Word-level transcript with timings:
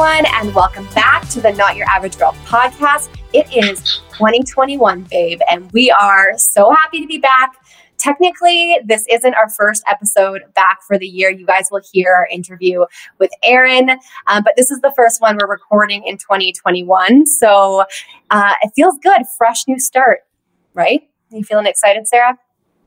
everyone, 0.00 0.32
and 0.36 0.54
welcome 0.54 0.86
back 0.94 1.28
to 1.28 1.42
the 1.42 1.52
Not 1.52 1.76
Your 1.76 1.86
Average 1.86 2.16
Girl 2.16 2.32
podcast. 2.46 3.10
It 3.34 3.46
is 3.54 3.82
2021, 4.12 5.02
babe, 5.02 5.40
and 5.50 5.70
we 5.72 5.90
are 5.90 6.38
so 6.38 6.70
happy 6.70 7.02
to 7.02 7.06
be 7.06 7.18
back. 7.18 7.54
Technically, 7.98 8.78
this 8.82 9.04
isn't 9.10 9.34
our 9.34 9.50
first 9.50 9.82
episode 9.86 10.40
back 10.54 10.78
for 10.86 10.96
the 10.96 11.06
year. 11.06 11.28
You 11.28 11.44
guys 11.44 11.68
will 11.70 11.82
hear 11.92 12.14
our 12.14 12.26
interview 12.28 12.86
with 13.18 13.30
Erin, 13.42 13.90
um, 14.26 14.42
but 14.42 14.54
this 14.56 14.70
is 14.70 14.80
the 14.80 14.92
first 14.96 15.20
one 15.20 15.36
we're 15.38 15.50
recording 15.50 16.02
in 16.06 16.16
2021. 16.16 17.26
So 17.26 17.84
uh, 18.30 18.54
it 18.62 18.72
feels 18.74 18.96
good, 19.02 19.20
fresh 19.36 19.68
new 19.68 19.78
start, 19.78 20.20
right? 20.72 21.10
You 21.30 21.44
feeling 21.44 21.66
excited, 21.66 22.08
Sarah? 22.08 22.38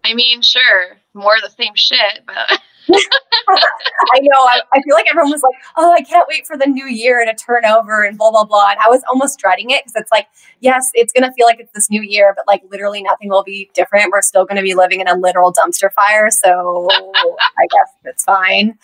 I 0.04 0.16
mean, 0.16 0.42
sure, 0.42 0.98
more 1.14 1.36
of 1.36 1.44
the 1.44 1.64
same 1.64 1.76
shit, 1.76 2.24
but. 2.26 2.60
I 2.90 4.20
know. 4.20 4.40
I, 4.40 4.62
I, 4.74 4.82
feel 4.82 4.96
like 4.96 5.06
everyone 5.10 5.32
was 5.32 5.42
like, 5.42 5.56
oh, 5.78 5.92
I 5.92 6.02
can't 6.02 6.28
wait 6.28 6.46
for 6.46 6.58
the 6.58 6.66
new 6.66 6.86
year 6.86 7.26
to 7.26 7.34
turn 7.34 7.66
over 7.66 8.04
and 8.04 8.18
blah, 8.18 8.32
blah, 8.32 8.44
blah. 8.44 8.72
And 8.72 8.80
I 8.80 8.90
was 8.90 9.02
almost 9.10 9.40
dreading 9.40 9.70
it 9.70 9.84
because 9.84 10.02
it's 10.02 10.12
like, 10.12 10.28
yes, 10.60 10.92
it's 10.94 11.14
going 11.14 11.24
to 11.24 11.34
feel 11.34 11.46
like 11.46 11.60
it's 11.60 11.72
this 11.74 11.90
new 11.90 12.02
year, 12.02 12.34
but 12.36 12.46
like 12.48 12.64
literally 12.70 13.02
nothing 13.02 13.30
will 13.30 13.44
be 13.44 13.70
different. 13.74 14.12
We're 14.12 14.22
still 14.22 14.46
going 14.46 14.58
to 14.58 14.64
be 14.64 14.74
living 14.74 15.02
in 15.02 15.08
a 15.08 15.16
literal 15.16 15.54
dumpster 15.54 15.92
fire. 15.92 16.30
So 16.30 16.88
I 16.92 17.68
guess 17.72 17.94
it's 18.04 18.24
fine. 18.24 18.78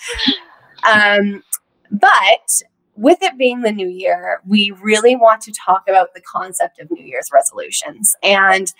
Um, 0.89 1.43
but 1.91 2.61
with 2.95 3.19
it 3.21 3.37
being 3.37 3.61
the 3.61 3.71
new 3.71 3.87
year, 3.87 4.41
we 4.45 4.71
really 4.81 5.15
want 5.15 5.41
to 5.41 5.51
talk 5.51 5.83
about 5.87 6.13
the 6.13 6.21
concept 6.21 6.79
of 6.79 6.91
New 6.91 7.03
Year's 7.03 7.29
resolutions. 7.33 8.15
And 8.21 8.73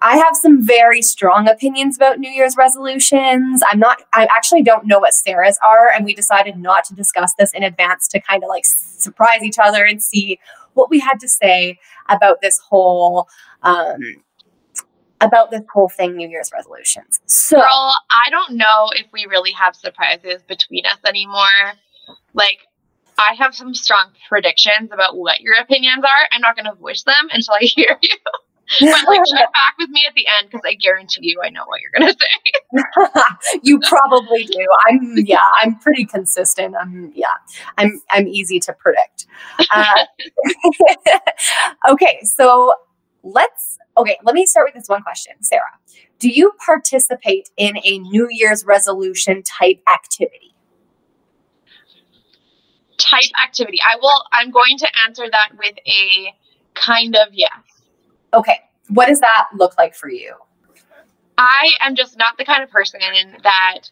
I 0.00 0.16
have 0.16 0.36
some 0.36 0.64
very 0.64 1.02
strong 1.02 1.48
opinions 1.48 1.96
about 1.96 2.18
New 2.18 2.30
Year's 2.30 2.56
resolutions. 2.56 3.62
I'm 3.70 3.78
not, 3.78 4.02
I 4.12 4.28
actually 4.34 4.62
don't 4.62 4.86
know 4.86 4.98
what 4.98 5.14
Sarah's 5.14 5.58
are. 5.64 5.90
And 5.90 6.04
we 6.04 6.14
decided 6.14 6.56
not 6.56 6.84
to 6.84 6.94
discuss 6.94 7.34
this 7.38 7.52
in 7.52 7.62
advance 7.62 8.06
to 8.08 8.20
kind 8.20 8.44
of 8.44 8.48
like 8.48 8.64
surprise 8.64 9.42
each 9.42 9.58
other 9.62 9.84
and 9.84 10.02
see 10.02 10.38
what 10.74 10.90
we 10.90 11.00
had 11.00 11.18
to 11.20 11.28
say 11.28 11.78
about 12.08 12.40
this 12.40 12.58
whole, 12.58 13.28
um, 13.62 13.98
about 15.20 15.50
this 15.50 15.62
whole 15.72 15.88
thing, 15.88 16.16
New 16.16 16.28
Year's 16.28 16.50
resolutions. 16.52 17.20
So, 17.26 17.56
Girl, 17.56 17.92
I 18.10 18.30
don't 18.30 18.52
know 18.52 18.90
if 18.94 19.06
we 19.12 19.26
really 19.26 19.50
have 19.52 19.74
surprises 19.74 20.42
between 20.46 20.86
us 20.86 20.98
anymore. 21.04 21.74
Like, 22.34 22.60
I 23.18 23.34
have 23.36 23.52
some 23.52 23.74
strong 23.74 24.12
predictions 24.28 24.90
about 24.92 25.16
what 25.16 25.40
your 25.40 25.54
opinions 25.54 26.04
are. 26.04 26.28
I'm 26.30 26.40
not 26.40 26.54
going 26.54 26.66
to 26.66 26.74
voice 26.74 27.02
them 27.02 27.28
until 27.32 27.54
I 27.54 27.64
hear 27.64 27.98
you 28.00 28.16
but 28.80 29.08
like 29.08 29.20
check 29.26 29.52
back 29.52 29.74
with 29.78 29.88
me 29.90 30.04
at 30.06 30.14
the 30.14 30.26
end 30.26 30.50
because 30.50 30.60
I 30.64 30.74
guarantee 30.74 31.20
you 31.22 31.40
I 31.42 31.50
know 31.50 31.64
what 31.66 31.80
you're 31.80 31.90
gonna 31.98 32.12
say. 32.20 33.60
you 33.62 33.80
probably 33.88 34.44
do. 34.44 34.66
I'm 34.88 35.14
yeah, 35.18 35.50
I'm 35.62 35.78
pretty 35.78 36.04
consistent. 36.04 36.74
I'm 36.80 37.12
yeah, 37.14 37.26
I'm 37.76 38.00
I'm 38.10 38.26
easy 38.28 38.60
to 38.60 38.72
predict. 38.72 39.26
Uh, 39.70 40.04
okay, 41.90 42.20
so 42.22 42.72
let's 43.22 43.78
okay, 43.96 44.18
let 44.24 44.34
me 44.34 44.46
start 44.46 44.66
with 44.68 44.74
this 44.74 44.88
one 44.88 45.02
question, 45.02 45.34
Sarah. 45.40 45.78
Do 46.18 46.28
you 46.28 46.52
participate 46.64 47.50
in 47.56 47.78
a 47.84 47.98
New 47.98 48.28
Year's 48.30 48.64
resolution 48.64 49.42
type 49.42 49.80
activity? 49.92 50.54
Type 52.98 53.30
activity. 53.42 53.78
I 53.88 53.96
will 53.96 54.24
I'm 54.32 54.50
going 54.50 54.76
to 54.78 54.88
answer 55.06 55.24
that 55.30 55.50
with 55.56 55.76
a 55.86 56.34
kind 56.74 57.16
of 57.16 57.28
yes. 57.32 57.50
Okay. 58.34 58.60
What 58.88 59.06
does 59.06 59.20
that 59.20 59.48
look 59.56 59.76
like 59.76 59.94
for 59.94 60.08
you? 60.08 60.34
I 61.36 61.70
am 61.80 61.94
just 61.94 62.18
not 62.18 62.36
the 62.36 62.44
kind 62.44 62.62
of 62.62 62.70
person 62.70 63.00
that 63.42 63.90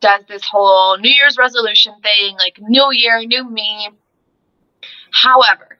does 0.00 0.22
this 0.28 0.42
whole 0.44 0.96
New 0.98 1.10
Year's 1.10 1.36
resolution 1.38 1.94
thing, 2.02 2.36
like 2.38 2.58
new 2.60 2.88
year, 2.92 3.20
new 3.20 3.48
me. 3.48 3.90
However, 5.12 5.78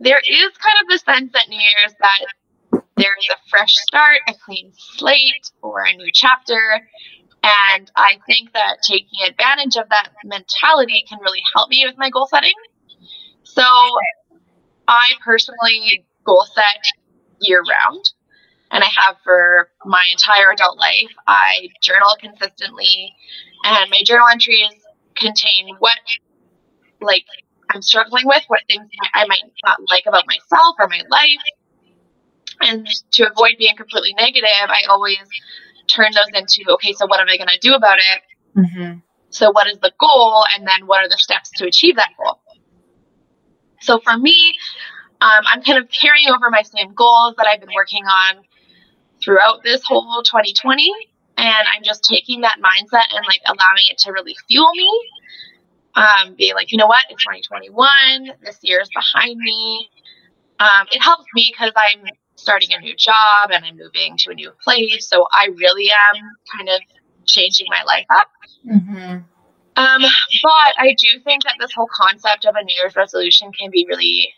there 0.00 0.20
is 0.26 0.50
kind 0.56 0.78
of 0.82 0.88
the 0.88 0.98
sense 0.98 1.32
that 1.32 1.48
New 1.48 1.60
Year's 1.60 1.94
that 2.00 2.82
there 2.96 3.16
is 3.18 3.28
a 3.30 3.48
fresh 3.48 3.74
start, 3.74 4.18
a 4.28 4.34
clean 4.44 4.72
slate, 4.74 5.50
or 5.62 5.84
a 5.84 5.94
new 5.94 6.10
chapter. 6.12 6.88
And 7.42 7.90
I 7.96 8.18
think 8.26 8.52
that 8.52 8.78
taking 8.82 9.20
advantage 9.26 9.76
of 9.76 9.88
that 9.90 10.10
mentality 10.24 11.04
can 11.08 11.18
really 11.20 11.42
help 11.54 11.70
me 11.70 11.84
with 11.86 11.96
my 11.98 12.10
goal 12.10 12.26
setting. 12.26 12.52
So 13.44 13.62
I 14.88 15.12
personally 15.24 16.04
goal 16.24 16.46
set 16.54 16.84
year 17.40 17.62
round, 17.68 18.10
and 18.70 18.84
I 18.84 18.88
have 19.04 19.16
for 19.24 19.70
my 19.84 20.04
entire 20.12 20.50
adult 20.52 20.78
life. 20.78 21.12
I 21.26 21.68
journal 21.82 22.16
consistently, 22.20 23.14
and 23.64 23.90
my 23.90 24.02
journal 24.04 24.26
entries 24.30 24.72
contain 25.16 25.76
what, 25.78 25.98
like, 27.00 27.24
I'm 27.72 27.82
struggling 27.82 28.26
with, 28.26 28.44
what 28.48 28.62
things 28.68 28.88
I 29.14 29.26
might 29.26 29.42
not 29.64 29.78
like 29.90 30.04
about 30.06 30.24
myself 30.26 30.76
or 30.78 30.88
my 30.88 31.02
life. 31.10 31.44
And 32.62 32.86
to 33.12 33.30
avoid 33.30 33.54
being 33.58 33.76
completely 33.76 34.14
negative, 34.14 34.68
I 34.68 34.82
always 34.88 35.18
turn 35.86 36.10
those 36.12 36.28
into 36.34 36.70
okay, 36.72 36.92
so 36.92 37.06
what 37.06 37.20
am 37.20 37.28
I 37.28 37.36
going 37.36 37.48
to 37.48 37.58
do 37.60 37.74
about 37.74 37.98
it? 37.98 38.58
Mm-hmm. 38.58 38.98
So, 39.30 39.50
what 39.50 39.66
is 39.68 39.78
the 39.78 39.92
goal? 39.98 40.44
And 40.54 40.66
then, 40.66 40.86
what 40.86 41.04
are 41.04 41.08
the 41.08 41.16
steps 41.16 41.50
to 41.56 41.66
achieve 41.66 41.96
that 41.96 42.10
goal? 42.18 42.40
So 43.80 44.00
for 44.00 44.16
me, 44.16 44.54
um, 45.20 45.44
I'm 45.52 45.62
kind 45.62 45.78
of 45.78 45.88
carrying 45.90 46.28
over 46.28 46.50
my 46.50 46.62
same 46.62 46.94
goals 46.94 47.34
that 47.36 47.46
I've 47.46 47.60
been 47.60 47.74
working 47.74 48.04
on 48.04 48.42
throughout 49.22 49.62
this 49.62 49.82
whole 49.84 50.22
2020. 50.22 50.92
And 51.36 51.68
I'm 51.74 51.82
just 51.82 52.04
taking 52.04 52.42
that 52.42 52.58
mindset 52.58 53.14
and 53.14 53.24
like 53.26 53.40
allowing 53.46 53.84
it 53.90 53.98
to 53.98 54.12
really 54.12 54.34
fuel 54.48 54.70
me. 54.74 54.90
Um, 55.94 56.34
being 56.36 56.54
like, 56.54 56.70
you 56.70 56.78
know 56.78 56.86
what, 56.86 57.04
it's 57.10 57.22
2021, 57.24 58.32
this 58.44 58.58
year 58.62 58.80
is 58.80 58.88
behind 58.94 59.36
me. 59.38 59.90
Um, 60.60 60.86
it 60.92 61.02
helps 61.02 61.24
me 61.34 61.52
because 61.52 61.72
I'm 61.74 62.04
starting 62.36 62.68
a 62.72 62.78
new 62.78 62.94
job 62.94 63.50
and 63.50 63.64
I'm 63.64 63.76
moving 63.76 64.16
to 64.18 64.30
a 64.30 64.34
new 64.34 64.52
place. 64.62 65.08
So 65.08 65.26
I 65.32 65.48
really 65.56 65.90
am 65.90 66.22
kind 66.56 66.68
of 66.68 66.80
changing 67.26 67.66
my 67.70 67.82
life 67.82 68.06
up. 68.10 68.28
Mm-hmm. 68.66 69.18
Um, 69.80 70.02
but 70.42 70.74
I 70.78 70.94
do 70.96 71.20
think 71.24 71.44
that 71.44 71.54
this 71.58 71.72
whole 71.72 71.88
concept 71.90 72.44
of 72.44 72.54
a 72.54 72.62
New 72.62 72.74
Year's 72.74 72.96
resolution 72.96 73.50
can 73.52 73.70
be 73.70 73.86
really 73.88 74.34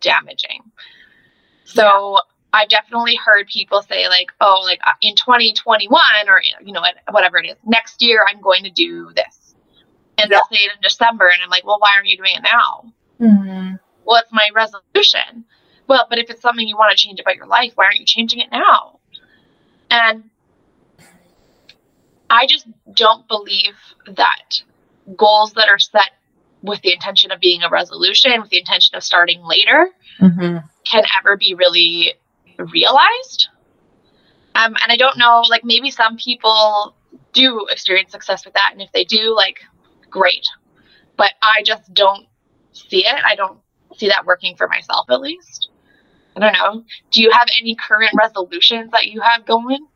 damaging. 0.00 0.60
So 1.64 1.82
yeah. 1.82 2.18
I've 2.52 2.68
definitely 2.68 3.16
heard 3.16 3.48
people 3.48 3.82
say 3.82 4.06
like, 4.08 4.32
oh, 4.40 4.60
like 4.64 4.80
uh, 4.86 4.92
in 5.00 5.14
2021 5.14 6.00
or 6.28 6.42
you 6.62 6.72
know 6.72 6.82
whatever 7.10 7.38
it 7.38 7.46
is, 7.46 7.56
next 7.64 8.02
year 8.02 8.24
I'm 8.28 8.40
going 8.42 8.64
to 8.64 8.70
do 8.70 9.10
this, 9.16 9.54
and 10.18 10.30
yeah. 10.30 10.38
they'll 10.38 10.58
say 10.58 10.64
it 10.64 10.72
in 10.74 10.80
December, 10.82 11.28
and 11.28 11.42
I'm 11.42 11.50
like, 11.50 11.64
well, 11.66 11.78
why 11.78 11.92
aren't 11.96 12.08
you 12.08 12.16
doing 12.18 12.36
it 12.36 12.42
now? 12.42 12.92
Mm-hmm. 13.20 13.74
Well, 14.04 14.20
it's 14.20 14.32
my 14.32 14.50
resolution. 14.54 15.46
Well, 15.86 16.06
but 16.08 16.18
if 16.18 16.28
it's 16.28 16.42
something 16.42 16.68
you 16.68 16.76
want 16.76 16.96
to 16.96 17.02
change 17.02 17.18
about 17.18 17.36
your 17.36 17.46
life, 17.46 17.72
why 17.76 17.86
aren't 17.86 17.98
you 17.98 18.06
changing 18.06 18.40
it 18.40 18.50
now? 18.52 19.00
And 19.90 20.24
I 22.34 22.46
just 22.46 22.66
don't 22.96 23.28
believe 23.28 23.76
that 24.06 24.62
goals 25.16 25.52
that 25.52 25.68
are 25.68 25.78
set 25.78 26.10
with 26.62 26.80
the 26.82 26.92
intention 26.92 27.30
of 27.30 27.38
being 27.38 27.62
a 27.62 27.68
resolution, 27.68 28.40
with 28.40 28.50
the 28.50 28.58
intention 28.58 28.96
of 28.96 29.04
starting 29.04 29.40
later, 29.44 29.90
mm-hmm. 30.20 30.58
can 30.84 31.04
ever 31.18 31.36
be 31.36 31.54
really 31.54 32.14
realized. 32.58 33.48
Um, 34.56 34.74
and 34.82 34.90
I 34.90 34.96
don't 34.96 35.16
know, 35.16 35.44
like 35.48 35.62
maybe 35.64 35.92
some 35.92 36.16
people 36.16 36.96
do 37.32 37.66
experience 37.70 38.10
success 38.10 38.44
with 38.44 38.54
that. 38.54 38.70
And 38.72 38.82
if 38.82 38.90
they 38.92 39.04
do, 39.04 39.34
like, 39.36 39.60
great. 40.10 40.44
But 41.16 41.34
I 41.40 41.62
just 41.64 41.94
don't 41.94 42.26
see 42.72 43.04
it. 43.06 43.20
I 43.24 43.36
don't 43.36 43.60
see 43.96 44.08
that 44.08 44.26
working 44.26 44.56
for 44.56 44.66
myself, 44.66 45.06
at 45.08 45.20
least. 45.20 45.68
I 46.36 46.40
don't 46.40 46.52
know. 46.52 46.84
Do 47.12 47.22
you 47.22 47.30
have 47.30 47.48
any 47.60 47.76
current 47.76 48.12
resolutions 48.18 48.90
that 48.90 49.06
you 49.06 49.20
have 49.20 49.46
going? 49.46 49.86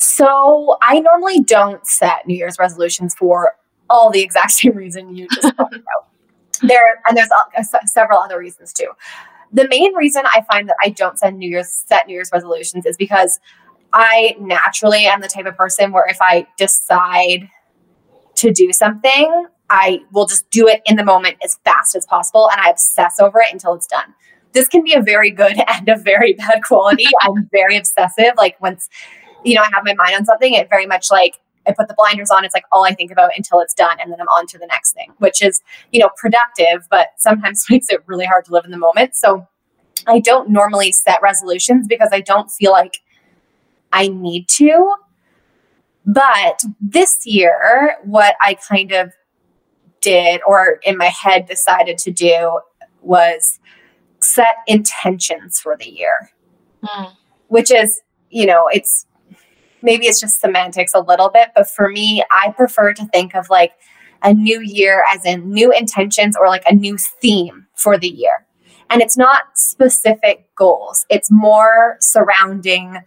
So 0.00 0.78
I 0.80 1.00
normally 1.00 1.40
don't 1.42 1.86
set 1.86 2.26
New 2.26 2.34
Year's 2.34 2.58
resolutions 2.58 3.14
for 3.14 3.56
all 3.90 4.10
the 4.10 4.22
exact 4.22 4.50
same 4.52 4.74
reason 4.74 5.14
you 5.14 5.28
just 5.28 5.54
talked 5.56 5.74
about. 5.74 6.08
There 6.62 6.80
and 7.06 7.16
there's 7.16 7.30
uh, 7.30 7.60
uh, 7.60 7.86
several 7.86 8.18
other 8.18 8.38
reasons 8.38 8.72
too. 8.72 8.88
The 9.52 9.68
main 9.68 9.94
reason 9.94 10.22
I 10.26 10.42
find 10.50 10.68
that 10.68 10.76
I 10.82 10.90
don't 10.90 11.18
set 11.18 11.34
New 11.34 11.48
Year's 11.48 11.70
set 11.86 12.06
New 12.06 12.14
Year's 12.14 12.30
resolutions 12.32 12.86
is 12.86 12.96
because 12.96 13.40
I 13.92 14.36
naturally 14.40 15.04
am 15.04 15.20
the 15.20 15.28
type 15.28 15.46
of 15.46 15.56
person 15.56 15.92
where 15.92 16.06
if 16.08 16.18
I 16.20 16.46
decide 16.56 17.48
to 18.36 18.52
do 18.52 18.72
something, 18.72 19.46
I 19.68 20.00
will 20.12 20.26
just 20.26 20.48
do 20.50 20.66
it 20.66 20.80
in 20.86 20.96
the 20.96 21.04
moment 21.04 21.36
as 21.44 21.58
fast 21.64 21.94
as 21.94 22.06
possible 22.06 22.48
and 22.50 22.60
I 22.60 22.70
obsess 22.70 23.20
over 23.20 23.40
it 23.40 23.52
until 23.52 23.74
it's 23.74 23.86
done. 23.86 24.14
This 24.52 24.66
can 24.66 24.82
be 24.82 24.94
a 24.94 25.02
very 25.02 25.30
good 25.30 25.56
and 25.68 25.88
a 25.88 25.96
very 25.96 26.32
bad 26.34 26.62
quality. 26.62 27.06
I'm 27.20 27.48
very 27.52 27.76
obsessive. 27.76 28.32
Like 28.36 28.60
once 28.62 28.88
you 29.44 29.54
know, 29.54 29.62
I 29.62 29.70
have 29.72 29.84
my 29.84 29.94
mind 29.94 30.14
on 30.16 30.24
something, 30.24 30.54
it 30.54 30.68
very 30.68 30.86
much 30.86 31.10
like 31.10 31.40
I 31.66 31.72
put 31.72 31.88
the 31.88 31.94
blinders 31.94 32.30
on. 32.30 32.44
It's 32.44 32.54
like 32.54 32.64
all 32.72 32.84
I 32.84 32.94
think 32.94 33.10
about 33.10 33.30
until 33.36 33.60
it's 33.60 33.74
done, 33.74 33.98
and 34.00 34.10
then 34.10 34.20
I'm 34.20 34.28
on 34.28 34.46
to 34.48 34.58
the 34.58 34.66
next 34.66 34.92
thing, 34.92 35.12
which 35.18 35.42
is, 35.42 35.62
you 35.92 36.00
know, 36.00 36.10
productive, 36.16 36.86
but 36.90 37.08
sometimes 37.16 37.66
makes 37.70 37.88
it 37.88 38.02
really 38.06 38.26
hard 38.26 38.44
to 38.46 38.52
live 38.52 38.64
in 38.64 38.70
the 38.70 38.78
moment. 38.78 39.14
So 39.14 39.46
I 40.06 40.20
don't 40.20 40.50
normally 40.50 40.92
set 40.92 41.20
resolutions 41.22 41.86
because 41.86 42.08
I 42.12 42.20
don't 42.20 42.50
feel 42.50 42.72
like 42.72 42.98
I 43.92 44.08
need 44.08 44.48
to. 44.48 44.94
But 46.06 46.62
this 46.80 47.26
year, 47.26 47.96
what 48.04 48.36
I 48.40 48.54
kind 48.54 48.92
of 48.92 49.12
did 50.00 50.40
or 50.46 50.80
in 50.82 50.96
my 50.96 51.06
head 51.06 51.46
decided 51.46 51.98
to 51.98 52.10
do 52.10 52.60
was 53.02 53.58
set 54.20 54.56
intentions 54.66 55.60
for 55.60 55.76
the 55.76 55.90
year. 55.90 56.32
Mm. 56.82 57.12
Which 57.48 57.70
is, 57.70 58.00
you 58.30 58.46
know, 58.46 58.64
it's 58.72 59.06
maybe 59.82 60.06
it's 60.06 60.20
just 60.20 60.40
semantics 60.40 60.94
a 60.94 61.00
little 61.00 61.28
bit, 61.28 61.50
but 61.54 61.68
for 61.68 61.88
me, 61.88 62.22
I 62.30 62.52
prefer 62.52 62.92
to 62.94 63.06
think 63.06 63.34
of 63.34 63.48
like 63.50 63.72
a 64.22 64.34
new 64.34 64.60
year 64.60 65.04
as 65.12 65.24
in 65.24 65.50
new 65.50 65.72
intentions 65.72 66.36
or 66.36 66.48
like 66.48 66.64
a 66.66 66.74
new 66.74 66.96
theme 66.98 67.66
for 67.74 67.98
the 67.98 68.08
year. 68.08 68.46
And 68.90 69.00
it's 69.00 69.16
not 69.16 69.44
specific 69.54 70.46
goals, 70.56 71.06
it's 71.08 71.30
more 71.30 71.96
surrounding 72.00 72.98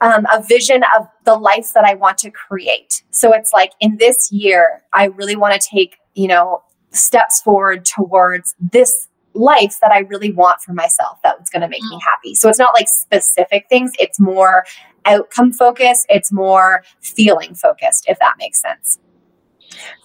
um, 0.00 0.26
a 0.32 0.42
vision 0.42 0.82
of 0.98 1.06
the 1.24 1.34
life 1.34 1.72
that 1.74 1.84
I 1.84 1.94
want 1.94 2.18
to 2.18 2.30
create. 2.30 3.02
So 3.10 3.32
it's 3.32 3.52
like 3.52 3.72
in 3.80 3.98
this 3.98 4.32
year, 4.32 4.82
I 4.92 5.06
really 5.06 5.36
want 5.36 5.60
to 5.60 5.68
take, 5.68 5.96
you 6.14 6.26
know, 6.26 6.62
steps 6.90 7.40
forward 7.42 7.84
towards 7.84 8.54
this 8.58 9.08
life 9.34 9.78
that 9.80 9.92
I 9.92 10.00
really 10.00 10.32
want 10.32 10.60
for 10.60 10.72
myself 10.72 11.18
that's 11.22 11.50
going 11.50 11.62
to 11.62 11.68
make 11.68 11.82
me 11.82 11.96
mm. 11.96 12.00
happy. 12.02 12.34
So 12.34 12.48
it's 12.48 12.58
not 12.58 12.74
like 12.74 12.88
specific 12.88 13.66
things, 13.68 13.92
it's 13.98 14.18
more 14.18 14.64
outcome 15.10 15.52
focused, 15.52 16.06
it's 16.08 16.32
more 16.32 16.82
feeling 17.00 17.54
focused, 17.54 18.04
if 18.08 18.18
that 18.18 18.34
makes 18.38 18.60
sense. 18.60 18.98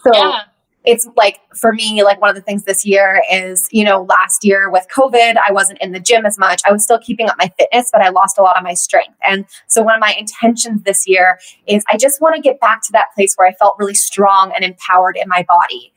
So 0.03 0.11
yeah. 0.13 0.41
it's 0.83 1.07
like 1.15 1.39
for 1.55 1.73
me, 1.73 2.03
like 2.03 2.21
one 2.21 2.29
of 2.29 2.35
the 2.35 2.41
things 2.41 2.63
this 2.63 2.85
year 2.85 3.21
is, 3.31 3.67
you 3.71 3.83
know, 3.83 4.03
last 4.03 4.43
year 4.43 4.69
with 4.69 4.85
COVID, 4.95 5.35
I 5.47 5.51
wasn't 5.51 5.79
in 5.81 5.91
the 5.91 5.99
gym 5.99 6.25
as 6.25 6.37
much. 6.37 6.61
I 6.67 6.71
was 6.71 6.83
still 6.83 6.99
keeping 6.99 7.29
up 7.29 7.35
my 7.37 7.51
fitness, 7.57 7.89
but 7.91 8.01
I 8.01 8.09
lost 8.09 8.37
a 8.37 8.41
lot 8.41 8.57
of 8.57 8.63
my 8.63 8.73
strength. 8.73 9.17
And 9.27 9.45
so 9.67 9.81
one 9.81 9.95
of 9.95 10.01
my 10.01 10.15
intentions 10.17 10.83
this 10.83 11.07
year 11.07 11.39
is 11.67 11.83
I 11.91 11.97
just 11.97 12.21
want 12.21 12.35
to 12.35 12.41
get 12.41 12.59
back 12.59 12.81
to 12.83 12.91
that 12.93 13.07
place 13.15 13.35
where 13.35 13.47
I 13.47 13.53
felt 13.53 13.75
really 13.79 13.95
strong 13.95 14.51
and 14.55 14.63
empowered 14.63 15.17
in 15.17 15.27
my 15.27 15.43
body 15.47 15.93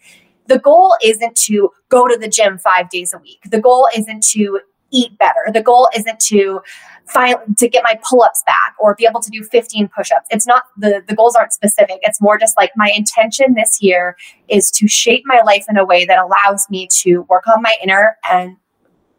the 0.48 0.58
goal 0.58 0.96
isn't 1.04 1.36
to 1.36 1.70
go 1.88 2.08
to 2.08 2.16
the 2.16 2.28
gym 2.28 2.58
five 2.58 2.88
days 2.88 3.14
a 3.14 3.18
week. 3.18 3.40
The 3.50 3.60
goal 3.60 3.86
isn't 3.94 4.24
to 4.30 4.60
eat 4.90 5.16
better. 5.18 5.52
The 5.52 5.62
goal 5.62 5.88
isn't 5.96 6.20
to 6.20 6.60
find 7.06 7.36
to 7.58 7.68
get 7.68 7.82
my 7.82 7.98
pull-ups 8.02 8.42
back 8.46 8.74
or 8.78 8.94
be 8.94 9.06
able 9.06 9.20
to 9.20 9.30
do 9.30 9.42
15 9.42 9.88
push-ups. 9.94 10.26
It's 10.30 10.46
not 10.46 10.64
the 10.76 11.02
the 11.06 11.14
goals 11.14 11.34
aren't 11.34 11.52
specific. 11.52 11.98
It's 12.02 12.20
more 12.20 12.38
just 12.38 12.56
like 12.56 12.72
my 12.76 12.92
intention 12.94 13.54
this 13.54 13.82
year 13.82 14.16
is 14.48 14.70
to 14.72 14.88
shape 14.88 15.22
my 15.26 15.40
life 15.44 15.66
in 15.68 15.76
a 15.76 15.84
way 15.84 16.04
that 16.04 16.18
allows 16.18 16.68
me 16.70 16.88
to 17.02 17.22
work 17.22 17.46
on 17.46 17.62
my 17.62 17.74
inner 17.82 18.16
and 18.30 18.56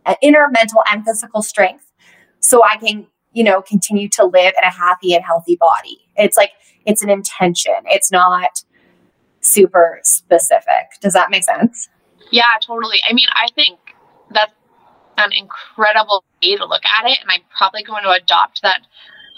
uh, 0.05 0.15
inner 0.21 0.47
mental 0.51 0.83
and 0.91 1.05
physical 1.05 1.41
strength 1.41 1.91
so 2.39 2.63
I 2.63 2.77
can, 2.77 3.07
you 3.33 3.43
know, 3.43 3.61
continue 3.61 4.09
to 4.09 4.25
live 4.25 4.53
in 4.57 4.63
a 4.63 4.71
happy 4.71 5.13
and 5.13 5.23
healthy 5.23 5.55
body. 5.55 5.99
It's 6.15 6.37
like 6.37 6.51
it's 6.85 7.03
an 7.03 7.09
intention. 7.09 7.73
It's 7.85 8.11
not 8.11 8.63
super 9.41 9.99
specific. 10.03 10.99
Does 11.01 11.13
that 11.13 11.29
make 11.29 11.43
sense? 11.43 11.89
Yeah, 12.31 12.43
totally. 12.65 12.97
I 13.09 13.13
mean, 13.13 13.27
I 13.33 13.47
think 13.55 13.79
that's 14.31 14.53
an 15.25 15.31
incredible 15.33 16.23
way 16.43 16.55
to 16.55 16.65
look 16.65 16.83
at 16.85 17.09
it. 17.09 17.17
And 17.21 17.29
I'm 17.29 17.41
probably 17.55 17.83
going 17.83 18.03
to 18.03 18.11
adopt 18.11 18.61
that. 18.63 18.81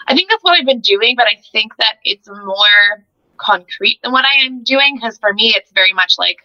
I 0.07 0.15
think 0.15 0.29
that's 0.29 0.43
what 0.43 0.57
I've 0.57 0.65
been 0.65 0.81
doing, 0.81 1.15
but 1.15 1.27
I 1.27 1.41
think 1.51 1.75
that 1.77 1.95
it's 2.03 2.27
more 2.27 3.05
concrete 3.37 3.99
than 4.03 4.11
what 4.11 4.25
I 4.25 4.45
am 4.45 4.63
doing. 4.63 4.95
Because 4.95 5.17
for 5.17 5.33
me, 5.33 5.53
it's 5.55 5.71
very 5.71 5.93
much 5.93 6.15
like 6.17 6.37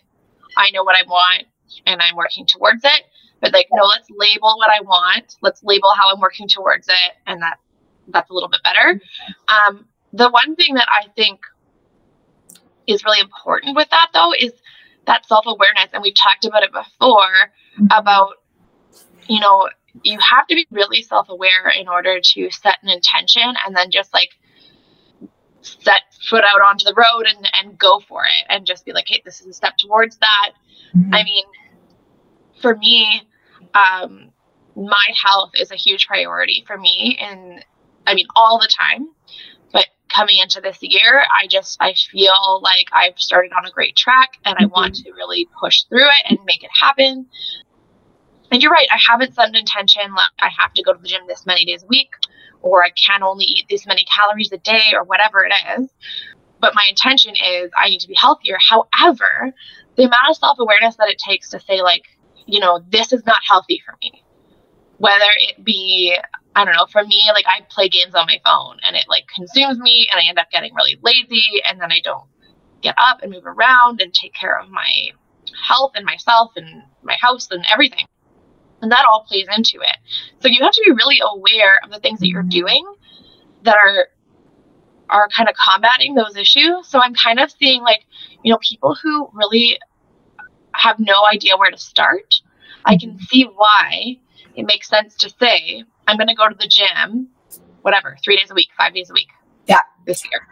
I 0.57 0.71
know 0.71 0.85
what 0.85 0.97
I 0.97 1.07
want 1.07 1.45
and 1.87 2.01
I'm 2.01 2.17
working 2.17 2.47
towards 2.47 2.85
it. 2.85 3.03
But 3.41 3.53
like, 3.53 3.69
no, 3.71 3.85
let's 3.85 4.09
label 4.11 4.57
what 4.57 4.71
I 4.71 4.81
want. 4.81 5.37
Let's 5.43 5.63
label 5.63 5.91
how 5.97 6.13
I'm 6.13 6.21
working 6.21 6.49
towards 6.49 6.89
it. 6.89 7.13
And 7.27 7.43
that 7.43 7.59
that's 8.09 8.31
a 8.31 8.35
little 8.35 8.49
bit 8.49 8.61
better. 8.63 9.01
Um, 9.49 9.87
the 10.13 10.31
one 10.31 10.57
thing 10.57 10.75
that 10.75 10.89
I 10.89 11.09
think 11.17 11.41
is 12.87 13.05
really 13.05 13.21
important 13.21 13.77
with 13.77 13.91
that 13.91 14.11
though 14.15 14.33
is 14.39 14.53
that 15.07 15.27
self-awareness 15.27 15.91
and 15.93 16.03
we've 16.03 16.15
talked 16.15 16.45
about 16.45 16.63
it 16.63 16.73
before 16.73 17.51
mm-hmm. 17.79 17.87
about 17.91 18.35
you 19.29 19.41
know 19.41 19.69
you 20.03 20.19
have 20.21 20.47
to 20.47 20.55
be 20.55 20.67
really 20.71 21.03
self-aware 21.03 21.69
in 21.79 21.89
order 21.89 22.21
to 22.23 22.51
set 22.51 22.77
an 22.83 22.89
intention 22.89 23.55
and 23.67 23.75
then 23.75 23.91
just 23.91 24.13
like 24.13 24.31
set 25.63 26.03
foot 26.29 26.45
out 26.45 26.61
onto 26.61 26.85
the 26.85 26.95
road 26.95 27.27
and, 27.27 27.49
and 27.61 27.79
go 27.79 28.01
for 28.01 28.25
it 28.25 28.47
and 28.49 28.67
just 28.67 28.85
be 28.85 28.93
like 28.93 29.07
hey 29.09 29.23
this 29.25 29.41
is 29.41 29.47
a 29.47 29.53
step 29.53 29.75
towards 29.79 30.17
that 30.19 30.53
mm-hmm. 30.97 31.15
i 31.15 31.25
mean 31.25 31.45
for 32.61 32.77
me 32.77 33.23
um 33.75 34.31
my 34.77 35.09
health 35.25 35.51
is 35.55 35.71
a 35.71 35.77
huge 35.77 36.07
priority 36.07 36.63
for 36.67 36.79
me 36.79 37.19
and 37.21 37.65
i 38.07 38.15
mean 38.15 38.27
all 38.37 38.59
the 38.59 38.69
time 38.69 39.09
But 39.73 39.87
coming 40.09 40.39
into 40.39 40.61
this 40.61 40.79
year, 40.81 41.25
I 41.31 41.47
just 41.47 41.77
I 41.81 41.95
feel 41.95 42.61
like 42.63 42.89
I've 42.93 43.19
started 43.19 43.53
on 43.53 43.67
a 43.67 43.71
great 43.71 43.97
track 43.97 44.39
and 44.45 44.57
I 44.59 44.63
mm-hmm. 44.65 44.73
want 44.73 44.95
to 44.97 45.13
really 45.13 45.49
push 45.61 45.83
through 45.85 46.07
it 46.07 46.31
and 46.31 46.39
make 46.47 46.63
it 46.65 46.71
happen. 46.81 47.27
And 48.51 48.63
you're 48.63 48.71
right, 48.71 48.87
I 48.93 48.99
haven't 49.11 49.35
set 49.35 49.49
an 49.49 49.57
intention 49.57 50.15
like 50.15 50.31
I 50.39 50.49
have 50.57 50.73
to 50.75 50.83
go 50.83 50.93
to 50.93 51.01
the 51.01 51.09
gym 51.09 51.23
this 51.27 51.47
many 51.47 51.65
days 51.65 51.83
a 51.83 51.87
week 51.87 52.11
or 52.63 52.85
I 52.85 52.91
can 52.91 53.23
only 53.23 53.45
eat 53.45 53.67
this 53.69 53.87
many 53.87 54.05
calories 54.05 54.53
a 54.53 54.59
day 54.59 54.93
or 54.95 55.05
whatever 55.05 55.45
it 55.45 55.53
is. 55.79 55.89
But 56.61 56.75
my 56.75 56.87
intention 56.89 57.35
is 57.35 57.71
I 57.77 57.89
need 57.89 58.01
to 58.01 58.09
be 58.09 58.15
healthier. 58.17 58.57
However, 58.61 59.53
the 59.97 60.05
amount 60.05 60.31
of 60.31 60.37
self-awareness 60.37 60.97
that 60.97 61.09
it 61.09 61.19
takes 61.19 61.51
to 61.51 61.61
say 61.61 61.83
like, 61.83 62.05
you 62.47 62.61
know, 62.61 62.81
this 62.89 63.13
is 63.13 63.25
not 63.27 63.39
healthy 63.47 63.83
for 63.85 63.97
me. 64.01 64.23
Whether 64.99 65.31
it 65.37 65.65
be 65.65 66.17
I 66.55 66.65
don't 66.65 66.75
know, 66.75 66.87
for 66.91 67.05
me, 67.05 67.29
like 67.35 67.45
I 67.47 67.67
play 67.69 67.91
games 67.91 68.15
on 68.15 68.27
my 68.27 68.41
phone 68.43 68.79
and 68.87 68.97
it 68.97 69.05
like 69.09 69.25
consumes 69.35 69.79
me 69.79 70.09
and 70.11 70.19
I 70.19 70.29
end 70.29 70.39
up 70.39 70.51
getting 70.51 70.75
really 70.75 70.99
lazy 71.03 71.61
and 71.69 71.79
then 71.79 71.93
I 71.93 72.01
don't 72.03 72.25
get 72.81 72.95
up 72.97 73.23
and 73.23 73.31
move 73.31 73.45
around 73.45 74.01
and 74.01 74.15
take 74.15 74.33
care 74.33 74.59
of 74.59 74.71
my 74.71 75.11
health 75.69 75.93
and 75.95 76.07
myself 76.07 76.53
and 76.57 76.83
my 77.03 77.17
house 77.21 77.49
and 77.51 77.65
everything. 77.71 78.07
And 78.87 78.93
that 78.93 79.05
all 79.11 79.25
plays 79.25 79.49
into 79.53 79.81
it. 79.81 79.97
So 80.39 80.47
you 80.47 80.63
have 80.63 80.71
to 80.71 80.83
be 80.87 80.93
really 80.93 81.21
aware 81.21 81.81
of 81.83 81.91
the 81.91 81.99
things 81.99 82.21
that 82.21 82.29
you're 82.29 82.43
mm-hmm. 82.43 82.51
doing 82.51 82.95
that 83.65 83.75
are 83.75 84.07
are 85.11 85.29
kind 85.37 85.49
of 85.49 85.57
combating 85.57 86.15
those 86.15 86.37
issues. 86.37 86.87
So 86.87 87.01
I'm 87.03 87.15
kind 87.15 87.41
of 87.41 87.51
seeing 87.51 87.83
like, 87.83 88.07
you 88.45 88.53
know, 88.53 88.59
people 88.63 88.95
who 88.95 89.29
really 89.33 89.77
have 90.71 91.01
no 91.01 91.25
idea 91.33 91.57
where 91.57 91.73
to 91.73 91.77
start. 91.77 92.41
I 92.85 92.97
can 92.97 93.11
mm-hmm. 93.11 93.25
see 93.25 93.43
why 93.57 94.21
it 94.55 94.67
makes 94.67 94.89
sense 94.89 95.17
to 95.17 95.35
say, 95.41 95.83
I'm 96.07 96.17
going 96.17 96.29
to 96.29 96.35
go 96.37 96.49
to 96.49 96.55
the 96.55 96.69
gym, 96.69 97.27
whatever, 97.83 98.17
three 98.23 98.37
days 98.37 98.53
a 98.53 98.55
week, 98.55 98.69
five 98.79 98.95
days 98.95 99.11
a 99.11 99.15
week. 99.15 99.31
Yeah. 99.67 99.81
This 100.07 100.25
year. 100.31 100.47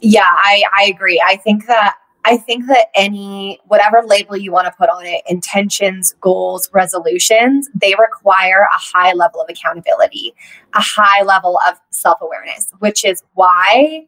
Yeah, 0.00 0.22
I, 0.22 0.62
I 0.80 0.84
agree. 0.86 1.22
I 1.22 1.36
think 1.36 1.66
that 1.66 1.96
I 2.26 2.38
think 2.38 2.66
that 2.68 2.86
any 2.94 3.60
whatever 3.66 4.02
label 4.04 4.36
you 4.36 4.50
want 4.50 4.66
to 4.66 4.72
put 4.72 4.88
on 4.88 5.04
it, 5.04 5.22
intentions, 5.28 6.14
goals, 6.20 6.70
resolutions, 6.72 7.68
they 7.74 7.94
require 7.98 8.62
a 8.74 8.78
high 8.78 9.12
level 9.12 9.42
of 9.42 9.50
accountability, 9.50 10.34
a 10.74 10.80
high 10.80 11.22
level 11.22 11.58
of 11.68 11.78
self-awareness, 11.90 12.72
which 12.78 13.04
is 13.04 13.22
why 13.34 14.06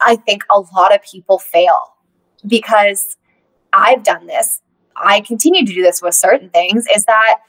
I 0.00 0.16
think 0.16 0.44
a 0.50 0.60
lot 0.74 0.94
of 0.94 1.02
people 1.02 1.38
fail 1.38 1.94
because 2.46 3.16
I've 3.72 4.02
done 4.02 4.26
this. 4.26 4.62
I 4.96 5.20
continue 5.20 5.66
to 5.66 5.72
do 5.72 5.82
this 5.82 6.00
with 6.00 6.14
certain 6.14 6.48
things 6.48 6.86
is 6.94 7.04
that 7.04 7.40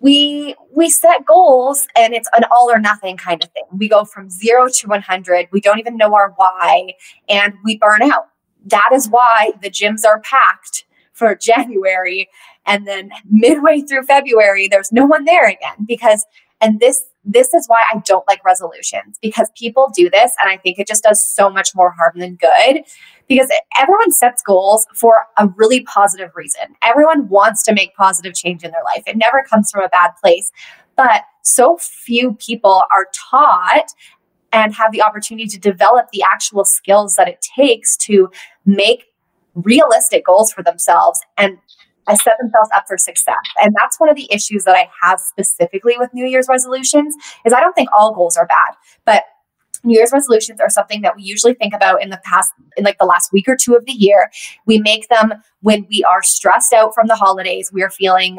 we 0.00 0.54
we 0.74 0.90
set 0.90 1.24
goals 1.24 1.86
and 1.96 2.12
it's 2.12 2.28
an 2.36 2.44
all 2.50 2.70
or 2.70 2.78
nothing 2.78 3.16
kind 3.16 3.42
of 3.42 3.50
thing. 3.52 3.62
We 3.72 3.88
go 3.88 4.04
from 4.04 4.28
0 4.28 4.68
to 4.68 4.88
100. 4.88 5.48
We 5.50 5.60
don't 5.62 5.78
even 5.78 5.96
know 5.96 6.14
our 6.14 6.34
why 6.36 6.92
and 7.28 7.54
we 7.64 7.78
burn 7.78 8.02
out. 8.02 8.28
That 8.66 8.90
is 8.92 9.08
why 9.08 9.52
the 9.62 9.70
gyms 9.70 10.04
are 10.06 10.20
packed 10.20 10.84
for 11.12 11.34
January 11.40 12.28
and 12.66 12.86
then 12.86 13.10
midway 13.30 13.80
through 13.80 14.02
February 14.02 14.68
there's 14.68 14.92
no 14.92 15.06
one 15.06 15.24
there 15.24 15.46
again 15.46 15.86
because 15.86 16.26
and 16.60 16.80
this 16.80 17.04
this 17.26 17.52
is 17.52 17.66
why 17.66 17.82
I 17.92 18.00
don't 18.06 18.26
like 18.28 18.44
resolutions 18.44 19.18
because 19.20 19.50
people 19.56 19.90
do 19.94 20.08
this 20.08 20.32
and 20.40 20.48
I 20.48 20.56
think 20.56 20.78
it 20.78 20.86
just 20.86 21.02
does 21.02 21.26
so 21.26 21.50
much 21.50 21.74
more 21.74 21.90
harm 21.90 22.12
than 22.16 22.36
good 22.36 22.84
because 23.28 23.50
everyone 23.78 24.12
sets 24.12 24.42
goals 24.42 24.86
for 24.94 25.26
a 25.36 25.48
really 25.48 25.80
positive 25.82 26.30
reason. 26.36 26.76
Everyone 26.82 27.28
wants 27.28 27.64
to 27.64 27.74
make 27.74 27.96
positive 27.96 28.34
change 28.34 28.62
in 28.62 28.70
their 28.70 28.84
life. 28.84 29.02
It 29.06 29.16
never 29.16 29.42
comes 29.42 29.70
from 29.72 29.82
a 29.82 29.88
bad 29.88 30.12
place. 30.22 30.52
But 30.96 31.22
so 31.42 31.78
few 31.78 32.34
people 32.34 32.84
are 32.92 33.08
taught 33.12 33.92
and 34.52 34.74
have 34.74 34.92
the 34.92 35.02
opportunity 35.02 35.46
to 35.48 35.58
develop 35.58 36.06
the 36.12 36.22
actual 36.22 36.64
skills 36.64 37.16
that 37.16 37.28
it 37.28 37.44
takes 37.56 37.96
to 37.96 38.30
make 38.64 39.06
realistic 39.54 40.24
goals 40.24 40.52
for 40.52 40.62
themselves 40.62 41.20
and 41.36 41.58
set 42.14 42.36
themselves 42.40 42.70
up 42.74 42.84
for 42.86 42.96
success. 42.96 43.36
And 43.60 43.74
that's 43.80 43.98
one 43.98 44.08
of 44.08 44.16
the 44.16 44.28
issues 44.32 44.64
that 44.64 44.76
I 44.76 44.88
have 45.02 45.18
specifically 45.18 45.94
with 45.98 46.14
New 46.14 46.26
Year's 46.26 46.46
resolutions 46.48 47.16
is 47.44 47.52
I 47.52 47.60
don't 47.60 47.74
think 47.74 47.88
all 47.96 48.14
goals 48.14 48.36
are 48.36 48.46
bad, 48.46 48.74
but 49.04 49.24
New 49.82 49.96
Year's 49.96 50.12
resolutions 50.12 50.60
are 50.60 50.70
something 50.70 51.02
that 51.02 51.16
we 51.16 51.22
usually 51.22 51.54
think 51.54 51.74
about 51.74 52.02
in 52.02 52.10
the 52.10 52.20
past, 52.24 52.52
in 52.76 52.84
like 52.84 52.98
the 52.98 53.06
last 53.06 53.32
week 53.32 53.48
or 53.48 53.56
two 53.56 53.74
of 53.74 53.86
the 53.86 53.92
year. 53.92 54.30
We 54.66 54.78
make 54.78 55.08
them 55.08 55.34
when 55.60 55.86
we 55.88 56.04
are 56.04 56.22
stressed 56.22 56.72
out 56.72 56.94
from 56.94 57.06
the 57.06 57.16
holidays. 57.16 57.70
We 57.72 57.82
are 57.82 57.90
feeling 57.90 58.38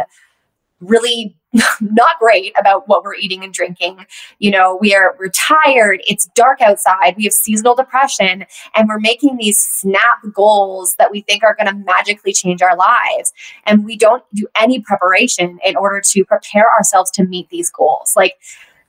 really 0.79 1.35
not 1.81 2.19
great 2.19 2.53
about 2.59 2.87
what 2.87 3.03
we're 3.03 3.15
eating 3.15 3.43
and 3.43 3.53
drinking. 3.53 4.05
You 4.39 4.51
know, 4.51 4.77
we 4.79 4.93
are 4.93 5.15
we're 5.17 5.29
tired, 5.29 6.01
it's 6.05 6.27
dark 6.35 6.61
outside, 6.61 7.15
we 7.17 7.23
have 7.23 7.33
seasonal 7.33 7.75
depression, 7.75 8.45
and 8.75 8.87
we're 8.87 8.99
making 8.99 9.37
these 9.37 9.57
snap 9.57 10.19
goals 10.33 10.95
that 10.95 11.11
we 11.11 11.21
think 11.21 11.43
are 11.43 11.55
going 11.55 11.67
to 11.67 11.85
magically 11.85 12.33
change 12.33 12.61
our 12.61 12.75
lives. 12.75 13.33
And 13.65 13.85
we 13.85 13.97
don't 13.97 14.23
do 14.33 14.47
any 14.59 14.81
preparation 14.81 15.59
in 15.65 15.75
order 15.75 16.01
to 16.01 16.25
prepare 16.25 16.71
ourselves 16.71 17.11
to 17.11 17.23
meet 17.23 17.49
these 17.49 17.69
goals. 17.69 18.13
Like 18.15 18.35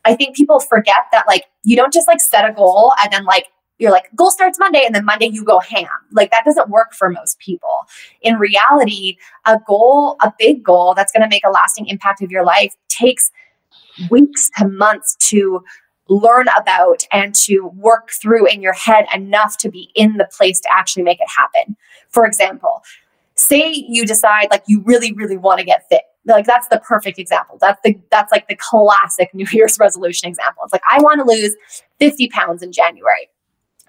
I 0.05 0.15
think 0.15 0.37
people 0.37 0.61
forget 0.61 1.07
that 1.13 1.27
like 1.27 1.45
you 1.65 1.77
don't 1.77 1.93
just 1.93 2.09
like 2.09 2.21
set 2.21 2.49
a 2.49 2.53
goal 2.53 2.93
and 3.03 3.13
then 3.13 3.25
like 3.25 3.47
you're 3.79 3.91
like 3.91 4.09
goal 4.15 4.31
starts 4.31 4.59
monday 4.59 4.85
and 4.85 4.95
then 4.95 5.05
monday 5.05 5.27
you 5.27 5.45
go 5.45 5.61
ham. 5.61 5.89
Like 6.13 6.31
that 6.31 6.45
doesn't 6.45 6.69
work 6.69 6.93
for 6.93 7.09
most 7.11 7.39
people. 7.39 7.87
In 8.23 8.37
reality 8.37 9.17
a 9.47 9.59
goal 9.67 10.17
a 10.21 10.33
big 10.39 10.63
goal 10.63 10.95
that's 10.95 11.13
going 11.13 11.23
to 11.23 11.29
make 11.29 11.45
a 11.47 11.51
lasting 11.51 11.87
impact 11.87 12.23
of 12.23 12.31
your 12.31 12.45
life 12.45 12.75
takes 12.89 13.31
weeks 14.11 14.51
to 14.59 14.69
months 14.69 15.17
to 15.31 15.63
learn 16.09 16.47
about 16.57 17.05
and 17.13 17.35
to 17.35 17.71
work 17.77 18.11
through 18.11 18.47
in 18.47 18.63
your 18.63 18.73
head 18.73 19.07
enough 19.15 19.59
to 19.59 19.71
be 19.71 19.91
in 19.95 20.17
the 20.17 20.29
place 20.37 20.59
to 20.61 20.69
actually 20.73 21.03
make 21.03 21.21
it 21.21 21.29
happen. 21.29 21.77
For 22.09 22.27
example 22.27 22.83
say 23.35 23.73
you 23.89 24.05
decide 24.05 24.49
like 24.51 24.65
you 24.67 24.83
really 24.85 25.13
really 25.13 25.37
want 25.37 25.61
to 25.61 25.65
get 25.65 25.89
fit. 25.89 26.03
Like 26.25 26.45
that's 26.45 26.69
the 26.69 26.81
perfect 26.81 27.19
example. 27.19 27.57
That's 27.61 27.81
the 27.85 27.97
that's 28.11 28.33
like 28.33 28.49
the 28.49 28.57
classic 28.57 29.31
new 29.35 29.47
year's 29.53 29.79
resolution 29.79 30.29
example. 30.29 30.65
It's 30.65 30.73
like 30.73 30.83
i 30.91 31.01
want 31.01 31.21
to 31.21 31.25
lose 31.25 31.57
50 32.01 32.29
pounds 32.29 32.63
in 32.63 32.73
january 32.73 33.29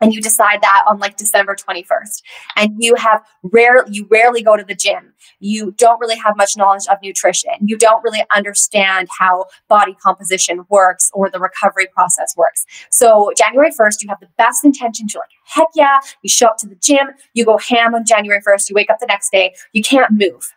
and 0.01 0.13
you 0.13 0.21
decide 0.21 0.61
that 0.61 0.83
on 0.87 0.99
like 0.99 1.17
December 1.17 1.55
21st 1.55 2.21
and 2.55 2.75
you 2.77 2.95
have 2.95 3.23
rare 3.43 3.85
you 3.89 4.07
rarely 4.09 4.41
go 4.41 4.55
to 4.57 4.63
the 4.63 4.75
gym. 4.75 5.13
You 5.39 5.71
don't 5.71 5.99
really 5.99 6.17
have 6.17 6.35
much 6.37 6.57
knowledge 6.57 6.87
of 6.89 6.97
nutrition. 7.01 7.51
You 7.61 7.77
don't 7.77 8.03
really 8.03 8.23
understand 8.35 9.07
how 9.17 9.45
body 9.67 9.95
composition 10.01 10.65
works 10.69 11.09
or 11.13 11.29
the 11.29 11.39
recovery 11.39 11.87
process 11.93 12.35
works. 12.37 12.65
So 12.91 13.31
January 13.37 13.71
1st 13.71 14.01
you 14.01 14.09
have 14.09 14.19
the 14.19 14.29
best 14.37 14.63
intention 14.63 15.07
to 15.09 15.19
like 15.19 15.29
heck 15.45 15.67
yeah. 15.75 15.99
You 16.21 16.29
show 16.29 16.47
up 16.47 16.57
to 16.59 16.67
the 16.67 16.75
gym. 16.75 17.09
You 17.33 17.45
go 17.45 17.57
ham 17.57 17.95
on 17.95 18.05
January 18.05 18.41
1st 18.41 18.69
you 18.69 18.75
wake 18.75 18.89
up 18.89 18.99
the 18.99 19.07
next 19.07 19.31
day. 19.31 19.55
You 19.73 19.81
can't 19.81 20.11
move. 20.11 20.53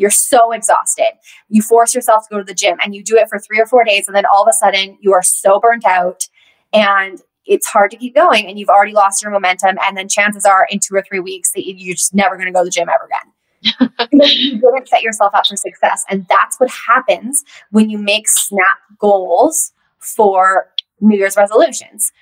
You're 0.00 0.10
so 0.10 0.50
exhausted. 0.52 1.12
You 1.50 1.60
force 1.60 1.94
yourself 1.94 2.26
to 2.26 2.34
go 2.34 2.38
to 2.38 2.44
the 2.44 2.54
gym 2.54 2.78
and 2.82 2.94
you 2.94 3.04
do 3.04 3.16
it 3.16 3.28
for 3.28 3.38
three 3.38 3.60
or 3.60 3.66
four 3.66 3.84
days. 3.84 4.08
And 4.08 4.16
then 4.16 4.24
all 4.32 4.42
of 4.42 4.48
a 4.48 4.54
sudden, 4.54 4.96
you 5.02 5.12
are 5.12 5.22
so 5.22 5.60
burnt 5.60 5.84
out 5.84 6.26
and 6.72 7.20
it's 7.50 7.66
hard 7.66 7.90
to 7.90 7.96
keep 7.96 8.14
going 8.14 8.46
and 8.46 8.58
you've 8.58 8.68
already 8.68 8.92
lost 8.92 9.22
your 9.22 9.32
momentum. 9.32 9.76
And 9.82 9.96
then 9.96 10.08
chances 10.08 10.44
are 10.44 10.68
in 10.70 10.78
two 10.78 10.94
or 10.94 11.02
three 11.02 11.18
weeks 11.18 11.50
that 11.52 11.66
you're 11.66 11.96
just 11.96 12.14
never 12.14 12.36
going 12.36 12.46
to 12.46 12.52
go 12.52 12.60
to 12.60 12.64
the 12.64 12.70
gym 12.70 12.88
ever 12.88 13.06
again. 13.06 14.08
you 14.12 14.60
didn't 14.60 14.88
set 14.88 15.02
yourself 15.02 15.34
up 15.34 15.46
for 15.46 15.56
success. 15.56 16.04
And 16.08 16.26
that's 16.28 16.58
what 16.60 16.70
happens 16.70 17.42
when 17.72 17.90
you 17.90 17.98
make 17.98 18.28
snap 18.28 18.78
goals 19.00 19.72
for 19.98 20.70
New 21.00 21.18
Year's 21.18 21.36
resolutions. 21.36 22.12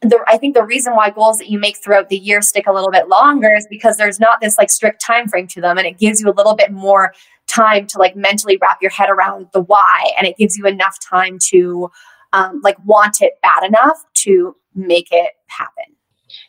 The, 0.00 0.18
I 0.26 0.38
think 0.38 0.54
the 0.54 0.64
reason 0.64 0.94
why 0.94 1.10
goals 1.10 1.36
that 1.36 1.50
you 1.50 1.58
make 1.58 1.76
throughout 1.76 2.08
the 2.08 2.16
year 2.16 2.40
stick 2.40 2.66
a 2.66 2.72
little 2.72 2.90
bit 2.90 3.08
longer 3.08 3.54
is 3.54 3.66
because 3.68 3.98
there's 3.98 4.18
not 4.18 4.40
this 4.40 4.56
like 4.56 4.70
strict 4.70 5.02
time 5.02 5.28
frame 5.28 5.48
to 5.48 5.60
them 5.60 5.76
and 5.76 5.86
it 5.86 5.98
gives 5.98 6.22
you 6.22 6.30
a 6.30 6.32
little 6.32 6.54
bit 6.54 6.72
more 6.72 7.12
time 7.46 7.86
to 7.88 7.98
like 7.98 8.16
mentally 8.16 8.56
wrap 8.62 8.80
your 8.80 8.90
head 8.90 9.10
around 9.10 9.48
the 9.52 9.60
why 9.60 10.12
and 10.16 10.26
it 10.26 10.38
gives 10.38 10.56
you 10.56 10.66
enough 10.66 10.96
time 11.06 11.38
to 11.50 11.90
um, 12.32 12.60
like 12.62 12.76
want 12.84 13.20
it 13.20 13.34
bad 13.42 13.64
enough 13.66 14.04
to 14.14 14.56
make 14.74 15.08
it 15.10 15.32
happen. 15.46 15.96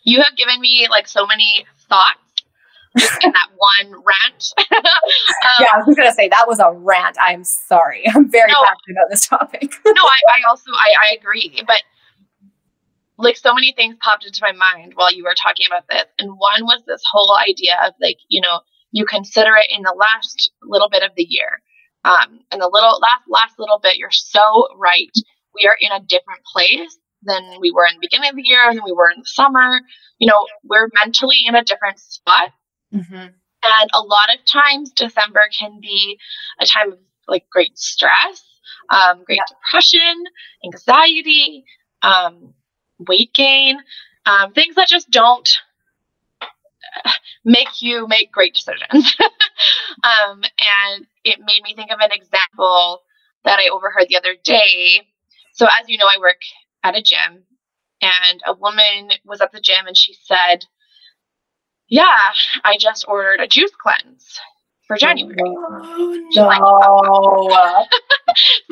You 0.04 0.22
have 0.22 0.36
given 0.38 0.60
me 0.60 0.88
like 0.90 1.08
so 1.08 1.26
many 1.26 1.66
thoughts 1.90 2.20
just 2.98 3.24
in 3.24 3.32
that 3.32 3.50
one 3.56 4.04
rant. 4.04 4.54
um, 4.58 4.84
yeah, 5.60 5.68
I 5.74 5.82
was 5.86 5.96
gonna 5.96 6.14
say 6.14 6.28
that 6.30 6.48
was 6.48 6.60
a 6.60 6.72
rant. 6.72 7.18
I'm 7.20 7.44
sorry. 7.44 8.04
I'm 8.16 8.30
very 8.30 8.52
no, 8.52 8.58
passionate 8.64 8.98
about 8.98 9.10
this 9.10 9.28
topic. 9.28 9.74
no, 9.86 10.02
I, 10.02 10.20
I 10.38 10.50
also 10.50 10.72
I, 10.74 10.94
I 11.10 11.16
agree, 11.20 11.62
but 11.66 11.82
like 13.18 13.38
so 13.38 13.54
many 13.54 13.74
things 13.74 13.96
popped 14.02 14.26
into 14.26 14.40
my 14.42 14.52
mind 14.52 14.94
while 14.96 15.14
you 15.14 15.24
were 15.24 15.36
talking 15.36 15.66
about 15.68 15.88
this, 15.90 16.06
and 16.20 16.30
one 16.32 16.64
was 16.64 16.84
this 16.88 17.02
whole 17.10 17.38
idea 17.38 17.78
of 17.86 17.94
like 18.02 18.18
you 18.30 18.42
know 18.42 18.62
you 18.92 19.06
consider 19.06 19.56
it 19.56 19.68
in 19.76 19.84
the 19.84 19.96
last 19.98 20.52
little 20.64 20.90
bit 20.90 21.04
of 21.04 21.12
the 21.16 21.26
year, 21.28 21.62
um, 22.04 22.40
and 22.52 22.62
the 22.62 22.70
little 22.72 23.00
last 23.00 23.24
last 23.28 23.60
little 23.60 23.80
bit. 23.80 23.98
You're 23.98 24.12
so 24.12 24.68
right 24.78 25.12
we 25.56 25.68
are 25.68 25.76
in 25.80 25.92
a 25.92 26.06
different 26.06 26.42
place 26.52 26.98
than 27.24 27.60
we 27.60 27.72
were 27.72 27.86
in 27.86 27.96
the 27.96 28.02
beginning 28.02 28.30
of 28.30 28.36
the 28.36 28.44
year 28.44 28.70
and 28.70 28.82
we 28.84 28.92
were 28.92 29.10
in 29.10 29.20
the 29.20 29.26
summer. 29.26 29.82
You 30.20 30.28
know, 30.28 30.48
we're 30.64 30.90
mentally 31.04 31.44
in 31.46 31.56
a 31.56 31.64
different 31.64 32.00
spot. 32.00 32.50
Mm-hmm. 32.94 33.14
And 33.14 33.90
a 33.94 34.02
lot 34.02 34.34
of 34.34 34.46
times, 34.46 34.92
December 34.92 35.42
can 35.58 35.80
be 35.80 36.18
a 36.60 36.66
time 36.66 36.94
of 36.94 37.00
like 37.28 37.46
great 37.52 37.78
stress, 37.78 38.44
um, 38.90 39.24
great 39.24 39.38
yeah. 39.38 39.56
depression, 39.56 40.24
anxiety, 40.66 41.64
um, 42.02 42.54
weight 43.08 43.34
gain, 43.34 43.78
um, 44.26 44.54
things 44.54 44.76
that 44.76 44.88
just 44.88 45.10
don't 45.12 45.50
make 47.46 47.82
you 47.82 48.08
make 48.08 48.32
great 48.32 48.54
decisions. 48.54 49.16
Um, 50.04 50.42
and 50.42 51.06
it 51.24 51.40
made 51.40 51.62
me 51.64 51.76
think 51.76 51.92
of 51.92 52.00
an 52.00 52.12
example 52.12 53.02
that 53.44 53.60
I 53.60 53.70
overheard 53.72 54.08
the 54.10 54.18
other 54.18 54.36
day 54.44 55.11
so, 55.54 55.66
as 55.66 55.88
you 55.88 55.98
know, 55.98 56.08
I 56.08 56.18
work 56.20 56.42
at 56.84 56.98
a 56.98 57.02
gym, 57.02 57.46
and 58.02 58.42
a 58.46 58.54
woman 58.54 59.12
was 59.26 59.42
at 59.42 59.52
the 59.52 59.62
gym 59.62 59.86
and 59.88 59.96
she 59.96 60.16
said, 60.26 60.66
Yeah, 61.88 62.32
I 62.64 62.78
just 62.78 63.06
ordered 63.08 63.40
a 63.40 63.48
juice 63.48 63.72
cleanse 63.82 64.40
for 64.88 64.98
January. 64.98 65.38
Oh, 65.40 66.30
no. 66.36 66.44
Like, 66.44 66.62
no. 66.62 67.86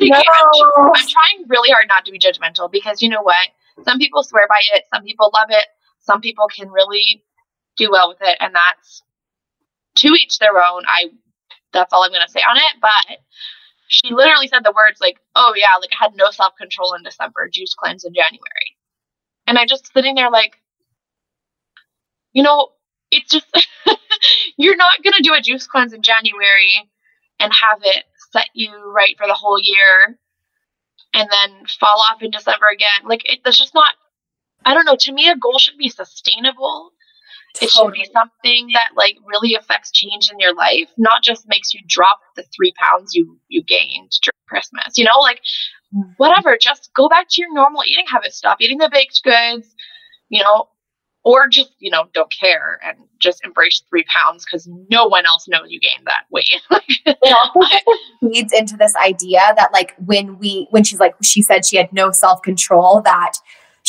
I'm, 0.00 0.90
I'm 0.94 1.08
trying 1.08 1.44
really 1.48 1.70
hard 1.70 1.86
not 1.88 2.04
to 2.06 2.12
be 2.12 2.18
judgmental 2.18 2.70
because 2.70 3.02
you 3.02 3.08
know 3.08 3.22
what? 3.22 3.48
Some 3.84 3.98
people 3.98 4.22
swear 4.22 4.46
by 4.48 4.60
it, 4.74 4.84
some 4.92 5.04
people 5.04 5.30
love 5.32 5.48
it, 5.50 5.66
some 6.00 6.20
people 6.20 6.46
can 6.54 6.70
really 6.70 7.24
do 7.76 7.90
well 7.90 8.08
with 8.08 8.18
it, 8.20 8.36
and 8.40 8.54
that's 8.54 9.02
to 9.96 10.08
each 10.08 10.38
their 10.38 10.56
own. 10.58 10.82
I 10.86 11.06
that's 11.72 11.92
all 11.92 12.02
I'm 12.02 12.12
gonna 12.12 12.28
say 12.28 12.40
on 12.40 12.56
it. 12.56 12.80
But 12.80 13.18
she 13.90 14.14
literally 14.14 14.48
said 14.48 14.64
the 14.64 14.72
words 14.72 15.00
like, 15.02 15.20
"Oh 15.36 15.54
yeah, 15.56 15.76
like 15.80 15.90
I 15.92 16.04
had 16.04 16.16
no 16.16 16.30
self 16.32 16.56
control 16.56 16.94
in 16.94 17.04
December, 17.04 17.48
juice 17.52 17.74
cleanse 17.74 18.04
in 18.04 18.14
January," 18.14 18.78
and 19.46 19.58
I 19.58 19.66
just 19.66 19.92
sitting 19.92 20.14
there 20.16 20.30
like, 20.30 20.60
you 22.32 22.42
know, 22.42 22.70
it's 23.10 23.30
just 23.32 23.46
you're 24.58 24.76
not 24.76 25.02
gonna 25.02 25.22
do 25.22 25.34
a 25.34 25.40
juice 25.42 25.66
cleanse 25.66 25.92
in 25.92 26.02
January 26.02 26.90
and 27.40 27.52
have 27.52 27.80
it 27.82 28.04
set 28.32 28.48
you 28.54 28.72
right 28.94 29.16
for 29.18 29.26
the 29.26 29.34
whole 29.34 29.58
year, 29.60 30.18
and 31.14 31.28
then 31.30 31.66
fall 31.80 32.02
off 32.10 32.22
in 32.22 32.30
December 32.30 32.68
again. 32.72 33.08
Like 33.08 33.22
it, 33.24 33.40
that's 33.44 33.58
just 33.58 33.74
not. 33.74 33.94
I 34.64 34.74
don't 34.74 34.86
know. 34.86 34.96
To 35.00 35.12
me, 35.12 35.28
a 35.28 35.36
goal 35.36 35.58
should 35.58 35.78
be 35.78 35.88
sustainable 35.90 36.92
it 37.60 37.70
should 37.70 37.92
be 37.92 38.08
something 38.12 38.68
that 38.74 38.90
like 38.96 39.16
really 39.26 39.54
affects 39.54 39.90
change 39.90 40.30
in 40.30 40.38
your 40.38 40.54
life, 40.54 40.88
not 40.96 41.22
just 41.22 41.48
makes 41.48 41.74
you 41.74 41.80
drop 41.86 42.20
the 42.36 42.44
three 42.54 42.72
pounds 42.76 43.14
you 43.14 43.38
you 43.48 43.62
gained 43.62 44.10
during 44.22 44.46
Christmas. 44.48 44.96
You 44.96 45.04
know, 45.04 45.18
like 45.20 45.40
whatever. 46.16 46.56
Just 46.60 46.90
go 46.94 47.08
back 47.08 47.28
to 47.30 47.42
your 47.42 47.52
normal 47.52 47.82
eating 47.86 48.06
habits. 48.06 48.36
Stop 48.36 48.58
eating 48.60 48.78
the 48.78 48.90
baked 48.92 49.22
goods. 49.24 49.74
You 50.28 50.44
know, 50.44 50.68
or 51.24 51.48
just 51.48 51.72
you 51.78 51.90
know 51.90 52.04
don't 52.14 52.32
care 52.32 52.78
and 52.84 52.96
just 53.18 53.44
embrace 53.44 53.82
three 53.88 54.04
pounds 54.04 54.44
because 54.44 54.68
no 54.88 55.06
one 55.06 55.26
else 55.26 55.46
knows 55.48 55.66
you 55.68 55.80
gained 55.80 56.06
that 56.06 56.24
weight 56.30 56.62
it 57.06 57.36
also 57.54 58.32
feeds 58.32 58.52
into 58.52 58.76
this 58.76 58.94
idea 58.96 59.40
that 59.56 59.70
like 59.72 59.94
when 60.04 60.38
we 60.38 60.66
when 60.70 60.82
she's 60.82 61.00
like 61.00 61.14
she 61.22 61.42
said 61.42 61.64
she 61.64 61.76
had 61.76 61.92
no 61.92 62.10
self-control 62.10 63.02
that 63.02 63.32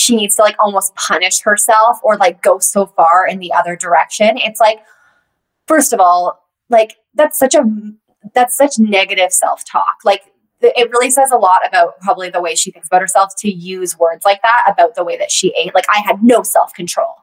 she 0.02 0.16
needs 0.16 0.36
to 0.36 0.42
like 0.42 0.56
almost 0.60 0.96
punish 0.96 1.42
herself 1.42 2.00
or 2.04 2.18
like 2.18 2.42
go 2.42 2.60
so 2.60 2.88
far 2.88 3.28
in 3.28 3.40
the 3.40 3.54
other 3.54 3.76
direction. 3.76 4.38
It's 4.38 4.60
like, 4.60 4.80
first 5.68 5.94
of 5.94 6.00
all, 6.00 6.48
like 6.70 6.98
that's 7.14 7.38
such 7.38 7.56
a 7.56 7.64
that's 8.34 8.56
such 8.56 8.80
negative 8.80 9.32
self-talk. 9.32 9.98
Like 10.04 10.24
it 10.62 10.90
really 10.92 11.10
says 11.10 11.32
a 11.32 11.38
lot 11.38 11.68
about 11.68 12.00
probably 12.02 12.30
the 12.30 12.42
way 12.42 12.56
she 12.56 12.72
thinks 12.72 12.88
about 12.88 13.02
herself 13.02 13.34
to 13.40 13.52
use 13.52 13.98
words 13.98 14.26
like 14.26 14.42
that 14.44 14.64
about 14.72 14.96
the 14.96 15.04
way 15.04 15.18
that 15.18 15.32
she 15.32 15.54
ate. 15.58 15.74
Like 15.74 15.86
I 15.90 16.00
had 16.00 16.24
no 16.24 16.44
self-control. 16.44 17.16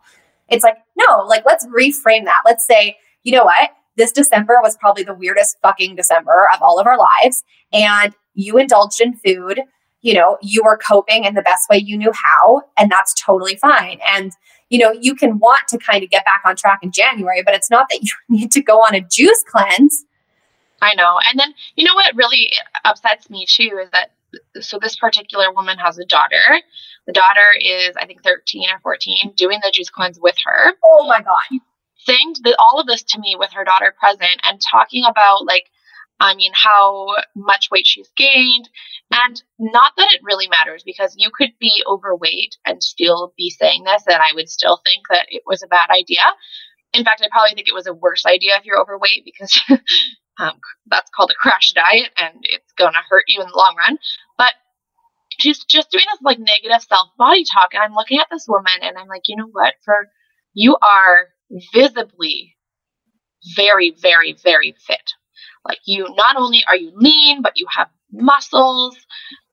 It's 0.48 0.64
like, 0.64 0.78
no, 0.96 1.24
like 1.26 1.44
let's 1.46 1.66
reframe 1.66 2.24
that. 2.24 2.42
Let's 2.44 2.66
say, 2.66 2.96
you 3.22 3.32
know 3.32 3.44
what? 3.44 3.70
This 3.96 4.12
December 4.12 4.58
was 4.62 4.76
probably 4.76 5.02
the 5.02 5.14
weirdest 5.14 5.56
fucking 5.62 5.96
December 5.96 6.48
of 6.54 6.62
all 6.62 6.78
of 6.78 6.86
our 6.86 6.98
lives. 6.98 7.44
And 7.72 8.14
you 8.34 8.58
indulged 8.58 9.00
in 9.00 9.16
food 9.16 9.60
you 10.02 10.14
know, 10.14 10.38
you 10.42 10.62
were 10.64 10.78
coping 10.78 11.24
in 11.24 11.34
the 11.34 11.42
best 11.42 11.68
way 11.68 11.78
you 11.78 11.96
knew 11.96 12.12
how, 12.12 12.62
and 12.76 12.90
that's 12.90 13.14
totally 13.14 13.56
fine. 13.56 13.98
And, 14.12 14.32
you 14.70 14.78
know, 14.78 14.92
you 14.92 15.14
can 15.14 15.38
want 15.38 15.66
to 15.68 15.78
kind 15.78 16.04
of 16.04 16.10
get 16.10 16.24
back 16.24 16.42
on 16.44 16.56
track 16.56 16.80
in 16.82 16.92
January, 16.92 17.42
but 17.42 17.54
it's 17.54 17.70
not 17.70 17.88
that 17.90 18.00
you 18.02 18.12
need 18.28 18.52
to 18.52 18.62
go 18.62 18.78
on 18.78 18.94
a 18.94 19.00
juice 19.00 19.42
cleanse. 19.46 20.04
I 20.80 20.94
know. 20.94 21.18
And 21.28 21.38
then, 21.40 21.54
you 21.74 21.84
know 21.84 21.94
what 21.94 22.14
really 22.14 22.52
upsets 22.84 23.28
me 23.28 23.46
too 23.48 23.80
is 23.82 23.90
that 23.90 24.12
so 24.60 24.78
this 24.80 24.96
particular 24.96 25.52
woman 25.52 25.78
has 25.78 25.98
a 25.98 26.04
daughter. 26.04 26.60
The 27.06 27.12
daughter 27.12 27.46
is, 27.60 27.96
I 27.96 28.06
think, 28.06 28.22
13 28.22 28.68
or 28.70 28.78
14, 28.80 29.32
doing 29.36 29.58
the 29.62 29.72
juice 29.72 29.90
cleanse 29.90 30.20
with 30.20 30.36
her. 30.44 30.72
Oh 30.84 31.06
my 31.08 31.20
God. 31.22 31.60
Saying 31.96 32.34
all 32.58 32.78
of 32.78 32.86
this 32.86 33.02
to 33.04 33.20
me 33.20 33.36
with 33.38 33.52
her 33.52 33.64
daughter 33.64 33.94
present 33.98 34.40
and 34.44 34.60
talking 34.70 35.04
about 35.04 35.46
like 35.46 35.70
I 36.20 36.34
mean, 36.34 36.52
how 36.54 37.08
much 37.36 37.68
weight 37.70 37.86
she's 37.86 38.10
gained. 38.16 38.68
And 39.12 39.40
not 39.58 39.92
that 39.96 40.08
it 40.12 40.20
really 40.24 40.48
matters 40.48 40.82
because 40.84 41.14
you 41.16 41.30
could 41.36 41.52
be 41.60 41.82
overweight 41.86 42.56
and 42.66 42.82
still 42.82 43.32
be 43.36 43.50
saying 43.50 43.84
this, 43.84 44.04
and 44.06 44.20
I 44.20 44.34
would 44.34 44.48
still 44.48 44.80
think 44.84 45.04
that 45.10 45.26
it 45.28 45.42
was 45.46 45.62
a 45.62 45.68
bad 45.68 45.90
idea. 45.90 46.22
In 46.92 47.04
fact, 47.04 47.22
I 47.22 47.28
probably 47.30 47.54
think 47.54 47.68
it 47.68 47.74
was 47.74 47.86
a 47.86 47.94
worse 47.94 48.26
idea 48.26 48.56
if 48.56 48.64
you're 48.64 48.80
overweight 48.80 49.24
because 49.24 49.60
um, 50.38 50.58
that's 50.86 51.10
called 51.14 51.30
a 51.30 51.34
crash 51.34 51.72
diet 51.72 52.10
and 52.16 52.34
it's 52.42 52.72
going 52.76 52.92
to 52.92 53.00
hurt 53.08 53.24
you 53.28 53.40
in 53.40 53.46
the 53.46 53.56
long 53.56 53.76
run. 53.78 53.98
But 54.36 54.54
she's 55.38 55.64
just 55.64 55.90
doing 55.90 56.04
this 56.10 56.22
like 56.22 56.38
negative 56.38 56.82
self 56.82 57.08
body 57.18 57.44
talk. 57.44 57.74
And 57.74 57.82
I'm 57.82 57.94
looking 57.94 58.18
at 58.18 58.28
this 58.30 58.46
woman 58.48 58.72
and 58.82 58.96
I'm 58.96 59.08
like, 59.08 59.22
you 59.26 59.36
know 59.36 59.48
what? 59.50 59.74
For 59.84 60.08
you 60.54 60.76
are 60.82 61.28
visibly 61.72 62.56
very, 63.56 63.94
very, 64.00 64.32
very 64.42 64.74
fit. 64.86 65.12
Like 65.64 65.78
you 65.84 66.06
not 66.16 66.36
only 66.36 66.62
are 66.66 66.76
you 66.76 66.92
lean, 66.94 67.42
but 67.42 67.52
you 67.56 67.66
have 67.76 67.88
muscles. 68.12 68.96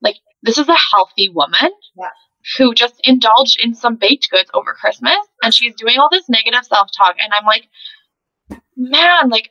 Like 0.00 0.16
this 0.42 0.58
is 0.58 0.68
a 0.68 0.76
healthy 0.92 1.28
woman 1.28 1.70
yeah. 1.98 2.10
who 2.58 2.74
just 2.74 3.00
indulged 3.04 3.58
in 3.62 3.74
some 3.74 3.96
baked 3.96 4.30
goods 4.30 4.50
over 4.54 4.74
Christmas 4.74 5.18
and 5.42 5.52
she's 5.52 5.74
doing 5.74 5.98
all 5.98 6.08
this 6.10 6.28
negative 6.28 6.64
self-talk 6.64 7.16
and 7.18 7.32
I'm 7.38 7.46
like 7.46 7.68
man, 8.76 9.30
like 9.30 9.50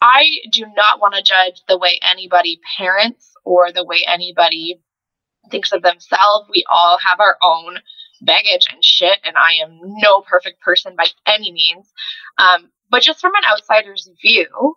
I 0.00 0.28
do 0.52 0.66
not 0.76 1.00
want 1.00 1.14
to 1.14 1.22
judge 1.22 1.62
the 1.68 1.78
way 1.78 1.98
anybody 2.02 2.60
parents 2.76 3.32
or 3.44 3.72
the 3.72 3.84
way 3.84 3.98
anybody 4.06 4.80
thinks 5.50 5.72
of 5.72 5.82
themselves. 5.82 6.48
We 6.50 6.64
all 6.70 6.98
have 6.98 7.20
our 7.20 7.36
own 7.42 7.78
baggage 8.22 8.66
and 8.70 8.82
shit, 8.82 9.18
and 9.24 9.36
I 9.36 9.62
am 9.62 9.78
no 9.82 10.20
perfect 10.20 10.60
person 10.60 10.94
by 10.96 11.06
any 11.26 11.52
means. 11.52 11.90
Um, 12.38 12.70
but 12.90 13.02
just 13.02 13.20
from 13.20 13.32
an 13.34 13.50
outsider's 13.50 14.08
view, 14.22 14.76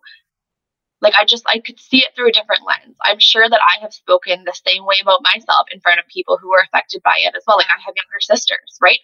like 1.01 1.13
I 1.19 1.25
just 1.25 1.43
I 1.47 1.59
could 1.59 1.79
see 1.79 1.99
it 1.99 2.15
through 2.15 2.29
a 2.29 2.31
different 2.31 2.63
lens. 2.65 2.95
I'm 3.01 3.19
sure 3.19 3.47
that 3.47 3.59
I 3.61 3.81
have 3.81 3.93
spoken 3.93 4.43
the 4.43 4.59
same 4.67 4.85
way 4.85 4.95
about 5.01 5.23
myself 5.23 5.67
in 5.71 5.79
front 5.79 5.99
of 5.99 6.07
people 6.07 6.37
who 6.37 6.53
are 6.53 6.61
affected 6.61 7.01
by 7.03 7.19
it 7.19 7.35
as 7.35 7.43
well. 7.47 7.57
Like 7.57 7.67
I 7.67 7.79
have 7.79 7.95
younger 7.95 8.19
sisters, 8.19 8.77
right? 8.81 8.99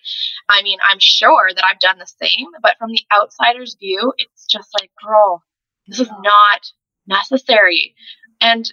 I 0.49 0.61
mean, 0.63 0.79
I'm 0.89 0.99
sure 0.99 1.49
that 1.53 1.63
I've 1.63 1.79
done 1.79 1.97
the 1.99 2.05
same, 2.05 2.47
but 2.61 2.75
from 2.77 2.91
the 2.91 3.05
outsider's 3.13 3.75
view, 3.75 4.13
it's 4.17 4.45
just 4.45 4.69
like, 4.79 4.91
girl, 5.03 5.43
this 5.87 5.99
is 5.99 6.09
not 6.21 6.71
necessary. 7.07 7.95
And 8.41 8.71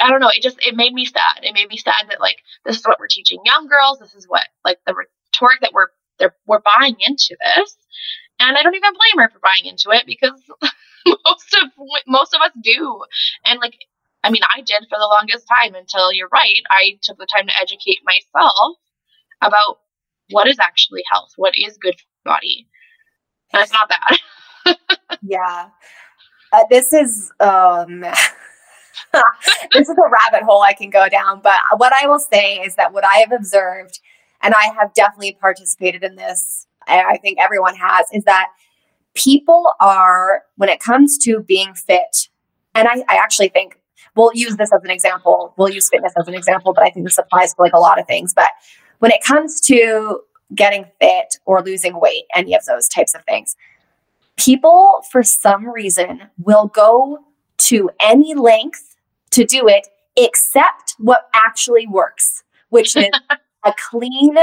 I 0.00 0.08
don't 0.08 0.20
know, 0.20 0.30
it 0.34 0.42
just 0.42 0.64
it 0.64 0.76
made 0.76 0.94
me 0.94 1.04
sad. 1.04 1.42
It 1.42 1.54
made 1.54 1.68
me 1.68 1.76
sad 1.76 2.08
that 2.08 2.20
like 2.20 2.36
this 2.64 2.78
is 2.78 2.86
what 2.86 2.98
we're 3.00 3.08
teaching 3.08 3.40
young 3.44 3.68
girls. 3.68 3.98
This 3.98 4.14
is 4.14 4.26
what 4.26 4.46
like 4.64 4.78
the 4.86 4.94
rhetoric 4.94 5.60
that 5.60 5.72
we're 5.72 5.88
they're 6.18 6.34
we're 6.46 6.60
buying 6.60 6.96
into 7.00 7.36
this. 7.40 7.76
And 8.38 8.56
I 8.56 8.62
don't 8.62 8.74
even 8.74 8.92
blame 8.92 9.22
her 9.22 9.30
for 9.30 9.40
buying 9.40 9.66
into 9.66 9.90
it 9.90 10.06
because 10.06 10.40
most 11.24 11.56
of 11.62 11.70
most 12.06 12.34
of 12.34 12.40
us 12.40 12.52
do. 12.62 13.02
And 13.44 13.60
like 13.60 13.76
I 14.22 14.30
mean, 14.30 14.42
I 14.54 14.60
did 14.60 14.86
for 14.88 14.98
the 14.98 15.16
longest 15.18 15.46
time 15.48 15.74
until 15.74 16.12
you're 16.12 16.28
right. 16.32 16.62
I 16.70 16.98
took 17.02 17.16
the 17.18 17.26
time 17.34 17.46
to 17.46 17.52
educate 17.60 17.98
myself 18.04 18.76
about 19.40 19.78
what 20.30 20.46
is 20.46 20.58
actually 20.60 21.02
health, 21.10 21.30
what 21.36 21.54
is 21.56 21.78
good 21.78 21.94
for 21.94 22.04
the 22.24 22.30
body. 22.30 22.68
And 23.52 23.62
it's 23.62 23.72
not 23.72 23.88
bad. 23.88 24.78
yeah. 25.22 25.68
Uh, 26.52 26.64
this 26.68 26.92
is 26.92 27.32
um 27.40 28.04
this 29.72 29.88
is 29.88 29.96
a 29.96 30.10
rabbit 30.10 30.44
hole 30.44 30.62
I 30.62 30.72
can 30.72 30.90
go 30.90 31.08
down. 31.08 31.40
But 31.42 31.60
what 31.76 31.92
I 31.92 32.06
will 32.06 32.18
say 32.18 32.56
is 32.56 32.76
that 32.76 32.92
what 32.92 33.04
I 33.04 33.16
have 33.16 33.32
observed, 33.32 34.00
and 34.42 34.54
I 34.54 34.72
have 34.78 34.94
definitely 34.94 35.36
participated 35.40 36.02
in 36.02 36.16
this, 36.16 36.66
I 36.86 37.18
think 37.18 37.38
everyone 37.40 37.76
has, 37.76 38.06
is 38.12 38.24
that 38.24 38.48
people 39.14 39.72
are, 39.80 40.42
when 40.56 40.68
it 40.68 40.80
comes 40.80 41.18
to 41.18 41.40
being 41.40 41.74
fit, 41.74 42.28
and 42.74 42.88
I, 42.88 43.04
I 43.08 43.16
actually 43.16 43.48
think 43.48 43.80
we'll 44.16 44.32
use 44.34 44.56
this 44.56 44.72
as 44.72 44.82
an 44.84 44.90
example, 44.90 45.54
we'll 45.56 45.70
use 45.70 45.88
fitness 45.88 46.12
as 46.18 46.28
an 46.28 46.34
example, 46.34 46.72
but 46.72 46.84
I 46.84 46.90
think 46.90 47.06
this 47.06 47.18
applies 47.18 47.54
to 47.54 47.62
like 47.62 47.72
a 47.72 47.78
lot 47.78 47.98
of 47.98 48.06
things. 48.06 48.34
But 48.34 48.50
when 48.98 49.10
it 49.10 49.22
comes 49.22 49.60
to 49.62 50.20
getting 50.54 50.84
fit 51.00 51.36
or 51.44 51.62
losing 51.62 52.00
weight, 52.00 52.24
any 52.34 52.54
of 52.54 52.64
those 52.64 52.88
types 52.88 53.14
of 53.14 53.24
things, 53.24 53.56
people 54.36 55.04
for 55.10 55.22
some 55.22 55.68
reason 55.68 56.22
will 56.38 56.66
go 56.66 57.18
to 57.58 57.90
any 58.00 58.34
length 58.34 58.96
to 59.30 59.44
do 59.44 59.68
it 59.68 59.86
except 60.16 60.94
what 60.98 61.28
actually 61.34 61.86
works, 61.86 62.42
which 62.70 62.96
is 62.96 63.10
a 63.64 63.74
clean 63.90 64.36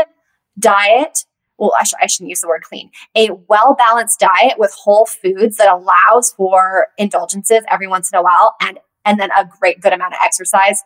diet. 0.60 1.26
Well, 1.58 1.74
I, 1.80 1.84
sh- 1.84 1.94
I 2.02 2.08
shouldn't 2.08 2.30
use 2.30 2.42
the 2.42 2.48
word 2.48 2.64
clean. 2.64 2.92
A 3.16 3.30
well 3.48 3.76
balanced 3.76 4.20
diet 4.20 4.58
with 4.58 4.72
whole 4.74 5.06
foods 5.06 5.58
that 5.58 5.70
allows 5.70 6.32
for 6.32 6.88
indulgences 6.98 7.64
every 7.70 7.88
once 7.88 8.12
in 8.12 8.18
a 8.18 8.22
while, 8.22 8.56
and 8.62 8.80
and 9.06 9.20
then 9.20 9.32
a 9.32 9.50
great 9.60 9.82
good 9.82 9.94
amount 9.94 10.14
of 10.14 10.20
exercise, 10.24 10.84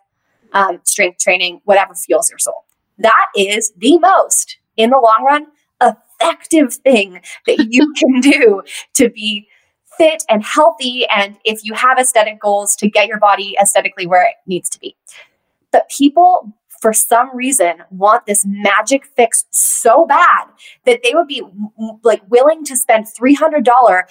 um, 0.54 0.80
strength 0.84 1.20
training, 1.20 1.62
whatever 1.66 1.94
fuels 1.94 2.30
your 2.30 2.40
soul. 2.40 2.66
That 3.00 3.28
is 3.36 3.74
the 3.78 3.98
most, 3.98 4.58
in 4.78 4.92
the 4.92 5.00
long 5.00 5.24
run, 5.26 5.48
effective 5.82 6.74
thing 6.76 7.22
that 7.48 7.68
you 7.70 7.94
can 7.98 8.22
do 8.22 8.62
to 8.94 9.10
be 9.10 9.48
fit 9.98 10.24
and 10.30 10.44
healthy 10.44 11.06
and 11.08 11.38
if 11.44 11.64
you 11.64 11.74
have 11.74 12.00
aesthetic 12.00 12.40
goals 12.40 12.76
to 12.78 12.90
get 12.90 13.08
your 13.08 13.20
body 13.20 13.56
aesthetically 13.62 14.08
where 14.08 14.24
it 14.24 14.36
needs 14.48 14.70
to 14.70 14.80
be. 14.80 14.96
But 15.72 15.90
people 15.90 16.54
for 16.82 16.94
some 16.94 17.36
reason 17.36 17.84
want 17.92 18.26
this 18.26 18.44
magic 18.46 19.06
fix 19.16 19.46
so 19.52 20.06
bad 20.06 20.48
that 20.86 21.02
they 21.04 21.14
would 21.14 21.28
be 21.28 21.44
like 22.04 22.22
willing 22.30 22.66
to 22.66 22.76
spend 22.76 23.06
$300 23.06 24.04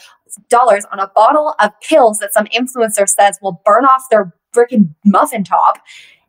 on 0.92 1.00
a 1.00 1.08
bottle 1.08 1.54
of 1.60 1.70
pills 1.80 2.20
that 2.20 2.32
some 2.32 2.46
influencer 2.46 3.08
says 3.08 3.38
will 3.42 3.60
burn 3.64 3.84
off 3.84 4.04
their 4.10 4.32
freaking 4.54 4.94
muffin 5.04 5.44
top 5.44 5.78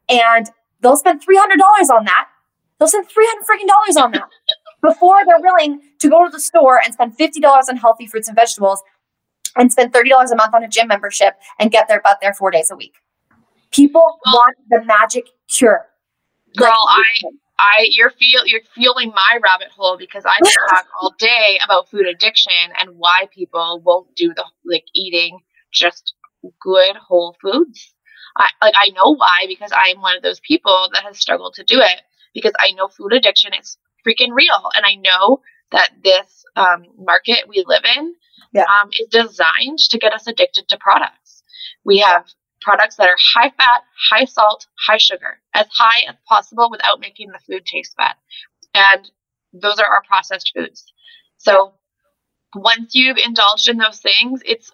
and 0.09 0.49
they'll 0.81 0.97
spend 0.97 1.21
$300 1.21 1.89
on 1.89 2.05
that 2.05 2.27
they'll 2.79 2.87
spend 2.87 3.07
300 3.07 3.45
freaking 3.45 3.67
dollars 3.67 3.97
on 3.97 4.11
that 4.11 4.27
before 4.81 5.17
they're 5.25 5.39
willing 5.39 5.79
to 5.99 6.09
go 6.09 6.25
to 6.25 6.31
the 6.31 6.39
store 6.39 6.79
and 6.83 6.93
spend 6.93 7.15
$50 7.15 7.43
on 7.69 7.77
healthy 7.77 8.07
fruits 8.07 8.27
and 8.27 8.35
vegetables 8.35 8.81
and 9.55 9.71
spend 9.71 9.93
$30 9.93 10.31
a 10.31 10.35
month 10.35 10.53
on 10.53 10.63
a 10.63 10.67
gym 10.67 10.87
membership 10.87 11.35
and 11.59 11.71
get 11.71 11.87
their 11.87 12.01
butt 12.01 12.17
there 12.21 12.33
four 12.33 12.49
days 12.49 12.71
a 12.71 12.75
week. 12.75 12.95
People 13.71 14.19
want 14.25 14.57
the 14.69 14.83
magic 14.83 15.27
cure. 15.47 15.90
Girl, 16.57 16.71
I 16.71 17.05
I 17.59 17.87
you're 17.91 18.11
feel 18.11 18.45
you're 18.45 18.61
fueling 18.73 19.09
my 19.09 19.39
rabbit 19.41 19.69
hole 19.69 19.97
because 19.97 20.25
I 20.25 20.35
can 20.43 20.53
talk 20.69 20.85
all 21.01 21.13
day 21.17 21.59
about 21.63 21.89
food 21.89 22.07
addiction 22.07 22.53
and 22.79 22.97
why 22.97 23.27
people 23.33 23.81
won't 23.83 24.15
do 24.15 24.33
the 24.35 24.45
like 24.65 24.85
eating 24.93 25.39
just 25.71 26.13
good 26.61 26.95
whole 26.95 27.35
foods. 27.41 27.93
I 28.37 28.49
like 28.61 28.73
I 28.75 28.89
know 28.89 29.15
why 29.15 29.45
because 29.47 29.71
I 29.71 29.89
am 29.89 30.01
one 30.01 30.17
of 30.17 30.23
those 30.23 30.39
people 30.39 30.89
that 30.93 31.03
has 31.03 31.19
struggled 31.19 31.53
to 31.55 31.63
do 31.63 31.79
it 31.79 32.01
because 32.33 32.53
I 32.59 32.71
know 32.71 32.87
food 32.87 33.13
addiction 33.13 33.53
is 33.53 33.77
freaking 34.05 34.33
real 34.33 34.69
and 34.73 34.85
I 34.85 34.95
know 34.95 35.41
that 35.71 35.91
this 36.03 36.43
um, 36.55 36.85
market 36.97 37.47
we 37.47 37.63
live 37.65 37.83
in 37.97 38.15
yeah. 38.53 38.63
um, 38.63 38.89
is 38.99 39.07
designed 39.09 39.79
to 39.79 39.97
get 39.97 40.13
us 40.13 40.27
addicted 40.27 40.67
to 40.69 40.77
products. 40.77 41.43
We 41.85 41.99
have 41.99 42.25
products 42.61 42.95
that 42.95 43.09
are 43.09 43.17
high 43.35 43.51
fat, 43.57 43.83
high 44.11 44.25
salt, 44.25 44.67
high 44.87 44.97
sugar, 44.97 45.39
as 45.53 45.67
high 45.71 46.03
as 46.07 46.15
possible 46.27 46.69
without 46.69 46.99
making 46.99 47.29
the 47.29 47.39
food 47.39 47.65
taste 47.65 47.95
bad. 47.97 48.15
And 48.73 49.09
those 49.53 49.79
are 49.79 49.85
our 49.85 50.03
processed 50.07 50.51
foods. 50.55 50.93
So 51.37 51.73
once 52.55 52.93
you've 52.93 53.17
indulged 53.17 53.67
in 53.67 53.77
those 53.77 53.99
things, 53.99 54.41
it's 54.45 54.71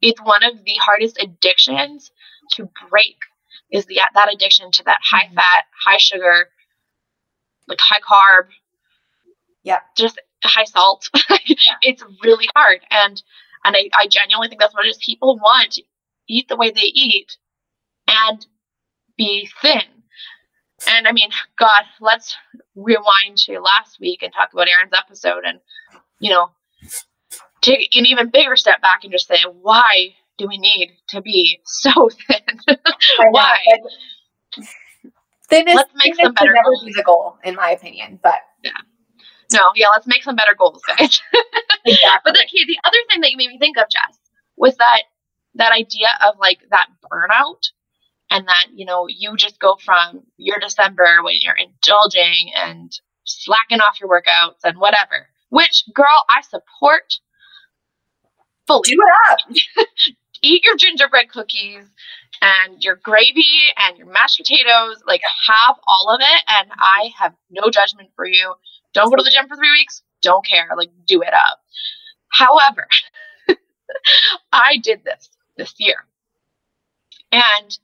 it's 0.00 0.20
one 0.20 0.44
of 0.44 0.64
the 0.64 0.74
hardest 0.84 1.18
addictions 1.20 2.10
to 2.52 2.68
break 2.90 3.16
is 3.72 3.86
the 3.86 4.00
that 4.14 4.32
addiction 4.32 4.70
to 4.70 4.84
that 4.84 5.00
high 5.02 5.26
mm-hmm. 5.26 5.34
fat, 5.34 5.64
high 5.84 5.98
sugar, 5.98 6.48
like 7.68 7.78
high 7.80 8.00
carb. 8.00 8.48
Yeah. 9.62 9.80
Just 9.96 10.20
high 10.44 10.64
salt. 10.64 11.08
yeah. 11.46 11.76
It's 11.82 12.04
really 12.22 12.48
hard. 12.54 12.80
And 12.90 13.22
and 13.64 13.76
I, 13.76 13.88
I 13.94 14.06
genuinely 14.08 14.48
think 14.48 14.60
that's 14.60 14.74
what 14.74 14.86
it 14.86 14.90
is. 14.90 14.98
People 15.04 15.36
want 15.36 15.78
eat 16.28 16.48
the 16.48 16.56
way 16.56 16.70
they 16.70 16.80
eat 16.80 17.36
and 18.08 18.46
be 19.16 19.48
thin. 19.62 19.82
And 20.88 21.06
I 21.06 21.12
mean, 21.12 21.30
God, 21.58 21.84
let's 22.00 22.36
rewind 22.74 23.38
to 23.38 23.60
last 23.60 23.98
week 24.00 24.22
and 24.22 24.32
talk 24.32 24.52
about 24.52 24.68
Erin's 24.68 24.92
episode 24.96 25.44
and, 25.46 25.60
you 26.20 26.30
know, 26.30 26.50
take 27.62 27.94
an 27.96 28.06
even 28.06 28.30
bigger 28.30 28.56
step 28.56 28.82
back 28.82 29.04
and 29.04 29.12
just 29.12 29.26
say, 29.26 29.38
why 29.62 30.14
do 30.36 30.46
we 30.48 30.58
need 30.58 30.90
to 31.08 31.22
be 31.22 31.60
so 31.64 32.10
thin? 32.26 32.76
why? 33.30 33.58
Thinness, 35.50 35.74
let's 35.74 35.92
make 36.04 36.14
some 36.16 36.32
better 36.34 36.52
never 36.52 36.64
goals. 36.64 36.84
be 36.84 36.92
the 36.94 37.02
goal, 37.02 37.38
in 37.44 37.54
my 37.54 37.70
opinion. 37.70 38.18
But 38.22 38.40
yeah. 38.62 38.72
No, 39.52 39.70
yeah, 39.76 39.88
let's 39.88 40.06
make 40.06 40.22
some 40.22 40.36
better 40.36 40.54
goals, 40.58 40.82
guys. 40.88 41.20
exactly. 41.84 42.20
But 42.24 42.34
the, 42.34 42.64
the 42.66 42.78
other 42.84 42.98
thing 43.10 43.20
that 43.20 43.30
you 43.30 43.36
made 43.36 43.48
me 43.48 43.58
think 43.58 43.76
of, 43.76 43.84
Jess, 43.90 44.18
was 44.56 44.76
that 44.76 45.02
that 45.56 45.72
idea 45.72 46.08
of 46.26 46.34
like 46.38 46.58
that 46.70 46.88
burnout 47.02 47.70
and 48.30 48.48
that, 48.48 48.66
you 48.74 48.84
know, 48.84 49.06
you 49.08 49.36
just 49.36 49.60
go 49.60 49.76
from 49.84 50.22
your 50.36 50.58
December 50.58 51.22
when 51.22 51.36
you're 51.40 51.56
indulging 51.56 52.50
and 52.56 52.92
slacking 53.24 53.80
off 53.80 54.00
your 54.00 54.08
workouts 54.08 54.64
and 54.64 54.78
whatever. 54.78 55.28
Which 55.50 55.84
girl 55.94 56.24
I 56.28 56.40
support 56.42 57.14
fully. 58.66 58.90
Do 58.90 58.98
it 58.98 59.30
up. 59.30 59.86
eat 60.42 60.64
your 60.64 60.76
gingerbread 60.76 61.30
cookies 61.30 61.84
and 62.40 62.82
your 62.82 62.96
gravy 62.96 63.44
and 63.78 63.96
your 63.96 64.06
mashed 64.06 64.38
potatoes. 64.38 65.02
Like, 65.06 65.22
have 65.46 65.76
all 65.86 66.14
of 66.14 66.20
it. 66.20 66.42
And 66.48 66.70
I 66.78 67.12
have 67.18 67.34
no 67.50 67.70
judgment 67.70 68.10
for 68.16 68.26
you. 68.26 68.54
Don't 68.92 69.10
go 69.10 69.16
to 69.16 69.22
the 69.22 69.30
gym 69.30 69.48
for 69.48 69.56
three 69.56 69.70
weeks. 69.72 70.02
Don't 70.22 70.46
care. 70.46 70.68
Like, 70.76 70.90
do 71.06 71.22
it 71.22 71.32
up. 71.34 71.60
However, 72.28 72.86
I 74.52 74.78
did 74.82 75.04
this 75.04 75.28
this 75.56 75.74
year. 75.78 75.96
And 77.32 77.78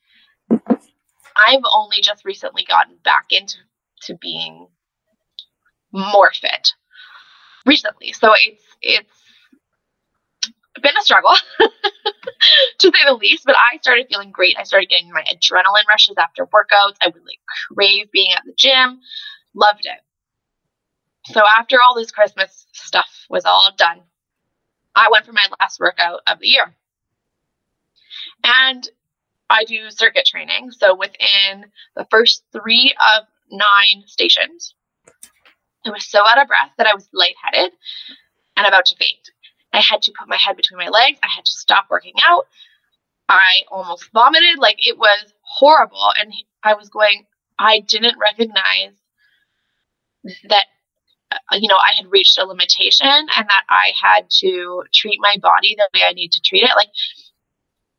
I've 0.50 1.62
only 1.72 2.00
just 2.02 2.24
recently 2.24 2.64
gotten 2.64 2.96
back 3.02 3.26
into 3.30 3.56
to 4.02 4.16
being 4.16 4.68
more 5.92 6.30
fit 6.33 6.72
recently. 7.66 8.12
So 8.12 8.33
it's 8.35 8.62
it's 8.83 9.20
been 10.83 10.96
a 10.98 11.02
struggle 11.02 11.35
to 11.59 12.92
say 12.94 13.04
the 13.06 13.14
least, 13.14 13.44
but 13.44 13.56
I 13.56 13.78
started 13.78 14.06
feeling 14.09 14.30
great. 14.30 14.56
I 14.59 14.62
started 14.62 14.88
getting 14.88 15.11
my 15.11 15.22
adrenaline 15.22 15.87
rushes 15.88 16.16
after 16.18 16.46
workouts. 16.46 16.96
I 17.02 17.09
would 17.09 17.22
like 17.22 17.40
crave 17.74 18.11
being 18.12 18.33
at 18.33 18.42
the 18.44 18.54
gym. 18.56 19.00
Loved 19.54 19.85
it. 19.85 20.00
So 21.33 21.42
after 21.59 21.78
all 21.85 21.94
this 21.94 22.12
Christmas 22.12 22.66
stuff 22.72 23.26
was 23.28 23.44
all 23.44 23.70
done, 23.76 24.00
I 24.94 25.09
went 25.11 25.26
for 25.26 25.33
my 25.33 25.46
last 25.61 25.78
workout 25.80 26.20
of 26.26 26.38
the 26.40 26.48
year. 26.48 26.74
And 28.44 28.88
I 29.48 29.64
do 29.64 29.90
circuit 29.90 30.26
training. 30.26 30.70
So 30.70 30.94
within 30.94 31.66
the 31.96 32.07
first 32.11 32.44
three 32.53 32.94
of 33.16 33.24
nine 33.50 34.05
stations, 34.07 34.74
I 35.85 35.90
was 35.90 36.07
so 36.07 36.20
out 36.26 36.40
of 36.40 36.48
breath 36.48 36.70
that 36.79 36.87
I 36.87 36.94
was 36.94 37.09
lightheaded 37.12 37.72
and 38.57 38.66
about 38.66 38.87
to 38.87 38.96
faint. 38.96 39.31
I 39.72 39.81
had 39.81 40.03
to 40.03 40.12
put 40.18 40.29
my 40.29 40.37
head 40.37 40.57
between 40.57 40.79
my 40.79 40.88
legs. 40.88 41.18
I 41.22 41.29
had 41.35 41.44
to 41.44 41.53
stop 41.53 41.87
working 41.90 42.14
out. 42.22 42.46
I 43.29 43.62
almost 43.70 44.11
vomited. 44.12 44.59
Like 44.59 44.76
it 44.79 44.98
was 44.98 45.33
horrible. 45.42 46.12
And 46.18 46.33
I 46.62 46.74
was 46.74 46.88
going, 46.88 47.26
I 47.59 47.81
didn't 47.81 48.18
recognize 48.18 48.94
that, 50.48 50.66
uh, 51.33 51.57
you 51.59 51.68
know, 51.68 51.76
I 51.76 51.94
had 51.96 52.11
reached 52.11 52.38
a 52.38 52.44
limitation 52.44 53.09
and 53.09 53.48
that 53.48 53.62
I 53.68 53.92
had 54.00 54.29
to 54.40 54.83
treat 54.92 55.18
my 55.20 55.37
body 55.40 55.76
the 55.76 55.88
way 55.94 56.05
I 56.07 56.12
need 56.12 56.33
to 56.33 56.40
treat 56.40 56.64
it. 56.64 56.70
Like 56.76 56.88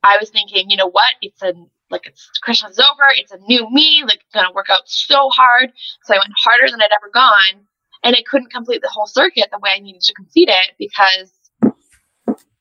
I 0.04 0.18
was 0.20 0.30
thinking, 0.30 0.70
you 0.70 0.78
know 0.78 0.90
what? 0.90 1.14
It's 1.22 1.42
a, 1.42 1.54
like 1.90 2.08
it's 2.08 2.28
Christmas 2.42 2.74
is 2.74 2.80
over. 2.80 3.04
It's 3.16 3.32
a 3.32 3.38
new 3.48 3.70
me. 3.70 4.04
Like 4.06 4.22
gonna 4.34 4.54
work 4.54 4.70
out 4.70 4.84
so 4.86 5.30
hard. 5.30 5.72
So 6.04 6.14
I 6.14 6.18
went 6.18 6.34
harder 6.38 6.70
than 6.70 6.82
I'd 6.82 6.96
ever 6.96 7.12
gone, 7.14 7.66
and 8.04 8.16
I 8.16 8.24
couldn't 8.30 8.52
complete 8.52 8.82
the 8.82 8.90
whole 8.90 9.08
circuit 9.08 9.50
the 9.52 9.60
way 9.60 9.72
I 9.76 9.80
needed 9.80 10.02
to 10.02 10.14
complete 10.14 10.50
it 10.50 10.72
because 10.80 11.32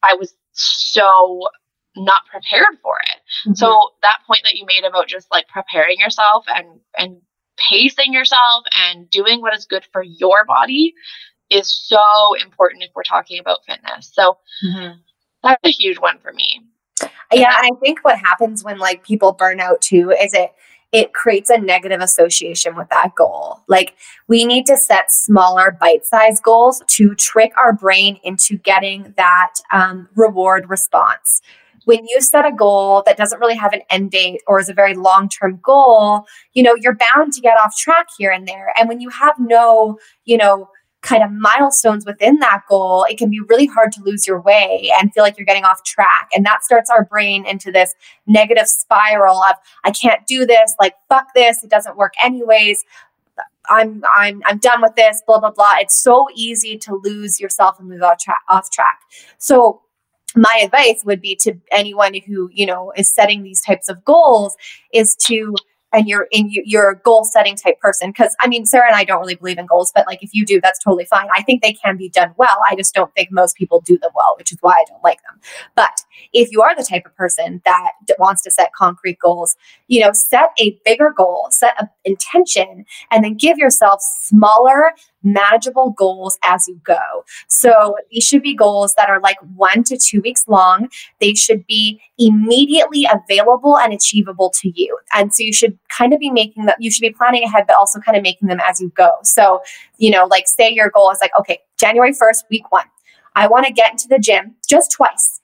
I 0.03 0.15
was 0.15 0.35
so 0.53 1.49
not 1.97 2.23
prepared 2.31 2.79
for 2.83 2.99
it. 2.99 3.21
Mm-hmm. 3.47 3.55
So 3.55 3.91
that 4.03 4.19
point 4.27 4.41
that 4.45 4.55
you 4.55 4.67
made 4.67 4.85
about 4.85 5.09
just 5.09 5.29
like 5.31 5.49
preparing 5.49 5.99
yourself 5.99 6.45
and 6.49 6.81
and 6.97 7.21
pacing 7.71 8.13
yourself 8.13 8.65
and 8.89 9.09
doing 9.11 9.41
what 9.41 9.55
is 9.55 9.67
good 9.67 9.87
for 9.93 10.03
your 10.03 10.45
body 10.47 10.95
is 11.51 11.71
so 11.71 12.01
important 12.43 12.85
if 12.85 12.91
we're 12.95 13.03
talking 13.03 13.39
about 13.39 13.59
fitness. 13.67 14.11
So 14.13 14.39
mm-hmm. 14.67 14.99
that's 15.43 15.61
a 15.65 15.71
huge 15.71 15.99
one 15.99 16.19
for 16.21 16.33
me. 16.33 16.63
Yeah, 17.33 17.55
and 17.63 17.73
I 17.73 17.79
think 17.81 18.01
what 18.05 18.19
happens 18.19 18.65
when 18.65 18.79
like 18.79 19.05
people 19.05 19.33
burn 19.33 19.61
out 19.61 19.81
too 19.81 20.11
is 20.11 20.35
it 20.35 20.53
it 20.93 21.13
creates 21.13 21.51
a 21.51 21.59
negative 21.59 22.01
association 22.01 22.75
with 22.75 22.89
that 22.89 23.15
goal. 23.15 23.61
Like 23.69 23.95
we 24.27 24.45
need 24.45 24.67
to 24.67 24.77
set 24.77 25.13
smaller 25.13 25.77
bite 25.81 26.05
sized 26.05 26.43
goals 26.43 26.83
to 26.89 27.15
trick 27.15 27.53
our 27.57 27.73
brain 27.73 28.19
into 28.25 28.57
getting 28.59 29.15
that 29.17 29.53
um, 29.73 30.09
reward 30.17 30.69
response. 30.69 31.41
When 31.85 32.05
you 32.07 32.21
set 32.21 32.45
a 32.45 32.53
goal 32.53 33.03
that 33.07 33.17
doesn't 33.17 33.39
really 33.39 33.57
have 33.57 33.73
an 33.73 33.83
end 33.89 34.11
date 34.11 34.43
or 34.49 34.59
is 34.59 34.69
a 34.69 34.75
very 34.75 34.95
long 34.95 35.29
term 35.29 35.61
goal, 35.63 36.27
you 36.55 36.63
know, 36.65 36.75
you're 36.75 36.97
bound 37.15 37.33
to 37.35 37.41
get 37.41 37.57
off 37.59 37.77
track 37.77 38.09
here 38.19 38.33
and 38.33 38.47
there. 38.49 38.73
And 38.79 38.89
when 38.89 39.01
you 39.01 39.09
have 39.11 39.37
no, 39.39 39.99
you 40.25 40.37
know, 40.37 40.69
kind 41.03 41.23
of 41.23 41.31
milestones 41.33 42.05
within 42.05 42.39
that 42.41 42.63
goal, 42.69 43.05
it 43.09 43.17
can 43.17 43.31
be 43.31 43.41
really 43.41 43.67
hard 43.67 43.91
to 43.93 44.03
lose 44.03 44.27
your 44.27 44.41
way 44.41 44.93
and 44.99 45.13
feel 45.13 45.23
like 45.23 45.39
you're 45.39 45.47
getting 45.47 45.65
off 45.65 45.83
track. 45.83 46.29
And 46.35 46.45
that 46.45 46.63
starts 46.63 46.91
our 46.91 47.05
brain 47.05 47.47
into 47.47 47.73
this 47.73 47.95
negative 48.27 48.69
spiral 48.69 49.43
of, 49.43 49.57
I 49.85 49.93
can't 49.93 50.27
do 50.27 50.45
this, 50.45 50.75
like, 50.79 50.95
fuck 51.09 51.29
this, 51.35 51.65
it 51.65 51.71
doesn't 51.71 51.97
work 51.97 52.13
anyways. 52.23 52.85
I'm 53.69 54.03
I'm 54.15 54.43
I'm 54.47 54.59
done 54.59 54.83
with 54.83 54.97
this, 54.97 55.23
blah 55.27 55.39
blah 55.39 55.53
blah. 55.53 55.75
It's 55.79 55.97
so 55.97 56.27
easy 56.35 56.77
to 56.79 57.01
lose 57.03 57.41
yourself 57.41 57.79
and 57.79 57.89
move 57.89 58.03
off 58.03 58.19
track 58.19 58.41
off 58.49 58.71
track. 58.71 58.99
So 59.39 59.83
my 60.37 60.61
advice 60.63 61.03
would 61.05 61.21
be 61.21 61.37
to 61.37 61.55
anyone 61.71 62.15
who 62.27 62.51
you 62.53 62.67
know 62.67 62.93
is 62.97 63.15
setting 63.15 63.43
these 63.43 63.63
types 63.63 63.89
of 63.89 64.05
goals 64.05 64.57
is 64.93 65.17
to 65.27 65.55
and 65.93 66.09
you're 66.09 66.29
in 66.31 66.51
you're 66.51 66.91
a 66.91 66.99
goal 66.99 67.25
setting 67.25 67.57
type 67.57 67.79
person 67.81 68.11
because 68.11 68.35
i 68.41 68.49
mean 68.49 68.65
sarah 68.65 68.87
and 68.87 68.97
i 68.97 69.05
don't 69.05 69.21
really 69.21 69.35
believe 69.35 69.59
in 69.59 69.67
goals 69.67 69.93
but 69.95 70.07
like 70.07 70.23
if 70.23 70.31
you 70.35 70.45
do 70.45 70.61
that's 70.61 70.83
totally 70.83 71.05
fine. 71.05 71.27
I 71.35 71.43
think 71.43 71.63
they 71.63 71.73
can 71.73 71.97
be 71.97 72.09
done 72.09 72.33
well. 72.37 72.59
I 72.69 72.77
just 72.77 72.95
don't 72.95 73.13
think 73.15 73.31
most 73.31 73.57
people 73.57 73.81
do 73.81 73.99
them 73.99 74.11
well 74.15 74.35
which 74.39 74.53
is 74.53 74.59
why 74.61 74.73
i 74.73 74.85
don't 74.89 75.03
like 75.03 75.23
them. 75.23 75.41
But 75.75 76.03
if 76.33 76.51
you 76.53 76.63
are 76.63 76.75
the 76.77 76.85
type 76.85 77.07
of 77.07 77.15
person 77.17 77.63
that 77.65 77.93
wants 78.19 78.43
to 78.43 78.51
set 78.51 78.73
concrete 78.73 79.19
goals 79.19 79.57
you 79.89 80.01
know 80.01 80.13
set 80.13 80.51
a 80.59 80.79
bigger 80.85 81.13
goal 81.17 81.49
set 81.51 81.75
an 81.81 81.89
intention 82.05 82.85
and 83.11 83.25
then 83.25 83.35
give 83.35 83.59
yourself 83.59 84.01
smaller 84.01 84.93
manageable 85.23 85.91
goals 85.91 86.39
as 86.45 86.67
you 86.69 86.81
go. 86.85 87.25
So 87.49 87.97
these 88.11 88.25
should 88.25 88.43
be 88.43 88.55
goals 88.55 88.95
that 88.95 89.09
are 89.09 89.21
like 89.21 89.37
one 89.55 89.83
to 89.85 89.99
two 89.99 90.21
weeks 90.21 90.45
long. 90.49 90.89
They 91.21 91.35
should 91.35 91.67
be 91.67 92.01
immediately 92.19 93.07
available 93.11 93.79
and 93.79 93.93
achievable 93.93 94.51
to 94.61 94.73
you. 94.75 94.99
And 95.15 95.35
so 95.35 95.43
you 95.43 95.53
should 95.53 95.79
kind 95.89 96.13
of 96.13 96.21
be 96.21 96.31
making 96.31 96.67
them, 96.67 96.77
you 96.79 96.91
should 96.91 97.03
be 97.03 97.11
planning 97.11 97.45
ahead, 97.45 97.65
but 97.67 97.77
also 97.77 98.01
kind 98.01 98.17
of 98.17 98.23
making 98.23 98.49
them 98.49 98.61
as 98.67 98.81
you 98.81 98.91
go. 98.91 99.13
So, 99.23 99.61
you 99.99 100.11
know, 100.11 100.27
like 100.27 100.49
say 100.49 100.71
your 100.71 100.91
goal 100.91 101.11
is 101.11 101.19
like, 101.21 101.33
okay, 101.39 101.59
January 101.79 102.13
1st, 102.13 102.45
week 102.51 102.71
one, 102.73 102.87
I 103.35 103.47
want 103.47 103.67
to 103.67 103.73
get 103.73 103.91
into 103.91 104.09
the 104.09 104.19
gym 104.19 104.55
just 104.69 104.93
twice. 104.93 105.41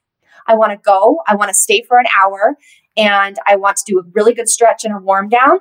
I 0.46 0.54
want 0.54 0.72
to 0.72 0.78
go, 0.78 1.22
I 1.26 1.34
want 1.34 1.48
to 1.48 1.54
stay 1.54 1.82
for 1.82 1.98
an 1.98 2.06
hour, 2.16 2.56
and 2.96 3.36
I 3.46 3.56
want 3.56 3.76
to 3.78 3.84
do 3.86 3.98
a 3.98 4.02
really 4.12 4.32
good 4.32 4.48
stretch 4.48 4.84
and 4.84 4.94
a 4.94 4.98
warm 4.98 5.28
down. 5.28 5.58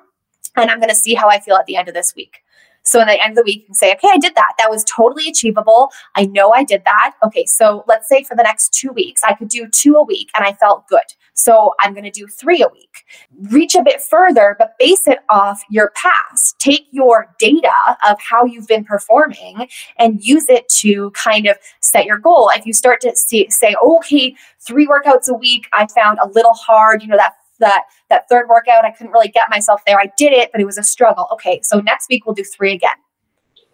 And 0.56 0.70
I'm 0.70 0.80
going 0.80 0.90
to 0.90 0.96
see 0.96 1.16
how 1.16 1.28
I 1.28 1.40
feel 1.40 1.56
at 1.56 1.66
the 1.66 1.76
end 1.76 1.88
of 1.88 1.94
this 1.94 2.14
week. 2.16 2.42
So 2.86 3.02
at 3.02 3.06
the 3.06 3.22
end 3.22 3.32
of 3.32 3.38
the 3.38 3.44
week, 3.44 3.62
you 3.62 3.66
can 3.66 3.76
say, 3.76 3.92
okay, 3.94 4.10
I 4.12 4.18
did 4.18 4.36
that. 4.36 4.54
That 4.58 4.70
was 4.70 4.84
totally 4.86 5.28
achievable. 5.28 5.90
I 6.16 6.26
know 6.26 6.52
I 6.52 6.64
did 6.64 6.84
that. 6.86 7.14
Okay, 7.26 7.46
so 7.46 7.84
let's 7.88 8.08
say 8.08 8.24
for 8.24 8.36
the 8.36 8.44
next 8.44 8.74
two 8.74 8.92
weeks, 8.92 9.24
I 9.24 9.34
could 9.34 9.50
do 9.50 9.68
two 9.68 9.96
a 9.96 10.04
week 10.04 10.30
and 10.36 10.46
I 10.46 10.54
felt 10.54 10.88
good. 10.88 11.02
So 11.34 11.74
I'm 11.82 11.94
going 11.94 12.06
to 12.06 12.12
do 12.12 12.28
three 12.28 12.62
a 12.62 12.70
week. 12.70 13.04
Reach 13.52 13.76
a 13.76 13.84
bit 13.84 14.02
further, 14.02 14.56
but 14.58 14.76
base 14.80 15.06
it 15.08 15.20
off 15.30 15.62
your 15.70 15.92
past. 15.96 16.58
Take 16.60 16.88
your 16.92 17.36
data 17.40 17.74
of 18.08 18.18
how 18.22 18.46
you've 18.46 18.68
been 18.68 18.86
performing 18.86 19.68
and 19.98 20.24
use 20.24 20.48
it 20.48 20.70
to 20.70 21.12
kind 21.12 21.48
of 21.48 21.58
set 21.82 22.06
your 22.06 22.20
goal. 22.20 22.50
If 22.56 22.66
you 22.66 22.74
start 22.74 23.02
to 23.02 23.16
see, 23.16 23.50
say, 23.50 23.76
okay, 23.84 24.36
three 24.62 24.88
workouts 24.88 25.28
a 25.28 25.34
week, 25.34 25.68
I 25.74 25.88
found 25.88 26.20
a 26.22 26.28
little 26.30 26.54
hard, 26.54 27.02
you 27.02 27.10
know, 27.10 27.18
that 27.18 27.34
that 27.60 27.84
that 28.10 28.28
third 28.30 28.48
workout 28.50 28.86
i 28.86 28.92
couldn't 28.92 29.12
really 29.12 29.28
get 29.28 29.50
myself 29.50 29.82
there. 29.86 30.00
I 30.00 30.12
did 30.18 30.34
it 30.34 30.52
but 30.52 30.62
it 30.62 30.66
was 30.66 30.78
a 30.78 30.84
struggle. 30.84 31.28
Okay 31.34 31.60
so 31.64 31.80
next 31.80 32.08
week 32.10 32.26
we'll 32.26 32.36
do 32.36 32.44
three 32.44 32.74
again. 32.74 32.96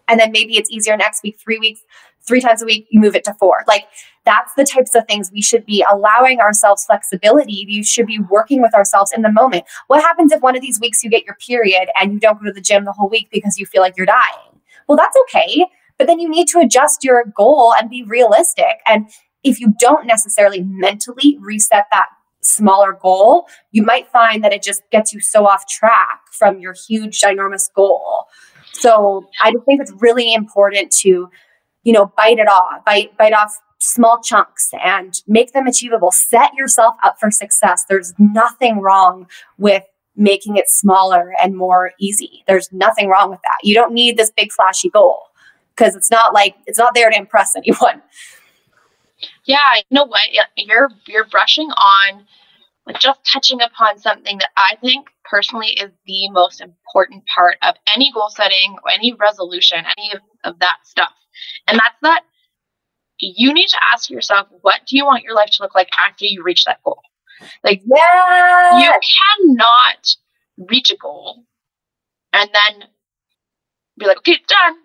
And 0.08 0.18
then 0.18 0.32
maybe 0.32 0.56
it's 0.56 0.70
easier 0.70 0.96
next 0.96 1.22
week 1.22 1.38
three 1.38 1.58
weeks 1.58 1.82
three 2.24 2.40
times 2.40 2.62
a 2.62 2.64
week 2.64 2.86
you 2.90 3.00
move 3.00 3.16
it 3.16 3.24
to 3.24 3.34
four. 3.34 3.64
Like 3.66 3.86
that's 4.24 4.54
the 4.54 4.64
types 4.64 4.94
of 4.94 5.06
things 5.06 5.30
we 5.32 5.42
should 5.42 5.66
be 5.66 5.84
allowing 5.90 6.38
ourselves 6.40 6.84
flexibility. 6.84 7.64
You 7.68 7.82
should 7.82 8.06
be 8.06 8.20
working 8.20 8.62
with 8.62 8.74
ourselves 8.74 9.10
in 9.14 9.22
the 9.22 9.32
moment. 9.32 9.64
What 9.88 10.00
happens 10.02 10.30
if 10.32 10.40
one 10.40 10.54
of 10.54 10.62
these 10.62 10.78
weeks 10.78 11.02
you 11.02 11.10
get 11.10 11.24
your 11.24 11.36
period 11.36 11.88
and 12.00 12.12
you 12.12 12.20
don't 12.20 12.38
go 12.38 12.46
to 12.46 12.52
the 12.52 12.60
gym 12.60 12.84
the 12.84 12.92
whole 12.92 13.08
week 13.08 13.28
because 13.32 13.58
you 13.58 13.66
feel 13.66 13.82
like 13.82 13.96
you're 13.96 14.06
dying? 14.06 14.60
Well 14.88 14.96
that's 14.96 15.16
okay 15.22 15.66
but 15.98 16.08
then 16.08 16.18
you 16.18 16.28
need 16.28 16.48
to 16.48 16.58
adjust 16.58 17.04
your 17.04 17.24
goal 17.36 17.72
and 17.78 17.88
be 17.88 18.02
realistic. 18.02 18.80
And 18.86 19.08
if 19.44 19.60
you 19.60 19.72
don't 19.78 20.04
necessarily 20.04 20.62
mentally 20.62 21.38
reset 21.40 21.86
that 21.92 22.08
smaller 22.42 22.98
goal, 23.00 23.46
you 23.70 23.82
might 23.82 24.08
find 24.08 24.42
that 24.44 24.52
it 24.52 24.62
just 24.62 24.82
gets 24.90 25.12
you 25.12 25.20
so 25.20 25.46
off 25.46 25.66
track 25.68 26.20
from 26.30 26.58
your 26.58 26.74
huge, 26.74 27.20
ginormous 27.20 27.72
goal. 27.72 28.26
So 28.72 29.28
I 29.40 29.52
think 29.66 29.80
it's 29.80 29.92
really 30.00 30.34
important 30.34 30.90
to, 31.02 31.30
you 31.84 31.92
know, 31.92 32.12
bite 32.16 32.38
it 32.38 32.48
off, 32.48 32.84
bite, 32.84 33.16
bite 33.16 33.32
off 33.32 33.58
small 33.78 34.20
chunks 34.22 34.70
and 34.84 35.20
make 35.26 35.52
them 35.52 35.66
achievable. 35.66 36.10
Set 36.10 36.54
yourself 36.54 36.94
up 37.02 37.18
for 37.18 37.30
success. 37.30 37.84
There's 37.88 38.14
nothing 38.18 38.80
wrong 38.80 39.26
with 39.58 39.84
making 40.16 40.56
it 40.56 40.68
smaller 40.68 41.32
and 41.42 41.56
more 41.56 41.92
easy. 41.98 42.44
There's 42.46 42.70
nothing 42.72 43.08
wrong 43.08 43.30
with 43.30 43.40
that. 43.42 43.66
You 43.66 43.74
don't 43.74 43.92
need 43.92 44.16
this 44.16 44.30
big 44.36 44.52
flashy 44.52 44.90
goal 44.90 45.22
because 45.74 45.96
it's 45.96 46.10
not 46.10 46.34
like 46.34 46.54
it's 46.66 46.78
not 46.78 46.94
there 46.94 47.10
to 47.10 47.16
impress 47.16 47.56
anyone. 47.56 48.02
Yeah, 49.44 49.76
you 49.76 49.82
know 49.90 50.04
what? 50.04 50.22
You're 50.56 50.88
you're 51.06 51.26
brushing 51.26 51.68
on 51.70 52.26
like 52.86 52.98
just 52.98 53.20
touching 53.30 53.60
upon 53.60 53.98
something 53.98 54.38
that 54.38 54.50
I 54.56 54.76
think 54.80 55.06
personally 55.24 55.68
is 55.68 55.90
the 56.06 56.30
most 56.30 56.60
important 56.60 57.24
part 57.32 57.56
of 57.62 57.76
any 57.94 58.10
goal 58.12 58.28
setting 58.28 58.76
or 58.84 58.90
any 58.90 59.14
resolution, 59.14 59.78
any 59.96 60.12
of, 60.14 60.20
of 60.44 60.58
that 60.58 60.78
stuff. 60.84 61.12
And 61.68 61.78
that's 61.78 61.96
that 62.02 62.22
you 63.18 63.54
need 63.54 63.68
to 63.68 63.78
ask 63.92 64.10
yourself, 64.10 64.48
what 64.62 64.80
do 64.86 64.96
you 64.96 65.04
want 65.04 65.22
your 65.22 65.34
life 65.34 65.50
to 65.52 65.62
look 65.62 65.74
like 65.74 65.88
after 65.96 66.24
you 66.24 66.42
reach 66.42 66.64
that 66.64 66.82
goal? 66.82 67.00
Like, 67.62 67.82
yeah, 67.84 68.80
you 68.80 68.92
cannot 69.46 70.16
reach 70.68 70.90
a 70.90 70.96
goal 70.96 71.44
and 72.32 72.50
then 72.52 72.88
be 73.98 74.06
like, 74.06 74.18
okay, 74.18 74.32
it's 74.32 74.46
done. 74.46 74.76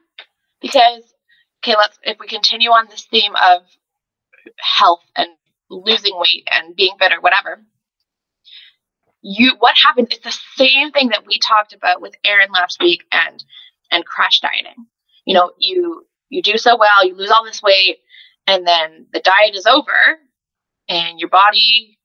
Because, 0.61 1.13
okay, 1.63 1.75
let's, 1.77 1.97
if 2.03 2.17
we 2.19 2.27
continue 2.27 2.69
on 2.69 2.87
this 2.89 3.07
theme 3.09 3.33
of 3.35 3.63
health 4.59 5.01
and 5.15 5.29
losing 5.69 6.13
weight 6.15 6.47
and 6.51 6.75
being 6.75 6.95
fit 6.99 7.11
or 7.11 7.21
whatever, 7.21 7.63
you, 9.21 9.55
what 9.59 9.75
happens, 9.83 10.09
it's 10.11 10.23
the 10.23 10.39
same 10.55 10.91
thing 10.91 11.09
that 11.09 11.25
we 11.27 11.39
talked 11.39 11.73
about 11.73 12.01
with 12.01 12.15
Erin 12.23 12.51
last 12.53 12.81
week 12.81 13.03
and, 13.11 13.43
and 13.91 14.05
crash 14.05 14.39
dieting. 14.39 14.85
You 15.25 15.33
know, 15.33 15.51
you, 15.57 16.05
you 16.29 16.41
do 16.41 16.57
so 16.57 16.77
well, 16.77 17.05
you 17.05 17.15
lose 17.15 17.31
all 17.31 17.43
this 17.43 17.61
weight, 17.61 17.97
and 18.45 18.65
then 18.65 19.07
the 19.11 19.19
diet 19.19 19.55
is 19.55 19.65
over 19.65 19.91
and 20.87 21.19
your 21.19 21.29
body 21.29 21.99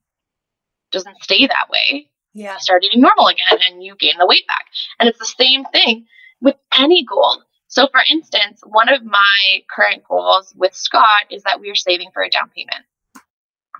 doesn't 0.90 1.22
stay 1.22 1.46
that 1.46 1.70
way. 1.70 2.08
Yeah. 2.34 2.54
You 2.54 2.60
start 2.60 2.84
eating 2.84 3.00
normal 3.00 3.28
again 3.28 3.58
and 3.68 3.82
you 3.82 3.94
gain 3.96 4.18
the 4.18 4.26
weight 4.26 4.46
back. 4.46 4.66
And 4.98 5.08
it's 5.08 5.18
the 5.18 5.24
same 5.24 5.64
thing 5.66 6.06
with 6.40 6.56
any 6.76 7.04
goal. 7.04 7.42
So, 7.72 7.88
for 7.90 8.02
instance, 8.06 8.60
one 8.66 8.90
of 8.90 9.02
my 9.02 9.62
current 9.74 10.04
goals 10.06 10.52
with 10.54 10.74
Scott 10.74 11.24
is 11.30 11.44
that 11.44 11.58
we 11.58 11.70
are 11.70 11.74
saving 11.74 12.10
for 12.12 12.22
a 12.22 12.28
down 12.28 12.50
payment 12.54 12.84
on 13.16 13.22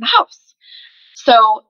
the 0.00 0.06
house. 0.06 0.54
So, 1.14 1.64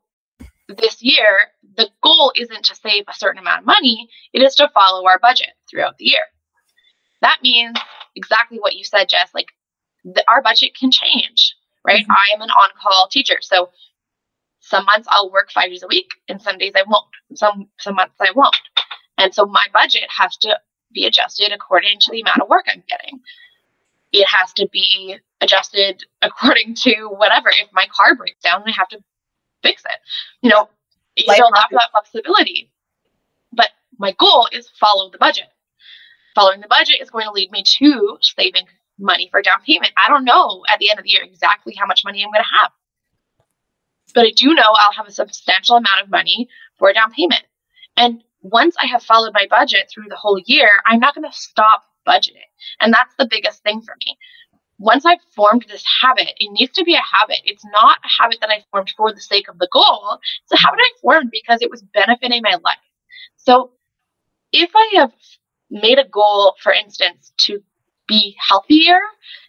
this 0.68 1.02
year, 1.02 1.50
the 1.76 1.88
goal 2.00 2.32
isn't 2.36 2.66
to 2.66 2.76
save 2.76 3.06
a 3.08 3.12
certain 3.12 3.40
amount 3.40 3.62
of 3.62 3.66
money, 3.66 4.08
it 4.32 4.40
is 4.40 4.54
to 4.54 4.70
follow 4.72 5.04
our 5.04 5.18
budget 5.18 5.48
throughout 5.68 5.98
the 5.98 6.04
year. 6.04 6.22
That 7.22 7.38
means 7.42 7.76
exactly 8.14 8.58
what 8.58 8.76
you 8.76 8.84
said, 8.84 9.08
Jess. 9.08 9.30
Like, 9.34 9.48
the, 10.04 10.22
our 10.28 10.42
budget 10.42 10.76
can 10.78 10.92
change, 10.92 11.56
right? 11.84 12.04
Mm-hmm. 12.04 12.12
I 12.12 12.34
am 12.36 12.40
an 12.40 12.50
on 12.50 12.70
call 12.80 13.08
teacher. 13.10 13.38
So, 13.40 13.70
some 14.60 14.84
months 14.84 15.08
I'll 15.10 15.32
work 15.32 15.50
five 15.50 15.70
days 15.70 15.82
a 15.82 15.88
week, 15.88 16.10
and 16.28 16.40
some 16.40 16.56
days 16.56 16.74
I 16.76 16.84
won't. 16.86 17.10
Some 17.34 17.68
some 17.80 17.96
months 17.96 18.14
I 18.20 18.30
won't. 18.30 18.54
And 19.18 19.34
so 19.34 19.44
my 19.44 19.66
budget 19.72 20.04
has 20.16 20.36
to 20.38 20.56
be 20.92 21.06
adjusted 21.06 21.52
according 21.52 21.98
to 22.00 22.12
the 22.12 22.20
amount 22.20 22.40
of 22.40 22.48
work 22.48 22.66
I'm 22.68 22.82
getting. 22.88 23.20
It 24.12 24.26
has 24.28 24.52
to 24.54 24.68
be 24.70 25.16
adjusted 25.40 26.04
according 26.20 26.74
to 26.82 27.08
whatever. 27.08 27.48
If 27.48 27.68
my 27.72 27.86
car 27.94 28.14
breaks 28.14 28.42
down, 28.42 28.62
I 28.66 28.72
have 28.72 28.88
to 28.88 28.98
fix 29.62 29.82
it. 29.84 29.98
You 30.42 30.50
know, 30.50 30.68
you 31.16 31.24
Life 31.26 31.38
don't 31.38 31.56
have 31.56 31.70
that 31.70 31.90
flexibility. 31.92 32.70
But 33.52 33.70
my 33.98 34.14
goal 34.18 34.48
is 34.52 34.70
follow 34.80 35.10
the 35.10 35.18
budget. 35.18 35.46
Following 36.34 36.60
the 36.60 36.68
budget 36.68 37.00
is 37.00 37.10
going 37.10 37.26
to 37.26 37.32
lead 37.32 37.50
me 37.50 37.62
to 37.78 38.18
saving 38.20 38.66
money 38.98 39.28
for 39.30 39.40
a 39.40 39.42
down 39.42 39.60
payment. 39.66 39.92
I 39.96 40.08
don't 40.08 40.24
know 40.24 40.62
at 40.68 40.78
the 40.78 40.90
end 40.90 40.98
of 40.98 41.04
the 41.04 41.10
year 41.10 41.22
exactly 41.22 41.74
how 41.76 41.86
much 41.86 42.02
money 42.04 42.22
I'm 42.22 42.30
going 42.30 42.42
to 42.42 42.60
have. 42.60 42.72
But 44.14 44.26
I 44.26 44.30
do 44.30 44.54
know 44.54 44.62
I'll 44.62 44.92
have 44.92 45.06
a 45.06 45.12
substantial 45.12 45.76
amount 45.76 46.02
of 46.02 46.10
money 46.10 46.48
for 46.78 46.88
a 46.88 46.94
down 46.94 47.12
payment. 47.12 47.42
And 47.96 48.22
once 48.42 48.76
I 48.80 48.86
have 48.86 49.02
followed 49.02 49.32
my 49.32 49.46
budget 49.48 49.90
through 49.92 50.08
the 50.08 50.16
whole 50.16 50.40
year, 50.46 50.68
I'm 50.84 51.00
not 51.00 51.14
going 51.14 51.30
to 51.30 51.36
stop 51.36 51.84
budgeting. 52.06 52.50
And 52.80 52.92
that's 52.92 53.14
the 53.18 53.28
biggest 53.30 53.62
thing 53.62 53.80
for 53.82 53.94
me. 54.04 54.18
Once 54.78 55.06
I've 55.06 55.22
formed 55.34 55.64
this 55.68 55.84
habit, 56.02 56.30
it 56.38 56.50
needs 56.50 56.72
to 56.72 56.84
be 56.84 56.94
a 56.94 57.16
habit. 57.18 57.38
It's 57.44 57.64
not 57.64 57.98
a 58.04 58.22
habit 58.22 58.38
that 58.40 58.50
I 58.50 58.64
formed 58.72 58.92
for 58.96 59.12
the 59.12 59.20
sake 59.20 59.48
of 59.48 59.58
the 59.58 59.68
goal. 59.72 60.18
It's 60.42 60.60
a 60.60 60.66
habit 60.66 60.80
I 60.80 60.90
formed 61.00 61.30
because 61.30 61.62
it 61.62 61.70
was 61.70 61.82
benefiting 61.94 62.42
my 62.42 62.56
life. 62.64 62.78
So 63.36 63.70
if 64.52 64.70
I 64.74 64.90
have 64.96 65.12
made 65.70 65.98
a 65.98 66.08
goal, 66.08 66.56
for 66.60 66.72
instance, 66.72 67.32
to 67.42 67.62
be 68.08 68.36
healthier 68.48 68.98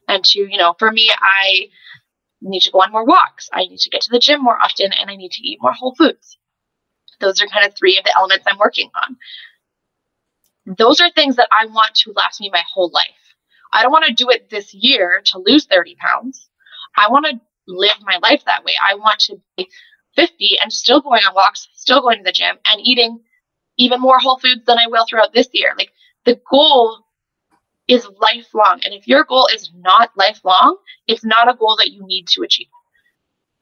and 0.08 0.24
to, 0.24 0.40
you 0.40 0.58
know, 0.58 0.76
for 0.78 0.92
me, 0.92 1.10
I 1.20 1.70
need 2.42 2.62
to 2.62 2.72
go 2.72 2.82
on 2.82 2.92
more 2.92 3.06
walks. 3.06 3.50
I 3.52 3.62
need 3.66 3.80
to 3.80 3.90
get 3.90 4.02
to 4.02 4.12
the 4.12 4.20
gym 4.20 4.42
more 4.44 4.62
often 4.62 4.94
and 4.94 5.10
I 5.10 5.16
need 5.16 5.32
to 5.32 5.42
eat 5.42 5.60
more 5.62 5.74
whole 5.74 5.96
foods. 5.96 6.38
Those 7.24 7.42
are 7.42 7.48
kind 7.48 7.66
of 7.66 7.74
three 7.76 7.98
of 7.98 8.04
the 8.04 8.16
elements 8.16 8.46
I'm 8.48 8.58
working 8.58 8.92
on. 8.96 10.76
Those 10.78 11.00
are 11.00 11.10
things 11.10 11.38
that 11.38 11.48
I 11.52 11.68
want 11.68 11.96
to 11.96 12.14
last 12.14 12.42
me 12.42 12.50
my 12.52 12.64
whole 12.74 12.92
life. 12.94 13.24
I 13.72 13.82
don't 13.82 13.92
want 13.92 14.06
to 14.06 14.14
do 14.14 14.30
it 14.30 14.50
this 14.50 14.74
year 14.74 15.22
to 15.26 15.40
lose 15.40 15.66
30 15.66 15.96
pounds. 15.96 16.50
I 16.98 17.10
want 17.10 17.26
to 17.26 17.40
live 17.68 17.98
my 18.04 18.20
life 18.22 18.44
that 18.46 18.66
way. 18.66 18.74
I 18.82 18.96
want 18.96 19.20
to 19.22 19.38
be 19.58 19.70
50 20.16 20.58
and 20.62 20.72
still 20.72 21.02
going 21.02 21.22
on 21.28 21.34
walks, 21.34 21.70
still 21.74 22.02
going 22.02 22.18
to 22.18 22.24
the 22.24 22.32
gym, 22.32 22.58
and 22.66 22.82
eating 22.84 23.22
even 23.78 24.02
more 24.02 24.20
whole 24.20 24.38
foods 24.38 24.66
than 24.66 24.78
I 24.78 24.88
will 24.88 25.06
throughout 25.10 25.34
this 25.34 25.48
year. 25.54 25.74
Like 25.78 25.92
the 26.26 26.40
goal 26.50 27.06
is 27.88 28.08
lifelong. 28.22 28.82
And 28.84 28.94
if 28.94 29.08
your 29.08 29.24
goal 29.24 29.48
is 29.54 29.72
not 29.76 30.12
lifelong, 30.16 30.78
it's 31.08 31.26
not 31.26 31.50
a 31.50 31.58
goal 31.58 31.78
that 31.78 31.92
you 31.92 32.06
need 32.06 32.28
to 32.30 32.44
achieve. 32.44 32.68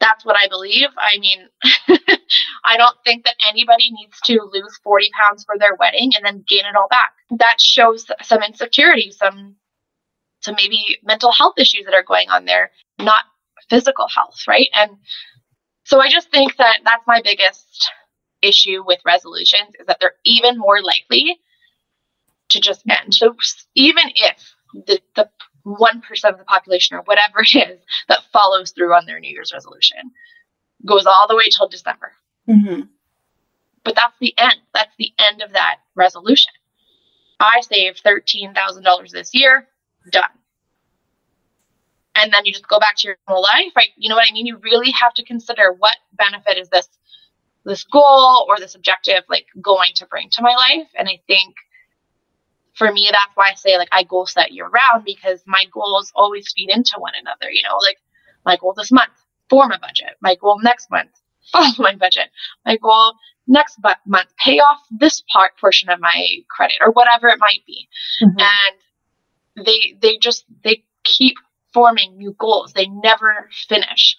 That's 0.02 0.26
what 0.26 0.36
I 0.36 0.48
believe. 0.50 0.90
I 0.98 1.20
mean, 1.20 1.48
I 2.66 2.76
don't 2.76 2.98
think 3.06 3.24
that 3.26 3.36
anybody 3.48 3.92
needs 3.92 4.20
to 4.26 4.42
lose 4.52 4.80
40 4.84 5.10
pounds 5.22 5.44
for 5.46 5.56
their 5.58 5.76
wedding 5.76 6.12
and 6.16 6.26
then 6.26 6.44
gain 6.48 6.66
it 6.66 6.76
all 6.76 6.88
back. 6.90 7.14
That 7.30 7.62
shows 7.62 8.08
some 8.24 8.42
insecurity, 8.44 9.12
some 9.12 9.56
some 10.42 10.56
maybe 10.58 10.98
mental 11.04 11.32
health 11.32 11.54
issues 11.58 11.86
that 11.86 11.94
are 11.94 12.04
going 12.04 12.30
on 12.30 12.46
there, 12.46 12.72
not 13.00 13.26
physical 13.70 14.08
health, 14.08 14.40
right? 14.48 14.70
And 14.74 14.98
so 15.86 16.02
I 16.02 16.10
just 16.10 16.32
think 16.32 16.58
that 16.58 16.80
that's 16.84 17.06
my 17.06 17.22
biggest 17.24 17.88
issue 18.42 18.84
with 18.84 19.00
resolutions 19.06 19.70
is 19.80 19.86
that 19.86 19.98
they're 20.00 20.16
even 20.26 20.58
more 20.58 20.82
likely 20.82 21.40
to 22.50 22.60
just 22.60 22.82
end. 22.90 23.14
So 23.14 23.36
even 23.76 24.06
if 24.16 24.56
the, 24.74 25.00
the 25.16 25.30
1% 25.65 26.02
of 26.26 26.38
the 26.38 26.43
population 26.45 26.97
or 26.97 27.02
whatever 27.04 27.39
it 27.41 27.56
is 27.56 27.80
that 28.08 28.24
follows 28.32 28.71
through 28.71 28.93
on 28.93 29.06
their 29.06 29.19
New 29.19 29.32
Year's 29.32 29.54
resolution 29.54 30.12
goes 30.86 31.06
all 31.06 31.28
the 31.28 31.36
way 31.36 31.50
till 31.50 31.67
December. 31.67 32.12
Mm-hmm. 32.50 32.82
But 33.84 33.95
that's 33.95 34.15
the 34.19 34.34
end. 34.38 34.58
That's 34.74 34.93
the 34.97 35.12
end 35.17 35.41
of 35.41 35.54
that 35.54 35.78
resolution. 35.95 36.52
I 37.39 37.62
saved 37.62 38.04
$13,000 38.04 39.12
this 39.12 39.34
year, 39.34 39.67
done. 40.12 40.30
And 42.15 42.32
then 42.32 42.45
you 42.45 42.52
just 42.52 42.67
go 42.67 42.80
back 42.80 42.97
to 42.97 43.08
your 43.08 43.17
normal 43.28 43.43
life, 43.43 43.71
right? 43.76 43.89
You 43.97 44.10
know 44.10 44.15
what 44.15 44.28
I 44.30 44.34
mean? 44.34 44.45
You 44.45 44.58
really 44.58 44.91
have 44.91 45.13
to 45.15 45.24
consider 45.24 45.74
what 45.78 45.95
benefit 46.13 46.58
is 46.58 46.69
this 46.69 46.88
this 47.63 47.84
goal 47.84 48.47
or 48.50 48.58
this 48.58 48.74
objective 48.74 49.24
like 49.30 49.45
going 49.62 49.91
to 49.95 50.08
bring 50.08 50.30
to 50.32 50.41
my 50.41 50.56
life. 50.56 50.88
And 50.97 51.08
I 51.08 51.21
think 51.28 51.56
for 52.82 52.91
me, 52.91 53.08
that's 53.12 53.36
why 53.36 53.52
I 53.52 53.54
say 53.54 53.78
like 53.78 53.89
I 53.91 54.02
goal 54.02 54.26
set 54.26 54.54
year 54.54 54.67
round 54.67 55.06
because 55.06 55.44
my 55.46 55.65
goals 55.72 56.12
always 56.15 56.52
feed 56.52 56.72
into 56.72 56.96
one 56.98 57.13
another. 57.20 57.52
You 57.52 57.62
know, 57.62 57.78
like 57.78 57.98
my 58.44 58.58
goal 58.58 58.74
this 58.76 58.91
month, 58.91 59.12
form 59.52 59.72
a 59.72 59.78
budget. 59.78 60.15
My 60.20 60.34
goal 60.34 60.60
next 60.63 60.89
month, 60.89 61.12
follow 61.52 61.76
my 61.78 61.96
budget. 61.96 62.30
My 62.65 62.78
goal 62.78 63.13
next 63.46 63.80
bu- 63.84 64.02
month, 64.08 64.30
pay 64.44 64.58
off 64.58 64.80
this 64.89 65.22
part 65.32 65.52
portion 65.60 65.89
of 65.89 66.00
my 66.00 66.26
credit 66.50 66.78
or 66.82 66.91
whatever 66.91 67.28
it 67.28 67.38
might 67.39 67.63
be. 67.67 67.88
Mm-hmm. 68.24 68.39
And 68.39 69.65
they 69.67 69.96
they 70.02 70.17
just 70.17 70.46
they 70.63 70.84
keep 71.04 71.36
forming 71.76 72.17
new 72.17 72.36
goals. 72.39 72.74
They 72.74 72.88
never 72.88 73.48
finish. 73.67 74.17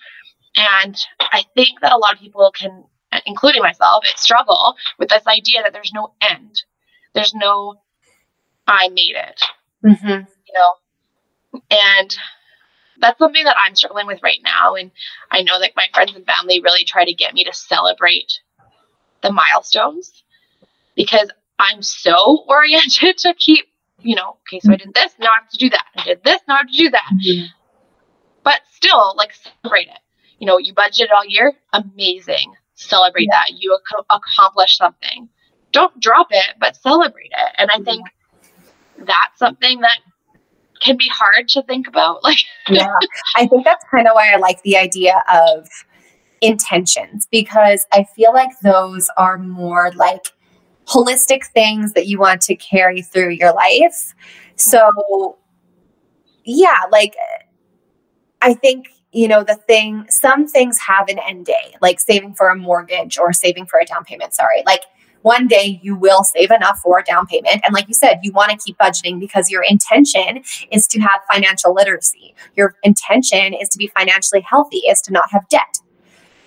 And 0.57 0.97
I 1.19 1.47
think 1.57 1.81
that 1.81 1.93
a 1.93 1.99
lot 1.99 2.13
of 2.13 2.21
people 2.21 2.49
can, 2.55 2.85
including 3.27 3.63
myself, 3.63 4.05
struggle 4.15 4.77
with 5.01 5.09
this 5.09 5.27
idea 5.27 5.65
that 5.65 5.73
there's 5.73 5.93
no 5.93 6.15
end. 6.21 6.63
There's 7.13 7.35
no 7.35 7.81
I 8.67 8.89
made 8.89 9.17
it. 9.17 9.43
Mm-hmm. 9.85 10.09
You 10.09 10.55
know, 10.55 11.61
and 11.71 12.17
that's 13.01 13.19
something 13.19 13.45
that 13.45 13.57
I'm 13.59 13.75
struggling 13.75 14.07
with 14.07 14.23
right 14.23 14.41
now. 14.45 14.75
And 14.75 14.91
I 15.31 15.43
know 15.43 15.61
that 15.61 15.73
my 15.77 15.87
friends 15.93 16.15
and 16.15 16.25
family 16.25 16.61
really 16.61 16.85
try 16.85 17.05
to 17.05 17.13
get 17.13 17.35
me 17.35 17.45
to 17.45 17.53
celebrate 17.53 18.41
the 19.23 19.33
milestones 19.33 20.23
because 20.95 21.31
I'm 21.59 21.83
so 21.83 22.45
oriented 22.49 23.19
to 23.19 23.35
keep, 23.35 23.67
you 24.01 24.17
know, 24.17 24.37
okay, 24.49 24.61
so 24.61 24.73
I 24.73 24.77
did 24.77 24.95
this, 24.95 25.13
now 25.19 25.29
I 25.29 25.41
have 25.43 25.51
to 25.51 25.59
do 25.59 25.71
that. 25.71 25.85
I 25.97 26.05
did 26.05 26.25
this, 26.25 26.41
now 26.49 26.55
I 26.55 26.59
have 26.59 26.71
to 26.71 26.79
do 26.79 26.91
that. 26.91 27.11
Mm-hmm. 27.13 27.47
But 28.45 28.61
still, 28.73 29.15
like, 29.17 29.33
celebrate 29.33 29.87
it. 29.89 29.99
You 30.39 30.47
know, 30.47 30.59
you 30.59 30.75
budgeted 30.75 31.13
all 31.15 31.25
year, 31.25 31.53
amazing. 31.73 32.53
Celebrate 32.75 33.29
yeah. 33.31 33.45
that. 33.45 33.53
You 33.57 33.79
ac- 33.79 34.05
accomplished 34.11 34.79
something. 34.79 35.29
Don't 35.71 36.01
drop 36.01 36.29
it, 36.31 36.57
but 36.59 36.75
celebrate 36.75 37.31
it. 37.31 37.55
And 37.59 37.71
I 37.71 37.79
think 37.79 38.05
that's 38.99 39.39
something 39.39 39.81
that 39.81 39.99
can 40.81 40.97
be 40.97 41.09
hard 41.09 41.49
to 41.49 41.63
think 41.63 41.87
about. 41.87 42.23
Like, 42.25 42.39
yeah, 42.69 42.93
I 43.37 43.47
think 43.47 43.65
that's 43.65 43.85
kind 43.91 44.07
of 44.07 44.15
why 44.15 44.33
I 44.33 44.37
like 44.37 44.63
the 44.63 44.77
idea 44.77 45.23
of 45.33 45.69
intentions 46.41 47.29
because 47.31 47.87
I 47.93 48.05
feel 48.17 48.33
like 48.33 48.51
those 48.63 49.09
are 49.17 49.39
more 49.39 49.93
like 49.95 50.33
holistic 50.87 51.47
things 51.47 51.93
that 51.93 52.07
you 52.07 52.19
want 52.19 52.41
to 52.43 52.57
carry 52.57 53.03
through 53.03 53.31
your 53.31 53.53
life. 53.55 54.15
So, 54.57 55.39
yeah, 56.45 56.83
like 56.91 57.15
I 58.41 58.55
think 58.55 58.89
you 59.13 59.29
know 59.29 59.45
the 59.45 59.55
thing 59.55 60.07
some 60.09 60.47
things 60.49 60.79
have 60.79 61.09
an 61.09 61.19
end 61.19 61.45
day 61.47 61.77
like 61.81 62.01
saving 62.01 62.35
for 62.35 62.49
a 62.49 62.57
mortgage 62.57 63.19
or 63.19 63.33
saving 63.33 63.67
for 63.67 63.79
a 63.79 63.85
down 63.85 64.05
payment 64.05 64.33
sorry 64.33 64.63
like 64.65 64.81
one 65.23 65.47
day 65.49 65.81
you 65.83 65.97
will 65.97 66.25
save 66.25 66.51
enough 66.51 66.79
for 66.79 66.99
a 66.99 67.05
down 67.05 67.27
payment. 67.27 67.63
And 67.65 67.73
like 67.75 67.89
you 67.89 67.95
said, 67.95 68.21
you 68.23 68.33
want 68.33 68.51
to 68.51 68.57
keep 68.57 68.79
budgeting 68.79 69.21
because 69.21 69.51
your 69.51 69.63
intention 69.63 70.43
is 70.71 70.87
to 70.89 71.01
have 71.01 71.21
financial 71.33 71.75
literacy. 71.75 72.35
Your 72.57 72.75
intention 72.83 73.55
is 73.55 73.69
to 73.71 73.79
be 73.79 73.89
financially 73.89 74.41
healthy, 74.43 74.79
is 74.79 75.01
to 75.03 75.13
not 75.13 75.31
have 75.31 75.49
debt. 75.49 75.79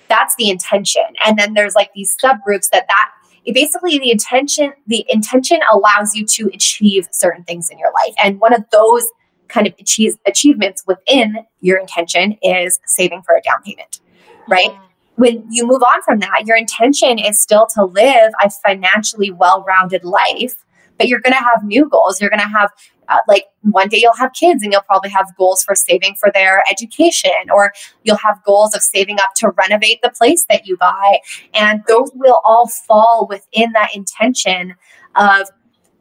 that's 0.07 0.35
the 0.35 0.49
intention. 0.49 1.03
And 1.25 1.37
then 1.37 1.53
there's 1.53 1.75
like 1.75 1.91
these 1.93 2.15
subgroups 2.23 2.69
that 2.71 2.85
that 2.87 3.09
basically 3.53 3.99
the 3.99 4.11
intention 4.11 4.73
the 4.87 5.05
intention 5.09 5.59
allows 5.71 6.15
you 6.15 6.25
to 6.25 6.49
achieve 6.53 7.07
certain 7.11 7.43
things 7.43 7.69
in 7.69 7.77
your 7.79 7.91
life. 7.93 8.13
And 8.23 8.39
one 8.39 8.53
of 8.53 8.63
those 8.71 9.07
kind 9.47 9.67
of 9.67 9.73
achieve, 9.79 10.15
achievements 10.25 10.83
within 10.87 11.37
your 11.61 11.77
intention 11.79 12.37
is 12.41 12.79
saving 12.85 13.21
for 13.21 13.35
a 13.35 13.41
down 13.41 13.61
payment, 13.63 13.99
right? 14.47 14.71
When 15.15 15.45
you 15.49 15.65
move 15.65 15.81
on 15.81 16.01
from 16.01 16.19
that, 16.19 16.43
your 16.45 16.57
intention 16.57 17.19
is 17.19 17.41
still 17.41 17.67
to 17.75 17.85
live 17.85 18.31
a 18.43 18.49
financially 18.49 19.31
well 19.31 19.63
rounded 19.63 20.03
life, 20.03 20.55
but 20.97 21.07
you're 21.07 21.21
going 21.21 21.33
to 21.33 21.43
have 21.43 21.63
new 21.63 21.87
goals. 21.89 22.19
You're 22.19 22.29
going 22.29 22.41
to 22.41 22.47
have 22.47 22.71
uh, 23.07 23.17
like 23.27 23.45
one 23.61 23.87
day 23.87 23.97
you'll 24.01 24.15
have 24.15 24.33
kids 24.33 24.63
and 24.63 24.71
you'll 24.71 24.81
probably 24.81 25.09
have 25.09 25.27
goals 25.37 25.63
for 25.63 25.75
saving 25.75 26.15
for 26.19 26.31
their 26.33 26.63
education 26.69 27.31
or 27.53 27.71
you'll 28.03 28.17
have 28.17 28.43
goals 28.43 28.75
of 28.75 28.81
saving 28.81 29.19
up 29.19 29.29
to 29.35 29.51
renovate 29.57 30.01
the 30.01 30.09
place 30.09 30.45
that 30.49 30.65
you 30.65 30.77
buy 30.77 31.19
and 31.53 31.83
those 31.87 32.09
will 32.15 32.41
all 32.43 32.67
fall 32.67 33.27
within 33.29 33.71
that 33.73 33.95
intention 33.95 34.75
of 35.15 35.49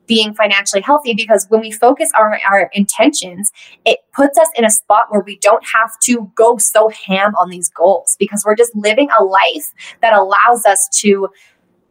being 0.07 0.35
financially 0.35 0.83
healthy 0.83 1.15
because 1.15 1.47
when 1.49 1.61
we 1.61 1.71
focus 1.71 2.11
our, 2.15 2.39
our 2.47 2.71
intentions, 2.73 3.53
it 3.85 4.01
puts 4.13 4.39
us 4.39 4.49
in 4.57 4.65
a 4.65 4.71
spot 4.71 5.07
where 5.09 5.23
we 5.23 5.39
don't 5.39 5.65
have 5.67 5.99
to 6.01 6.31
go 6.35 6.57
so 6.59 6.89
ham 6.91 7.35
on 7.37 7.51
these 7.51 7.69
goals 7.71 8.17
because 8.19 8.45
we're 8.45 8.57
just 8.57 8.75
living 8.75 9.09
a 9.19 9.25
life 9.25 9.73
that 10.03 10.13
allows 10.13 10.65
us 10.67 10.89
to 11.01 11.29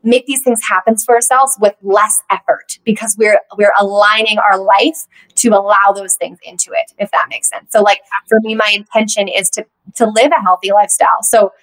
make 0.03 0.25
these 0.25 0.41
things 0.41 0.61
happen 0.67 0.97
for 0.97 1.15
ourselves 1.15 1.57
with 1.61 1.73
less 1.81 2.21
effort 2.29 2.77
because 2.83 3.15
we're 3.17 3.39
we're 3.57 3.71
aligning 3.79 4.37
our 4.37 4.59
life 4.59 5.07
to 5.35 5.49
allow 5.49 5.93
those 5.95 6.15
things 6.15 6.37
into 6.43 6.71
it 6.71 6.91
if 6.99 7.09
that 7.11 7.27
makes 7.29 7.49
sense. 7.49 7.71
So 7.71 7.81
like 7.81 8.01
for 8.27 8.39
me 8.41 8.53
my 8.53 8.69
intention 8.75 9.29
is 9.29 9.49
to 9.51 9.65
to 9.95 10.05
live 10.05 10.31
a 10.37 10.41
healthy 10.41 10.73
lifestyle. 10.73 11.21
So 11.21 11.53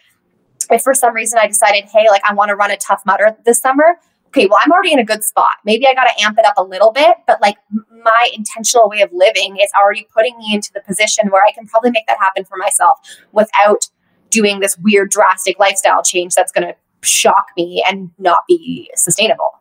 if 0.71 0.83
for 0.83 0.95
some 0.95 1.15
reason 1.15 1.39
i 1.41 1.47
decided 1.47 1.85
hey 1.85 2.07
like 2.11 2.23
i 2.25 2.33
want 2.33 2.49
to 2.49 2.55
run 2.55 2.71
a 2.71 2.77
Tough 2.77 3.03
Mudder 3.05 3.37
this 3.45 3.59
summer 3.59 3.99
okay, 4.31 4.47
well, 4.47 4.59
I'm 4.65 4.71
already 4.71 4.93
in 4.93 4.99
a 4.99 5.05
good 5.05 5.25
spot. 5.25 5.55
Maybe 5.65 5.87
I 5.87 5.95
got 5.95 6.05
to 6.05 6.25
amp 6.25 6.39
it 6.39 6.45
up 6.45 6.55
a 6.57 6.63
little 6.63 6.93
bit, 6.93 7.17
but 7.27 7.41
like 7.41 7.57
my 7.71 8.29
intentional 8.33 8.89
way 8.89 9.01
of 9.01 9.11
living 9.13 9.57
is 9.61 9.71
already 9.79 10.07
putting 10.15 10.39
me 10.39 10.55
into 10.55 10.73
the 10.73 10.81
position 10.81 11.29
where 11.29 11.43
I 11.45 11.53
can 11.53 11.67
probably 11.67 11.91
make 11.91 12.07
that 12.07 12.19
happen 12.19 12.45
for 12.45 12.57
myself 12.57 12.99
without 13.33 13.89
doing 14.31 14.61
this 14.61 14.79
weird, 14.79 15.11
drastic 15.11 15.59
lifestyle 15.59 16.03
change 16.03 16.35
that's 16.35 16.53
going 16.53 16.67
to 16.67 16.75
shock 17.03 17.49
me 17.57 17.83
and 17.87 18.11
not 18.19 18.41
be 18.47 18.91
sustainable. 18.95 19.59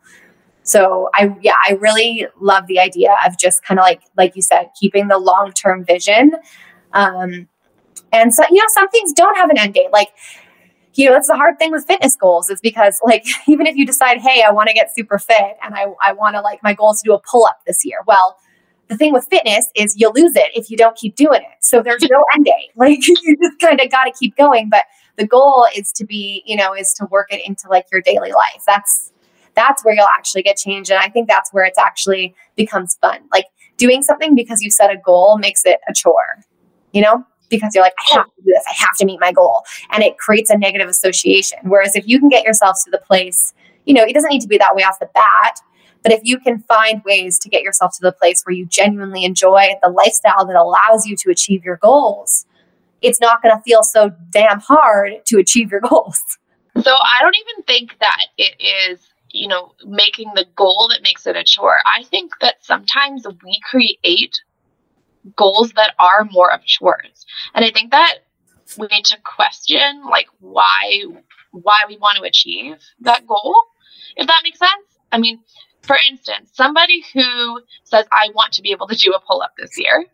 So 0.64 1.10
I 1.16 1.36
yeah, 1.42 1.56
I 1.68 1.74
really 1.74 2.28
love 2.40 2.68
the 2.68 2.80
idea 2.80 3.16
of 3.26 3.40
just 3.40 3.64
kind 3.64 3.80
of 3.80 3.84
like 3.84 4.02
like 4.18 4.36
you 4.36 4.44
said, 4.44 4.70
keeping 4.80 5.08
the 5.08 5.18
long-term 5.18 5.84
vision. 5.84 6.34
Um 6.94 7.48
and 8.12 8.34
so 8.36 8.44
you 8.52 8.58
know, 8.58 8.68
some 8.68 8.88
things 8.90 9.14
don't 9.14 9.36
have 9.36 9.50
an 9.50 9.58
end 9.58 9.74
date. 9.74 9.92
Like 9.92 10.10
you 11.00 11.06
know, 11.06 11.14
that's 11.14 11.30
the 11.30 11.38
hard 11.38 11.58
thing 11.58 11.72
with 11.72 11.86
fitness 11.86 12.18
goals 12.18 12.50
is 12.50 12.60
because 12.60 13.00
like 13.06 13.26
even 13.48 13.66
if 13.68 13.78
you 13.78 13.86
decide, 13.86 14.18
hey, 14.18 14.44
I 14.46 14.52
want 14.52 14.68
to 14.68 14.74
get 14.74 14.94
super 14.94 15.18
fit 15.18 15.58
and 15.64 15.74
I, 15.74 15.86
I 16.04 16.12
want 16.12 16.36
to 16.36 16.42
like 16.42 16.62
my 16.62 16.74
goal 16.74 16.92
is 16.92 17.02
to 17.02 17.10
do 17.10 17.14
a 17.14 17.22
pull-up 17.22 17.62
this 17.66 17.86
year. 17.86 18.00
Well, 18.06 18.38
the 18.90 18.98
thing 18.98 19.14
with 19.14 19.26
fitness 19.30 19.70
is 19.76 19.96
you 19.98 20.12
lose 20.14 20.36
it 20.36 20.50
if 20.56 20.70
you 20.70 20.76
don't 20.76 20.98
keep 20.98 21.16
doing 21.16 21.42
it. 21.42 21.58
So 21.62 21.82
there's 21.82 22.02
no 22.02 22.24
end 22.36 22.46
date. 22.46 22.72
Like 22.76 23.08
you 23.08 23.38
just 23.42 23.60
kind 23.62 23.80
of 23.80 23.90
got 23.90 24.06
to 24.06 24.12
keep 24.12 24.36
going. 24.36 24.70
But 24.70 24.84
the 25.16 25.26
goal 25.26 25.68
is 25.74 25.92
to 25.94 26.06
be, 26.06 26.44
you 26.46 26.58
know, 26.58 26.74
is 26.74 26.94
to 26.98 27.06
work 27.10 27.32
it 27.32 27.42
into 27.48 27.70
like 27.70 27.86
your 27.92 28.02
daily 28.02 28.32
life. 28.32 28.64
That's 28.68 29.14
that's 29.56 29.86
where 29.86 29.94
you'll 29.94 30.06
actually 30.06 30.44
get 30.44 30.58
change. 30.58 30.90
And 30.90 31.00
I 31.00 31.08
think 31.08 31.30
that's 31.30 31.54
where 31.54 31.64
it's 31.64 31.80
actually 31.80 32.36
becomes 32.58 32.98
fun. 33.02 33.22
Like 33.32 33.46
doing 33.78 34.02
something 34.02 34.36
because 34.36 34.62
you 34.62 34.70
set 34.70 34.92
a 34.92 34.98
goal 34.98 35.38
makes 35.38 35.66
it 35.66 35.80
a 35.88 35.94
chore, 35.94 36.44
you 36.92 37.02
know? 37.02 37.26
Because 37.50 37.74
you're 37.74 37.84
like, 37.84 37.94
I 38.00 38.16
have 38.16 38.26
to 38.26 38.42
do 38.44 38.52
this, 38.54 38.64
I 38.68 38.74
have 38.78 38.96
to 38.98 39.06
meet 39.06 39.20
my 39.20 39.32
goal. 39.32 39.64
And 39.90 40.04
it 40.04 40.18
creates 40.18 40.50
a 40.50 40.58
negative 40.58 40.88
association. 40.90 41.60
Whereas 41.64 41.96
if 41.96 42.08
you 42.08 42.20
can 42.20 42.30
get 42.30 42.44
yourself 42.44 42.78
to 42.86 42.92
the 42.92 42.98
place, 42.98 43.54
you 43.86 43.94
know, 43.94 44.04
it 44.04 44.14
doesn't 44.14 44.30
need 44.30 44.42
to 44.42 44.48
be 44.48 44.58
that 44.58 44.76
way 44.76 44.84
off 44.84 45.00
the 45.00 45.10
bat, 45.14 45.60
but 46.04 46.12
if 46.12 46.22
you 46.24 46.40
can 46.40 46.60
find 46.60 47.04
ways 47.04 47.38
to 47.40 47.50
get 47.50 47.62
yourself 47.62 47.94
to 47.96 48.02
the 48.02 48.12
place 48.12 48.44
where 48.44 48.54
you 48.54 48.66
genuinely 48.66 49.26
enjoy 49.26 49.70
the 49.82 49.90
lifestyle 49.90 50.46
that 50.46 50.56
allows 50.56 51.06
you 51.06 51.16
to 51.18 51.30
achieve 51.30 51.64
your 51.64 51.78
goals, 51.78 52.46
it's 53.02 53.20
not 53.20 53.42
going 53.42 53.56
to 53.56 53.62
feel 53.64 53.84
so 53.84 54.12
damn 54.30 54.60
hard 54.60 55.26
to 55.26 55.38
achieve 55.38 55.72
your 55.72 55.82
goals. 55.90 56.22
So 56.82 56.92
I 56.92 57.22
don't 57.22 57.36
even 57.36 57.64
think 57.64 57.98
that 58.00 58.28
it 58.38 58.56
is, 58.60 59.00
you 59.32 59.48
know, 59.48 59.74
making 59.86 60.32
the 60.36 60.46
goal 60.56 60.90
that 60.92 61.04
makes 61.04 61.28
it 61.28 61.36
a 61.36 61.44
chore. 61.44 61.80
I 61.86 62.04
think 62.04 62.34
that 62.42 62.56
sometimes 62.62 63.26
we 63.44 63.60
create 63.70 64.42
goals 65.36 65.74
that 65.74 65.94
are 66.00 66.28
more 66.32 66.52
of 66.52 66.64
chores. 66.66 67.26
And 67.54 67.66
I 67.66 67.72
think 67.72 67.92
that 67.92 68.20
we 68.78 68.88
need 68.88 69.06
to 69.06 69.18
question 69.24 70.04
like 70.10 70.28
why 70.40 71.04
why 71.52 71.78
we 71.88 71.98
want 71.98 72.18
to 72.18 72.24
achieve 72.24 72.78
that 73.02 73.26
goal, 73.26 73.56
if 74.16 74.28
that 74.28 74.42
makes 74.44 74.60
sense. 74.60 75.00
I 75.12 75.18
mean, 75.18 75.40
for 75.82 75.98
instance, 76.10 76.52
somebody 76.54 77.04
who 77.14 77.62
says, 77.84 78.06
I 78.12 78.30
want 78.36 78.54
to 78.54 78.62
be 78.62 78.72
able 78.72 78.88
to 78.88 78.96
do 78.96 79.14
a 79.14 79.20
pull 79.20 79.42
up 79.42 79.54
this 79.58 79.78
year, 79.78 80.06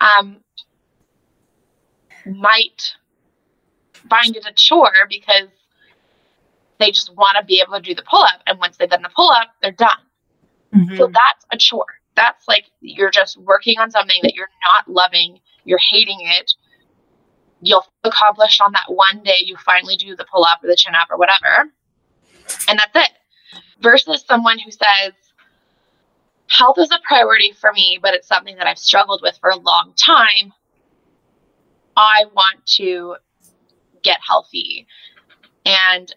um, 0.00 0.38
might 2.24 2.94
find 4.08 4.34
it 4.34 4.46
a 4.46 4.54
chore 4.54 5.06
because 5.08 5.48
they 6.78 6.90
just 6.90 7.14
want 7.14 7.36
to 7.38 7.44
be 7.44 7.60
able 7.60 7.74
to 7.74 7.82
do 7.82 7.94
the 7.94 8.02
pull 8.08 8.22
up. 8.22 8.40
And 8.46 8.58
once 8.58 8.78
they've 8.78 8.88
done 8.88 9.02
the 9.02 9.10
pull 9.14 9.30
up, 9.30 9.50
they're 9.60 9.72
done. 9.72 9.90
Mm-hmm. 10.74 10.96
So 10.96 11.06
that's 11.06 11.46
a 11.52 11.58
chore 11.58 12.00
that's 12.16 12.46
like 12.48 12.64
you're 12.80 13.10
just 13.10 13.36
working 13.38 13.78
on 13.78 13.90
something 13.90 14.18
that 14.22 14.34
you're 14.34 14.48
not 14.74 14.88
loving, 14.88 15.40
you're 15.64 15.80
hating 15.90 16.18
it. 16.20 16.52
You'll 17.60 17.86
accomplish 18.04 18.60
on 18.60 18.72
that 18.72 18.86
one 18.88 19.22
day 19.22 19.36
you 19.40 19.56
finally 19.56 19.96
do 19.96 20.14
the 20.16 20.26
pull 20.30 20.44
up 20.44 20.62
or 20.62 20.66
the 20.66 20.76
chin 20.76 20.94
up 20.94 21.08
or 21.10 21.16
whatever. 21.16 21.70
And 22.68 22.78
that's 22.78 22.94
it. 22.94 23.12
Versus 23.80 24.24
someone 24.26 24.58
who 24.58 24.70
says, 24.70 25.12
health 26.48 26.78
is 26.78 26.90
a 26.90 26.98
priority 27.06 27.52
for 27.58 27.72
me, 27.72 27.98
but 28.00 28.14
it's 28.14 28.28
something 28.28 28.56
that 28.56 28.66
I've 28.66 28.78
struggled 28.78 29.20
with 29.22 29.38
for 29.40 29.50
a 29.50 29.56
long 29.56 29.94
time. 29.96 30.52
I 31.96 32.24
want 32.34 32.66
to 32.76 33.16
get 34.02 34.18
healthy. 34.26 34.86
And 35.64 36.14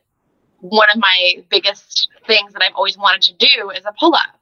one 0.60 0.90
of 0.94 1.00
my 1.00 1.46
biggest 1.50 2.10
things 2.26 2.54
that 2.54 2.62
I've 2.62 2.76
always 2.76 2.98
wanted 2.98 3.22
to 3.24 3.34
do 3.34 3.70
is 3.70 3.86
a 3.86 3.94
pull 3.98 4.14
up 4.14 4.37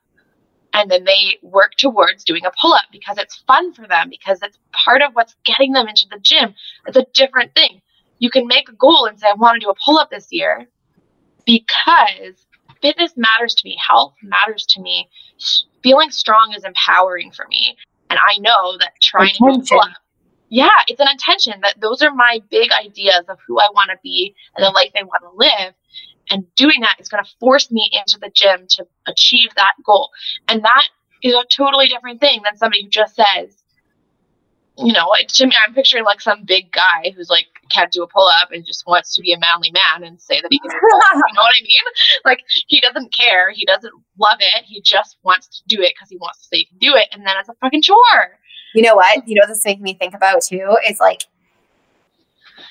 and 0.75 0.91
then 0.91 1.05
they 1.05 1.37
work 1.41 1.71
towards 1.77 2.25
doing 2.25 2.45
a 2.45 2.51
pull 2.61 2.73
up 2.73 2.83
because 2.91 3.17
it's 3.17 3.41
fun 3.47 3.73
for 3.73 3.87
them 3.87 4.09
because 4.09 4.39
it's 4.43 4.59
part 4.73 5.01
of 5.01 5.13
what's 5.13 5.33
getting 5.45 5.71
them 5.71 5.87
into 5.87 6.05
the 6.11 6.19
gym. 6.19 6.53
It's 6.85 6.97
a 6.97 7.05
different 7.13 7.55
thing. 7.55 7.81
You 8.19 8.29
can 8.29 8.45
make 8.45 8.67
a 8.67 8.73
goal 8.73 9.05
and 9.05 9.17
say, 9.17 9.27
I 9.27 9.35
want 9.35 9.55
to 9.55 9.65
do 9.65 9.69
a 9.69 9.75
pull 9.85 9.97
up 9.97 10.09
this 10.09 10.27
year 10.31 10.67
because 11.45 12.45
fitness 12.81 13.13
matters 13.15 13.55
to 13.55 13.61
me, 13.65 13.77
health 13.87 14.15
matters 14.21 14.65
to 14.71 14.81
me, 14.81 15.09
feeling 15.81 16.11
strong 16.11 16.53
is 16.53 16.65
empowering 16.65 17.31
for 17.31 17.47
me. 17.47 17.77
And 18.09 18.19
I 18.19 18.37
know 18.39 18.77
that 18.77 18.91
trying 19.01 19.33
intention. 19.39 19.61
to 19.61 19.69
pull 19.69 19.79
up, 19.79 19.91
yeah, 20.49 20.67
it's 20.87 20.99
an 20.99 21.07
intention 21.09 21.53
that 21.61 21.79
those 21.79 22.01
are 22.01 22.13
my 22.13 22.41
big 22.51 22.71
ideas 22.73 23.23
of 23.29 23.37
who 23.47 23.59
I 23.59 23.69
want 23.73 23.91
to 23.91 23.97
be 24.03 24.35
and 24.57 24.65
the 24.65 24.71
life 24.71 24.91
I 24.93 25.03
want 25.03 25.23
to 25.23 25.37
live 25.37 25.73
and 26.29 26.45
doing 26.55 26.81
that 26.81 26.97
is 26.99 27.09
going 27.09 27.23
to 27.23 27.29
force 27.39 27.71
me 27.71 27.89
into 27.93 28.17
the 28.19 28.31
gym 28.33 28.65
to 28.69 28.85
achieve 29.07 29.49
that 29.55 29.73
goal. 29.85 30.09
And 30.47 30.63
that 30.63 30.87
is 31.21 31.33
a 31.33 31.43
totally 31.49 31.87
different 31.87 32.19
thing 32.19 32.41
than 32.43 32.57
somebody 32.57 32.83
who 32.83 32.89
just 32.89 33.15
says, 33.15 33.63
you 34.77 34.91
know, 34.91 35.13
to 35.27 35.47
me, 35.47 35.53
I'm 35.65 35.73
picturing 35.73 36.03
like 36.03 36.19
some 36.19 36.43
big 36.43 36.71
guy 36.71 37.13
who's 37.15 37.29
like 37.29 37.47
can't 37.71 37.91
do 37.91 38.03
a 38.03 38.07
pull 38.07 38.27
up 38.41 38.51
and 38.51 38.65
just 38.65 38.85
wants 38.85 39.15
to 39.15 39.21
be 39.21 39.31
a 39.31 39.39
manly 39.39 39.71
man 39.71 40.05
and 40.05 40.21
say 40.21 40.41
that 40.41 40.49
he 40.51 40.59
can 40.59 40.69
do 40.69 40.75
you 41.15 41.33
know 41.33 41.41
what 41.41 41.55
I 41.57 41.61
mean? 41.61 41.81
Like 42.25 42.39
he 42.67 42.81
doesn't 42.81 43.13
care. 43.13 43.51
He 43.51 43.65
doesn't 43.65 43.93
love 44.19 44.37
it. 44.39 44.65
He 44.65 44.81
just 44.81 45.17
wants 45.23 45.47
to 45.47 45.63
do 45.67 45.81
it 45.81 45.93
because 45.95 46.09
he 46.09 46.17
wants 46.17 46.39
to 46.39 46.43
say 46.45 46.57
he 46.57 46.65
can 46.65 46.77
do 46.79 46.95
it. 46.95 47.07
And 47.13 47.25
then 47.25 47.35
it's 47.39 47.49
a 47.49 47.53
fucking 47.61 47.83
chore. 47.83 48.37
You 48.73 48.81
know 48.81 48.95
what? 48.95 49.25
You 49.27 49.35
know, 49.35 49.47
this 49.47 49.63
making 49.63 49.83
me 49.83 49.93
think 49.93 50.13
about 50.13 50.41
too 50.43 50.75
is 50.89 50.99
like, 50.99 51.23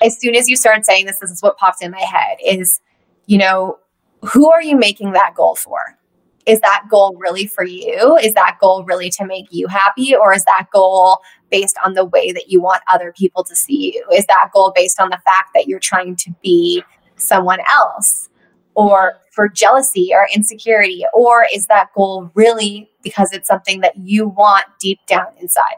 as 0.02 0.20
soon 0.20 0.34
as 0.34 0.48
you 0.48 0.56
started 0.56 0.84
saying 0.84 1.06
this, 1.06 1.18
this 1.20 1.30
is 1.30 1.42
what 1.42 1.56
popped 1.56 1.82
in 1.82 1.90
my 1.90 2.00
head 2.00 2.36
is 2.44 2.80
you 3.26 3.38
know, 3.38 3.78
who 4.22 4.50
are 4.50 4.62
you 4.62 4.76
making 4.76 5.12
that 5.12 5.34
goal 5.34 5.54
for? 5.54 5.98
Is 6.46 6.60
that 6.60 6.84
goal 6.90 7.16
really 7.18 7.46
for 7.46 7.64
you? 7.64 8.18
Is 8.22 8.34
that 8.34 8.58
goal 8.60 8.84
really 8.84 9.08
to 9.10 9.24
make 9.24 9.46
you 9.50 9.66
happy? 9.66 10.14
Or 10.14 10.34
is 10.34 10.44
that 10.44 10.66
goal 10.72 11.20
based 11.50 11.76
on 11.84 11.94
the 11.94 12.04
way 12.04 12.32
that 12.32 12.50
you 12.50 12.60
want 12.60 12.82
other 12.92 13.12
people 13.12 13.44
to 13.44 13.56
see 13.56 13.94
you? 13.94 14.06
Is 14.12 14.26
that 14.26 14.50
goal 14.52 14.72
based 14.74 15.00
on 15.00 15.08
the 15.08 15.20
fact 15.24 15.50
that 15.54 15.66
you're 15.66 15.78
trying 15.78 16.16
to 16.16 16.30
be 16.42 16.82
someone 17.16 17.60
else? 17.68 18.28
Or 18.74 19.14
for 19.30 19.48
jealousy 19.48 20.10
or 20.12 20.28
insecurity? 20.34 21.04
Or 21.14 21.46
is 21.54 21.66
that 21.68 21.88
goal 21.94 22.30
really 22.34 22.90
because 23.02 23.32
it's 23.32 23.48
something 23.48 23.80
that 23.80 23.96
you 23.96 24.26
want 24.26 24.66
deep 24.80 24.98
down 25.06 25.28
inside? 25.40 25.76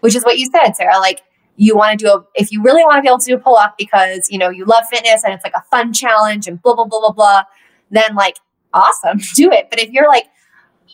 Which 0.00 0.14
is 0.14 0.24
what 0.24 0.38
you 0.38 0.50
said, 0.50 0.72
Sarah. 0.72 0.98
Like, 0.98 1.22
you 1.60 1.76
want 1.76 1.98
to 1.98 2.04
do 2.04 2.10
a 2.10 2.24
if 2.34 2.50
you 2.50 2.62
really 2.62 2.82
want 2.84 2.96
to 2.96 3.02
be 3.02 3.08
able 3.08 3.18
to 3.18 3.26
do 3.26 3.34
a 3.34 3.38
pull 3.38 3.56
up 3.56 3.74
because 3.76 4.28
you 4.30 4.38
know 4.38 4.48
you 4.48 4.64
love 4.64 4.84
fitness 4.90 5.22
and 5.24 5.34
it's 5.34 5.44
like 5.44 5.54
a 5.54 5.62
fun 5.70 5.92
challenge 5.92 6.46
and 6.46 6.60
blah 6.62 6.74
blah 6.74 6.86
blah 6.86 7.00
blah 7.00 7.12
blah 7.12 7.42
then 7.90 8.14
like 8.14 8.36
awesome 8.72 9.18
do 9.34 9.50
it 9.52 9.68
but 9.70 9.78
if 9.78 9.90
you're 9.90 10.08
like 10.08 10.24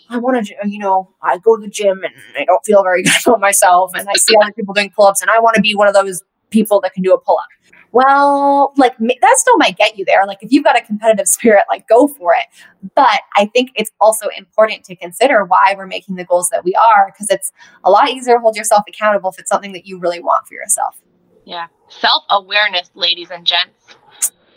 I 0.09 0.19
want 0.19 0.47
to, 0.47 0.55
you 0.65 0.79
know, 0.79 1.11
I 1.21 1.39
go 1.39 1.57
to 1.57 1.63
the 1.63 1.69
gym 1.69 2.01
and 2.05 2.15
I 2.39 2.45
don't 2.45 2.65
feel 2.65 2.83
very 2.85 3.03
good 3.03 3.13
about 3.27 3.41
myself, 3.41 3.93
and 3.95 4.09
I 4.09 4.13
see 4.13 4.37
other 4.41 4.53
people 4.53 4.73
doing 4.73 4.93
pull 4.95 5.07
ups, 5.07 5.21
and 5.21 5.31
I 5.31 5.41
want 5.41 5.57
to 5.57 5.61
be 5.61 5.75
one 5.75 5.89
of 5.89 5.95
those 5.95 6.23
people 6.51 6.81
that 6.83 6.95
can 6.95 7.03
do 7.03 7.13
a 7.13 7.19
pull 7.19 7.39
up. 7.39 7.66
Well, 7.97 8.75
like 8.77 8.95
that 8.99 9.35
still 9.37 9.57
might 9.57 9.79
get 9.79 9.97
you 9.97 10.05
there. 10.05 10.27
Like 10.27 10.43
if 10.43 10.53
you've 10.53 10.65
got 10.65 10.79
a 10.79 10.83
competitive 10.83 11.29
spirit, 11.29 11.63
like 11.71 11.89
go 11.89 12.07
for 12.07 12.35
it. 12.35 12.47
But 12.95 13.23
I 13.35 13.47
think 13.47 13.71
it's 13.75 13.91
also 14.01 14.29
important 14.37 14.85
to 14.85 14.97
consider 14.97 15.45
why 15.45 15.75
we're 15.77 15.87
making 15.87 16.17
the 16.17 16.25
goals 16.25 16.51
that 16.51 16.63
we 16.63 16.75
are 16.75 17.11
because 17.11 17.31
it's 17.31 17.53
a 17.85 17.91
lot 17.91 18.11
easier 18.11 18.35
to 18.35 18.41
hold 18.41 18.55
yourself 18.55 18.83
accountable 18.87 19.31
if 19.31 19.39
it's 19.39 19.49
something 19.49 19.73
that 19.73 19.87
you 19.87 19.99
really 19.99 20.21
want 20.21 20.47
for 20.47 20.53
yourself. 20.53 21.01
Yeah. 21.47 21.69
Self 21.89 22.25
awareness, 22.29 22.91
ladies 22.95 23.31
and 23.31 23.47
gents. 23.47 23.97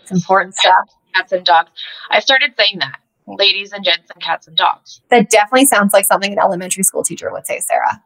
It's 0.01 0.11
important 0.11 0.55
stuff. 0.55 0.89
Cats 1.15 1.31
and 1.31 1.45
dogs. 1.45 1.71
I 2.09 2.19
started 2.19 2.55
saying 2.57 2.79
that. 2.79 2.99
Ladies 3.25 3.71
and 3.71 3.85
gents 3.85 4.09
and 4.13 4.21
cats 4.21 4.47
and 4.47 4.57
dogs. 4.57 4.99
That 5.11 5.29
definitely 5.29 5.67
sounds 5.67 5.93
like 5.93 6.03
something 6.03 6.33
an 6.33 6.39
elementary 6.39 6.83
school 6.83 7.03
teacher 7.03 7.31
would 7.31 7.45
say, 7.45 7.59
Sarah. 7.59 8.03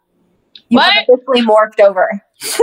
You 0.69 0.77
what? 0.77 0.93
have 0.93 1.05
officially 1.09 1.41
morphed 1.41 1.79
over. 1.79 2.21
Is 2.41 2.51
it 2.51 2.59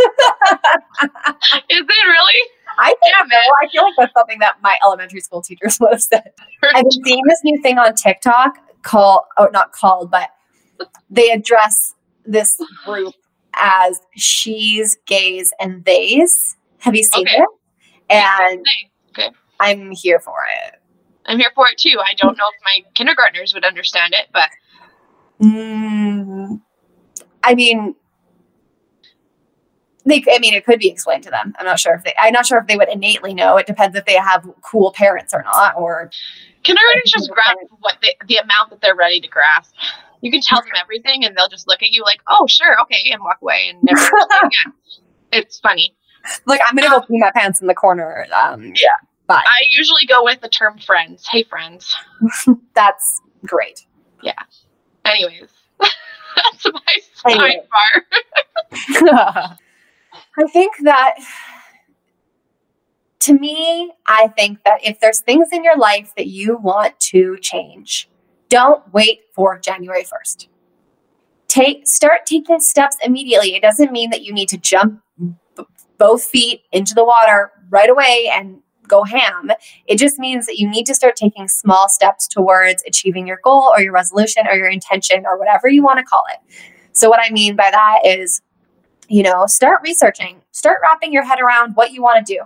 really? 2.07 2.41
I 2.79 2.89
think 2.89 3.15
yeah, 3.31 3.39
so. 3.45 3.53
I 3.63 3.69
feel 3.71 3.83
like 3.83 3.95
that's 3.99 4.13
something 4.15 4.39
that 4.41 4.57
my 4.63 4.77
elementary 4.85 5.21
school 5.21 5.43
teachers 5.43 5.79
would 5.81 5.93
have 5.93 6.03
said. 6.03 6.33
I've 6.75 6.85
been 6.85 7.05
seeing 7.05 7.23
this 7.27 7.41
new 7.45 7.61
thing 7.63 7.79
on 7.79 7.95
TikTok 7.95 8.59
called, 8.83 9.23
oh, 9.37 9.49
not 9.53 9.73
called, 9.73 10.11
but 10.11 10.31
they 11.11 11.31
address 11.31 11.95
this 12.25 12.57
group 12.85 13.15
as 13.55 14.01
she's, 14.17 14.97
gays, 15.07 15.53
and 15.61 15.85
theys. 15.85 16.57
Have 16.79 16.95
you 16.95 17.05
seen 17.05 17.27
okay. 17.27 17.37
it? 17.37 17.49
And 18.09 18.67
okay. 19.11 19.31
I'm 19.59 19.91
here 19.91 20.21
for 20.21 20.39
it. 20.65 20.81
I'm 21.27 21.39
here 21.39 21.51
for 21.55 21.67
it 21.69 21.79
too. 21.79 21.99
I 22.01 22.15
don't 22.15 22.37
know 22.37 22.49
if 22.49 22.61
my 22.65 22.91
kindergartners 22.95 23.55
would 23.55 23.65
understand 23.65 24.15
it, 24.15 24.29
but. 24.33 24.49
Mm, 25.41 26.61
I 27.43 27.55
mean, 27.55 27.95
they, 30.11 30.23
I 30.31 30.39
mean, 30.39 30.55
it 30.55 30.65
could 30.65 30.79
be 30.79 30.89
explained 30.89 31.25
to 31.25 31.31
them. 31.31 31.55
I'm 31.59 31.67
not 31.67 31.81
sure 31.81 31.95
if 31.95 32.05
they, 32.05 32.13
I'm 32.19 32.33
not 32.33 32.47
sure 32.47 32.59
if 32.59 32.67
they 32.67 32.77
would 32.77 32.89
innately 32.89 33.33
know. 33.35 33.57
It 33.57 33.67
depends 33.67 33.97
if 33.97 34.05
they 34.05 34.15
have 34.15 34.47
cool 34.63 34.93
parents 34.93 35.33
or 35.33 35.43
not, 35.43 35.77
or. 35.77 36.11
Kindergartners 36.63 37.11
just 37.11 37.31
grasp 37.31 37.73
what 37.81 37.97
they, 38.03 38.15
the 38.29 38.37
amount 38.37 38.69
that 38.71 38.83
they're 38.83 38.95
ready 38.95 39.21
to 39.21 39.29
grasp. 39.29 39.75
You 40.21 40.31
can 40.31 40.43
tell 40.43 40.61
them 40.61 40.73
everything 40.79 41.25
and 41.25 41.35
they'll 41.35 41.49
just 41.49 41.67
look 41.67 41.83
at 41.83 41.91
you 41.91 42.03
like, 42.05 42.21
oh, 42.29 42.47
sure, 42.47 42.79
okay, 42.83 43.11
and 43.11 43.23
walk 43.23 43.39
away 43.41 43.71
and 43.71 43.83
never 43.83 44.01
again. 44.43 44.75
It's 45.33 45.59
funny. 45.61 45.95
Like, 46.45 46.61
I'm 46.69 46.77
going 46.77 46.87
to 46.87 46.95
go 46.95 47.01
pee 47.01 47.19
my 47.19 47.31
pants 47.35 47.63
in 47.63 47.67
the 47.67 47.75
corner. 47.75 48.27
Um, 48.35 48.75
yeah. 48.77 48.89
Bye. 49.27 49.43
I 49.47 49.63
usually 49.71 50.05
go 50.07 50.23
with 50.25 50.41
the 50.41 50.49
term 50.49 50.77
friends. 50.79 51.27
Hey, 51.31 51.45
friends. 51.45 51.95
That's 52.75 53.23
great. 53.47 53.87
Yeah. 54.23 54.35
Anyways, 55.05 55.49
that's 56.37 56.67
my 56.67 57.63
sidebar. 59.01 59.57
I 60.39 60.47
think 60.47 60.75
that 60.83 61.17
to 63.21 63.35
me, 63.35 63.93
I 64.07 64.29
think 64.29 64.65
that 64.65 64.81
if 64.83 65.01
there's 65.01 65.21
things 65.21 65.49
in 65.53 65.63
your 65.63 65.77
life 65.77 66.13
that 66.17 66.27
you 66.27 66.57
want 66.57 66.99
to 67.01 67.37
change, 67.41 68.09
don't 68.49 68.83
wait 68.93 69.21
for 69.35 69.59
January 69.59 70.05
1st. 70.05 70.49
Take 71.49 71.87
start 71.87 72.27
taking 72.27 72.61
steps 72.61 72.97
immediately. 73.05 73.55
It 73.55 73.63
doesn't 73.63 73.93
mean 73.93 74.11
that 74.11 74.23
you 74.23 74.33
need 74.33 74.49
to 74.51 74.57
jump 74.57 75.01
b- 75.19 75.65
both 75.99 76.25
feet 76.25 76.63
into 76.73 76.95
the 76.95 77.05
water 77.05 77.51
right 77.69 77.91
away 77.91 78.31
and 78.33 78.61
go 78.87 79.05
ham. 79.05 79.51
It 79.87 79.99
just 79.99 80.19
means 80.19 80.47
that 80.47 80.59
you 80.59 80.69
need 80.69 80.87
to 80.87 80.95
start 80.95 81.17
taking 81.17 81.49
small 81.49 81.89
steps 81.89 82.27
towards 82.27 82.83
achieving 82.87 83.27
your 83.27 83.39
goal 83.43 83.73
or 83.75 83.81
your 83.81 83.93
resolution 83.93 84.47
or 84.49 84.55
your 84.55 84.69
intention 84.69 85.25
or 85.27 85.39
whatever 85.39 85.69
you 85.69 85.83
want 85.83 85.99
to 85.99 86.05
call 86.05 86.23
it. 86.33 86.41
So 86.93 87.09
what 87.09 87.21
I 87.23 87.31
mean 87.31 87.57
by 87.57 87.71
that 87.71 88.01
is 88.05 88.43
you 89.11 89.25
know, 89.25 89.45
start 89.47 89.81
researching, 89.83 90.41
start 90.53 90.79
wrapping 90.83 91.13
your 91.13 91.25
head 91.25 91.41
around 91.41 91.75
what 91.75 91.91
you 91.91 92.01
want 92.01 92.25
to 92.25 92.35
do. 92.35 92.41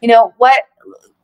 You 0.00 0.08
know, 0.08 0.34
what 0.36 0.64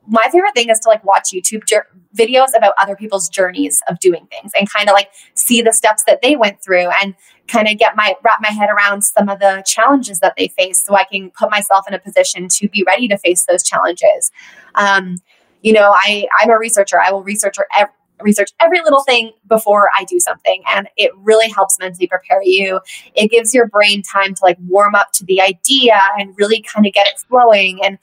my 0.07 0.23
favorite 0.31 0.53
thing 0.55 0.69
is 0.69 0.79
to 0.79 0.89
like 0.89 1.03
watch 1.03 1.31
YouTube 1.33 1.65
jer- 1.65 1.87
videos 2.17 2.49
about 2.55 2.73
other 2.79 2.95
people's 2.95 3.27
journeys 3.27 3.81
of 3.89 3.99
doing 3.99 4.25
things 4.27 4.51
and 4.57 4.71
kind 4.71 4.87
of 4.87 4.93
like 4.93 5.09
see 5.33 5.61
the 5.61 5.73
steps 5.73 6.05
that 6.05 6.21
they 6.21 6.37
went 6.37 6.63
through 6.63 6.89
and 7.01 7.13
kind 7.47 7.67
of 7.67 7.77
get 7.77 7.97
my 7.97 8.15
wrap 8.23 8.39
my 8.41 8.49
head 8.49 8.69
around 8.69 9.01
some 9.01 9.27
of 9.27 9.39
the 9.39 9.63
challenges 9.65 10.19
that 10.21 10.33
they 10.37 10.47
face 10.47 10.83
so 10.83 10.95
I 10.95 11.03
can 11.03 11.29
put 11.31 11.51
myself 11.51 11.85
in 11.87 11.93
a 11.93 11.99
position 11.99 12.47
to 12.47 12.69
be 12.69 12.85
ready 12.87 13.09
to 13.09 13.17
face 13.17 13.45
those 13.45 13.63
challenges. 13.63 14.31
Um, 14.75 15.17
you 15.61 15.73
know, 15.73 15.93
I 15.93 16.25
I'm 16.39 16.49
a 16.49 16.57
researcher. 16.57 16.99
I 17.01 17.11
will 17.11 17.23
research 17.23 17.57
every 17.77 17.93
research 18.23 18.51
every 18.59 18.79
little 18.81 19.03
thing 19.03 19.31
before 19.47 19.89
I 19.97 20.05
do 20.05 20.19
something. 20.19 20.63
And 20.67 20.87
it 20.97 21.11
really 21.17 21.49
helps 21.49 21.77
mentally 21.79 22.07
prepare 22.07 22.41
you. 22.43 22.79
It 23.15 23.29
gives 23.29 23.53
your 23.53 23.67
brain 23.67 24.01
time 24.01 24.33
to 24.35 24.39
like 24.43 24.57
warm 24.67 24.95
up 24.95 25.11
to 25.13 25.25
the 25.25 25.41
idea 25.41 25.99
and 26.17 26.33
really 26.37 26.61
kind 26.61 26.85
of 26.85 26.93
get 26.93 27.07
it 27.07 27.19
flowing 27.29 27.83
and 27.83 27.97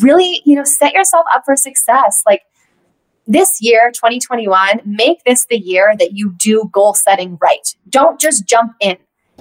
really, 0.00 0.42
you 0.44 0.56
know, 0.56 0.64
set 0.64 0.92
yourself 0.92 1.26
up 1.34 1.44
for 1.44 1.56
success. 1.56 2.22
Like 2.26 2.42
this 3.26 3.60
year, 3.60 3.90
2021, 3.92 4.80
make 4.84 5.24
this 5.24 5.46
the 5.46 5.58
year 5.58 5.94
that 5.98 6.12
you 6.12 6.34
do 6.36 6.68
goal 6.72 6.94
setting 6.94 7.38
right. 7.40 7.74
Don't 7.88 8.20
just 8.20 8.46
jump 8.46 8.72
in. 8.80 8.96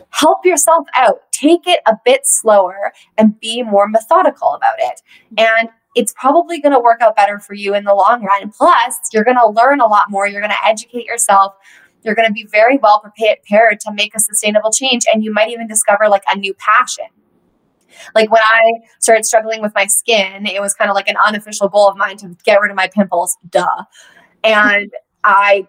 Help 0.10 0.46
yourself 0.46 0.88
out. 0.96 1.22
Take 1.32 1.68
it 1.68 1.82
a 1.86 1.98
bit 2.06 2.26
slower 2.26 2.94
and 3.18 3.40
be 3.40 3.64
more 3.64 3.88
methodical 3.88 4.54
about 4.54 4.76
it. 4.78 5.02
And 5.38 5.70
it's 5.96 6.14
probably 6.14 6.60
going 6.60 6.74
to 6.74 6.80
work 6.80 7.02
out 7.02 7.16
better 7.16 7.40
for 7.40 7.54
you 7.54 7.74
in 7.74 7.86
the 7.86 7.94
long 7.94 8.24
run. 8.24 8.52
Plus, 8.52 9.00
you're 9.14 9.24
going 9.24 9.38
to 9.38 9.48
learn 9.48 9.80
a 9.80 9.88
lot 9.88 10.12
more. 10.12 10.28
You're 10.28 10.42
going 10.42 10.52
to 10.52 10.66
educate 10.66 11.06
yourself. 11.06 11.56
You're 12.04 12.16
going 12.16 12.28
to 12.28 12.34
be 12.34 12.46
very 12.46 12.78
well 12.78 13.00
prepared 13.00 13.80
to 13.82 13.94
make 13.94 14.14
a 14.14 14.20
sustainable 14.20 14.72
change. 14.72 15.04
And 15.12 15.24
you 15.24 15.34
might 15.34 15.50
even 15.50 15.68
discover 15.68 16.08
like 16.10 16.24
a 16.32 16.38
new 16.38 16.54
passion. 16.56 17.06
Like 18.14 18.30
when 18.30 18.42
I 18.44 18.74
started 19.00 19.26
struggling 19.26 19.62
with 19.62 19.74
my 19.74 19.86
skin, 19.86 20.46
it 20.46 20.62
was 20.62 20.74
kind 20.74 20.92
of 20.92 20.96
like 20.96 21.08
an 21.08 21.16
unofficial 21.26 21.70
goal 21.70 21.88
of 21.88 21.96
mine 21.96 22.18
to 22.18 22.36
get 22.44 22.60
rid 22.60 22.70
of 22.70 22.76
my 22.76 22.88
pimples. 22.88 23.38
Duh. 23.50 23.86
And 24.44 24.92
I 25.24 25.68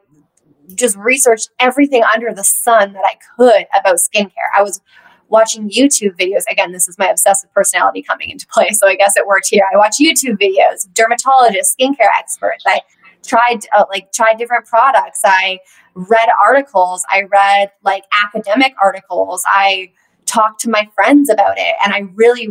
just 0.75 0.97
researched 0.97 1.51
everything 1.61 2.03
under 2.03 2.35
the 2.35 2.43
sun 2.43 2.93
that 2.93 3.05
I 3.05 3.17
could 3.37 3.67
about 3.79 3.97
skincare. 3.97 4.51
I 4.55 4.63
was 4.63 4.81
watching 5.29 5.69
YouTube 5.69 6.19
videos. 6.19 6.43
Again, 6.51 6.73
this 6.73 6.89
is 6.89 6.99
my 6.99 7.09
obsessive 7.09 7.53
personality 7.53 8.03
coming 8.03 8.31
into 8.31 8.47
play. 8.47 8.71
So 8.71 8.87
I 8.87 8.95
guess 8.95 9.17
it 9.17 9.27
worked 9.27 9.49
here. 9.49 9.65
I 9.73 9.77
watch 9.77 9.97
YouTube 10.01 10.39
videos, 10.39 10.89
dermatologists, 10.93 11.75
skincare 11.79 12.09
experts. 12.19 12.65
I 12.67 12.81
tried 13.25 13.61
uh, 13.77 13.85
like 13.91 14.13
tried 14.13 14.39
different 14.39 14.67
products. 14.67 15.21
I 15.25 15.59
read 15.95 16.29
articles. 16.43 17.05
I 17.11 17.23
read 17.23 17.73
like 17.83 18.05
academic 18.25 18.75
articles. 18.81 19.43
I 19.47 19.91
talked 20.27 20.61
to 20.61 20.71
my 20.71 20.89
friends 20.95 21.31
about 21.31 21.57
it 21.57 21.75
and 21.85 21.95
I 21.95 22.01
really 22.15 22.49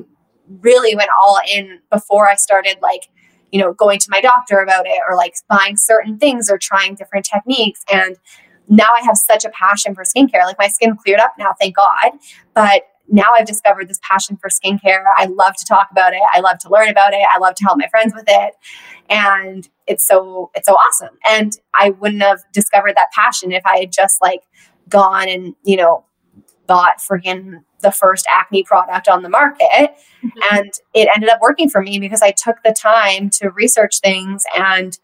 really 0.62 0.96
went 0.96 1.10
all 1.22 1.40
in 1.54 1.80
before 1.92 2.30
I 2.30 2.36
started 2.36 2.78
like 2.82 3.10
you 3.52 3.60
know 3.60 3.74
going 3.74 4.00
to 4.00 4.08
my 4.10 4.22
doctor 4.22 4.60
about 4.60 4.86
it 4.88 5.00
or 5.10 5.16
like 5.16 5.36
buying 5.50 5.76
certain 5.76 6.18
things 6.18 6.50
or 6.50 6.58
trying 6.58 6.96
different 6.96 7.26
techniques 7.26 7.84
and 7.92 8.16
now 8.68 8.90
I 8.96 9.04
have 9.04 9.18
such 9.18 9.46
a 9.46 9.50
passion 9.50 9.96
for 9.96 10.04
skincare. 10.04 10.44
Like 10.44 10.58
my 10.60 10.68
skin 10.68 10.96
cleared 10.96 11.20
up 11.20 11.34
now, 11.38 11.54
thank 11.60 11.76
God. 11.76 12.12
But 12.54 12.84
now 13.08 13.34
I've 13.36 13.46
discovered 13.46 13.88
this 13.88 14.00
passion 14.02 14.38
for 14.38 14.50
skincare. 14.50 15.04
I 15.16 15.26
love 15.26 15.56
to 15.58 15.66
talk 15.66 15.90
about 15.92 16.14
it. 16.14 16.22
I 16.34 16.40
love 16.40 16.58
to 16.60 16.70
learn 16.70 16.90
about 16.90 17.14
it. 17.14 17.22
I 17.32 17.38
love 17.38 17.56
to 17.56 17.64
help 17.64 17.78
my 17.78 17.88
friends 17.88 18.14
with 18.16 18.26
it. 18.28 18.54
And 19.10 19.68
it's 19.86 20.06
so 20.06 20.50
it's 20.56 20.68
so 20.68 20.74
awesome. 20.74 21.18
And 21.30 21.58
I 21.74 21.92
wouldn't 21.92 22.24
have 22.24 22.44
discovered 22.52 22.96
that 22.96 23.12
passion 23.12 23.52
if 23.52 23.66
I 23.66 23.80
had 23.80 23.92
just 23.92 24.22
like 24.22 24.42
gone 24.90 25.30
and, 25.30 25.56
you 25.64 25.78
know, 25.78 26.06
bought 26.68 26.98
freaking 27.00 27.64
the 27.82 27.92
first 27.92 28.26
acne 28.30 28.64
product 28.64 29.08
on 29.08 29.22
the 29.22 29.30
market. 29.30 29.96
Mm-hmm. 30.24 30.30
And 30.52 30.74
it 30.96 31.08
ended 31.14 31.30
up 31.30 31.40
working 31.42 31.70
for 31.70 31.82
me 31.82 32.00
because 32.00 32.24
I 32.24 32.32
took 32.32 32.64
the 32.64 32.74
time 32.74 33.30
to 33.42 33.50
research 33.50 34.00
things 34.00 34.44
and 34.58 34.98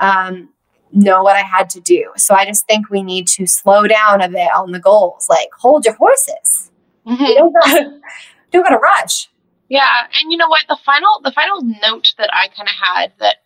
um, 0.00 0.48
know 0.92 1.22
what 1.22 1.36
I 1.36 1.42
had 1.42 1.70
to 1.70 1.80
do. 1.80 2.10
So 2.16 2.34
I 2.34 2.44
just 2.44 2.66
think 2.66 2.90
we 2.90 3.02
need 3.02 3.26
to 3.28 3.46
slow 3.46 3.86
down 3.86 4.20
a 4.20 4.28
bit 4.28 4.50
on 4.54 4.72
the 4.72 4.80
goals. 4.80 5.26
Like 5.28 5.48
hold 5.58 5.84
your 5.84 5.94
horses. 5.94 6.70
Mm-hmm. 7.06 7.24
You 7.24 7.34
don't 7.34 7.52
gotta, 7.52 8.00
don't 8.50 8.62
gotta 8.62 8.78
rush. 8.78 9.28
Yeah, 9.68 10.06
and 10.20 10.32
you 10.32 10.36
know 10.36 10.48
what? 10.48 10.64
The 10.68 10.78
final 10.84 11.20
the 11.22 11.32
final 11.32 11.62
note 11.62 12.14
that 12.18 12.30
I 12.32 12.48
kind 12.48 12.68
of 12.68 12.74
had 12.74 13.12
that 13.20 13.36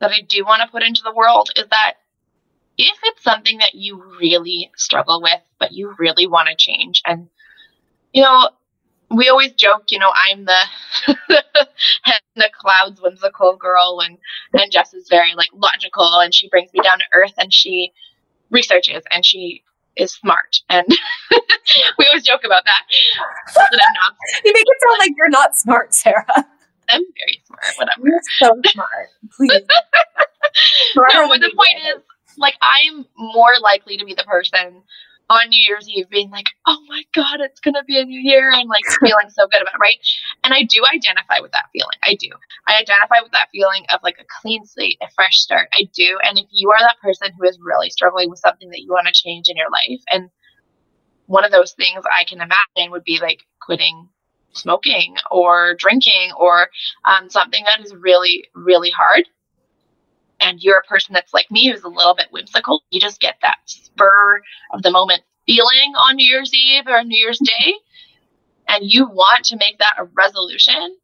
that 0.00 0.10
I 0.10 0.20
do 0.20 0.44
want 0.44 0.62
to 0.62 0.68
put 0.68 0.82
into 0.82 1.02
the 1.02 1.14
world 1.14 1.50
is 1.56 1.64
that 1.70 1.94
if 2.76 2.98
it's 3.04 3.22
something 3.22 3.58
that 3.58 3.74
you 3.74 4.02
really 4.20 4.70
struggle 4.76 5.22
with, 5.22 5.40
but 5.58 5.72
you 5.72 5.94
really 5.98 6.26
want 6.26 6.48
to 6.48 6.56
change, 6.56 7.00
and 7.06 7.28
you 8.12 8.22
know, 8.22 8.50
we 9.14 9.28
always 9.28 9.52
joke, 9.52 9.84
you 9.90 9.98
know, 9.98 10.10
I'm 10.14 10.44
the 10.44 10.62
head 12.02 12.20
in 12.34 12.40
the 12.40 12.50
clouds 12.58 13.00
whimsical 13.00 13.56
girl 13.56 14.00
and 14.04 14.18
and 14.52 14.70
Jess 14.70 14.94
is 14.94 15.08
very 15.08 15.34
like 15.34 15.50
logical 15.54 16.20
and 16.20 16.34
she 16.34 16.48
brings 16.48 16.72
me 16.72 16.80
down 16.82 16.98
to 16.98 17.04
earth 17.12 17.34
and 17.38 17.52
she 17.52 17.92
researches 18.50 19.02
and 19.10 19.24
she 19.24 19.62
is 19.96 20.12
smart 20.12 20.56
and 20.68 20.86
we 21.98 22.06
always 22.06 22.24
joke 22.24 22.42
about 22.44 22.64
that. 22.64 22.82
that 23.54 23.80
I'm 23.88 23.94
not. 23.94 24.16
You 24.44 24.52
make 24.52 24.64
it 24.66 24.76
sound 24.82 24.98
like 24.98 25.12
you're 25.16 25.28
not 25.28 25.56
smart, 25.56 25.94
Sarah. 25.94 26.26
I'm 26.90 27.02
very 27.02 27.42
smart, 27.46 27.64
whatever. 27.76 28.06
You're 28.06 28.20
so 28.38 28.60
smart. 28.66 29.08
Please. 29.36 29.62
no, 30.96 31.28
but 31.28 31.40
the 31.40 31.52
point 31.56 31.96
is, 31.96 32.02
like, 32.36 32.54
I'm 32.60 33.06
more 33.16 33.54
likely 33.62 33.96
to 33.96 34.04
be 34.04 34.14
the 34.14 34.24
person 34.24 34.82
on 35.30 35.48
New 35.48 35.62
Year's 35.66 35.88
Eve 35.88 36.08
being 36.10 36.30
like, 36.30 36.46
oh 36.66 36.78
my 36.88 37.02
God, 37.14 37.40
it's 37.40 37.60
going 37.60 37.74
to 37.74 37.84
be 37.86 37.98
a 37.98 38.04
new 38.04 38.20
year 38.20 38.50
and 38.52 38.68
like 38.68 38.84
feeling 39.00 39.30
so 39.30 39.46
good 39.50 39.62
about 39.62 39.74
it, 39.74 39.80
right? 39.80 39.98
And 40.42 40.52
I 40.52 40.62
do 40.62 40.82
identify 40.92 41.40
with 41.40 41.52
that 41.52 41.66
feeling. 41.72 41.96
I 42.02 42.14
do. 42.14 42.30
I 42.68 42.78
identify 42.78 43.20
with 43.22 43.32
that 43.32 43.48
feeling 43.52 43.84
of 43.92 44.00
like 44.02 44.18
a 44.20 44.26
clean 44.40 44.66
slate, 44.66 44.98
a 45.02 45.10
fresh 45.14 45.38
start. 45.38 45.68
I 45.72 45.88
do. 45.94 46.18
And 46.22 46.38
if 46.38 46.46
you 46.50 46.70
are 46.70 46.80
that 46.80 47.00
person 47.02 47.28
who 47.38 47.48
is 47.48 47.58
really 47.60 47.90
struggling 47.90 48.30
with 48.30 48.40
something 48.40 48.68
that 48.70 48.82
you 48.82 48.90
want 48.90 49.06
to 49.06 49.12
change 49.12 49.48
in 49.48 49.56
your 49.56 49.70
life, 49.70 50.00
and 50.12 50.30
one 51.26 51.44
of 51.44 51.52
those 51.52 51.72
things 51.72 52.04
I 52.04 52.24
can 52.24 52.40
imagine 52.40 52.90
would 52.92 53.04
be 53.04 53.18
like 53.20 53.40
quitting 53.60 54.08
smoking 54.52 55.16
or 55.30 55.74
drinking 55.74 56.30
or 56.38 56.68
um, 57.04 57.28
something 57.28 57.64
that 57.64 57.84
is 57.84 57.94
really, 57.94 58.48
really 58.54 58.90
hard 58.90 59.24
and 60.44 60.62
you're 60.62 60.78
a 60.78 60.82
person 60.88 61.14
that's 61.14 61.32
like 61.32 61.50
me 61.50 61.70
who's 61.70 61.82
a 61.82 61.88
little 61.88 62.14
bit 62.14 62.28
whimsical, 62.30 62.84
you 62.90 63.00
just 63.00 63.20
get 63.20 63.36
that 63.42 63.56
spur 63.64 64.40
of 64.72 64.82
the 64.82 64.90
moment 64.90 65.22
feeling 65.46 65.94
on 65.96 66.16
New 66.16 66.28
Year's 66.28 66.52
Eve 66.54 66.84
or 66.86 67.02
New 67.02 67.18
Year's 67.18 67.38
Day, 67.38 67.74
and 68.68 68.84
you 68.84 69.06
want 69.06 69.46
to 69.46 69.56
make 69.56 69.78
that 69.78 69.94
a 69.98 70.04
resolution, 70.04 70.96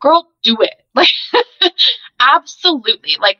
girl, 0.00 0.28
do 0.42 0.56
it. 0.60 0.74
Like, 0.96 1.72
absolutely. 2.20 3.16
Like, 3.20 3.38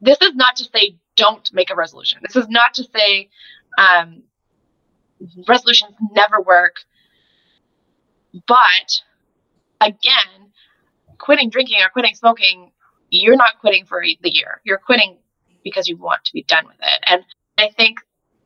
this 0.00 0.18
is 0.22 0.34
not 0.36 0.56
to 0.56 0.64
say 0.64 0.96
don't 1.16 1.48
make 1.52 1.70
a 1.70 1.74
resolution. 1.74 2.20
This 2.22 2.36
is 2.36 2.48
not 2.48 2.74
to 2.74 2.84
say 2.84 3.28
um, 3.76 4.22
resolutions 5.48 5.94
never 6.14 6.40
work. 6.40 6.76
But 8.46 9.00
again, 9.80 10.52
quitting 11.18 11.50
drinking 11.50 11.78
or 11.82 11.90
quitting 11.90 12.14
smoking 12.14 12.72
you're 13.12 13.36
not 13.36 13.60
quitting 13.60 13.84
for 13.84 14.02
the 14.22 14.30
year. 14.30 14.60
You're 14.64 14.78
quitting 14.78 15.18
because 15.62 15.86
you 15.86 15.96
want 15.96 16.24
to 16.24 16.32
be 16.32 16.42
done 16.42 16.66
with 16.66 16.76
it. 16.80 17.04
And 17.06 17.22
I 17.58 17.68
think 17.76 17.98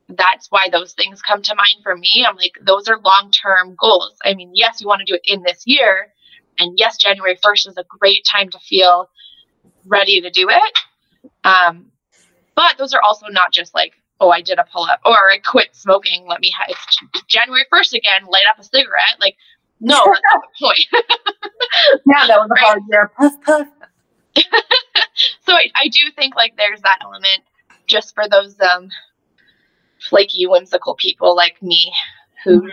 that's 0.08 0.50
why 0.50 0.68
those 0.70 0.92
things 0.92 1.22
come 1.22 1.40
to 1.42 1.54
mind 1.54 1.82
for 1.82 1.96
me. 1.96 2.26
I'm 2.28 2.36
like, 2.36 2.58
those 2.64 2.88
are 2.88 2.98
long 2.98 3.30
term 3.30 3.76
goals. 3.80 4.16
I 4.24 4.34
mean, 4.34 4.50
yes, 4.54 4.80
you 4.80 4.88
want 4.88 5.00
to 5.00 5.04
do 5.04 5.14
it 5.14 5.22
in 5.24 5.42
this 5.42 5.62
year. 5.66 6.12
And 6.58 6.74
yes, 6.76 6.96
January 6.96 7.36
1st 7.36 7.68
is 7.68 7.76
a 7.76 7.84
great 7.88 8.26
time 8.30 8.50
to 8.50 8.58
feel 8.58 9.08
ready 9.84 10.20
to 10.20 10.30
do 10.30 10.48
it. 10.50 10.78
Um, 11.44 11.92
but 12.56 12.76
those 12.78 12.92
are 12.92 13.02
also 13.02 13.26
not 13.28 13.52
just 13.52 13.74
like, 13.74 13.92
oh, 14.20 14.30
I 14.30 14.40
did 14.40 14.58
a 14.58 14.64
pull 14.72 14.84
up 14.84 15.00
or 15.04 15.30
I 15.30 15.38
quit 15.38 15.76
smoking. 15.76 16.26
Let 16.26 16.40
me, 16.40 16.52
ha- 16.56 16.66
it's 16.68 17.24
January 17.28 17.66
1st 17.72 17.94
again, 17.94 18.26
light 18.26 18.44
up 18.50 18.58
a 18.58 18.64
cigarette. 18.64 19.20
Like, 19.20 19.36
no, 19.80 19.94
that's 20.06 20.20
not 20.32 20.42
the 20.42 20.66
point. 20.66 20.86
yeah, 22.10 22.26
that 22.26 22.38
was 22.40 22.48
a 22.50 22.54
right? 22.54 22.64
hard 22.64 22.82
year. 22.90 23.12
Puff, 23.16 23.42
puff. 23.42 23.68
so 25.46 25.52
I, 25.52 25.70
I 25.74 25.88
do 25.88 26.00
think 26.14 26.36
like 26.36 26.56
there's 26.56 26.82
that 26.82 26.98
element 27.02 27.42
just 27.86 28.14
for 28.14 28.28
those 28.28 28.58
um 28.60 28.88
flaky 30.08 30.46
whimsical 30.46 30.94
people 30.94 31.34
like 31.34 31.62
me 31.62 31.92
who 32.44 32.60
mm-hmm. 32.60 32.68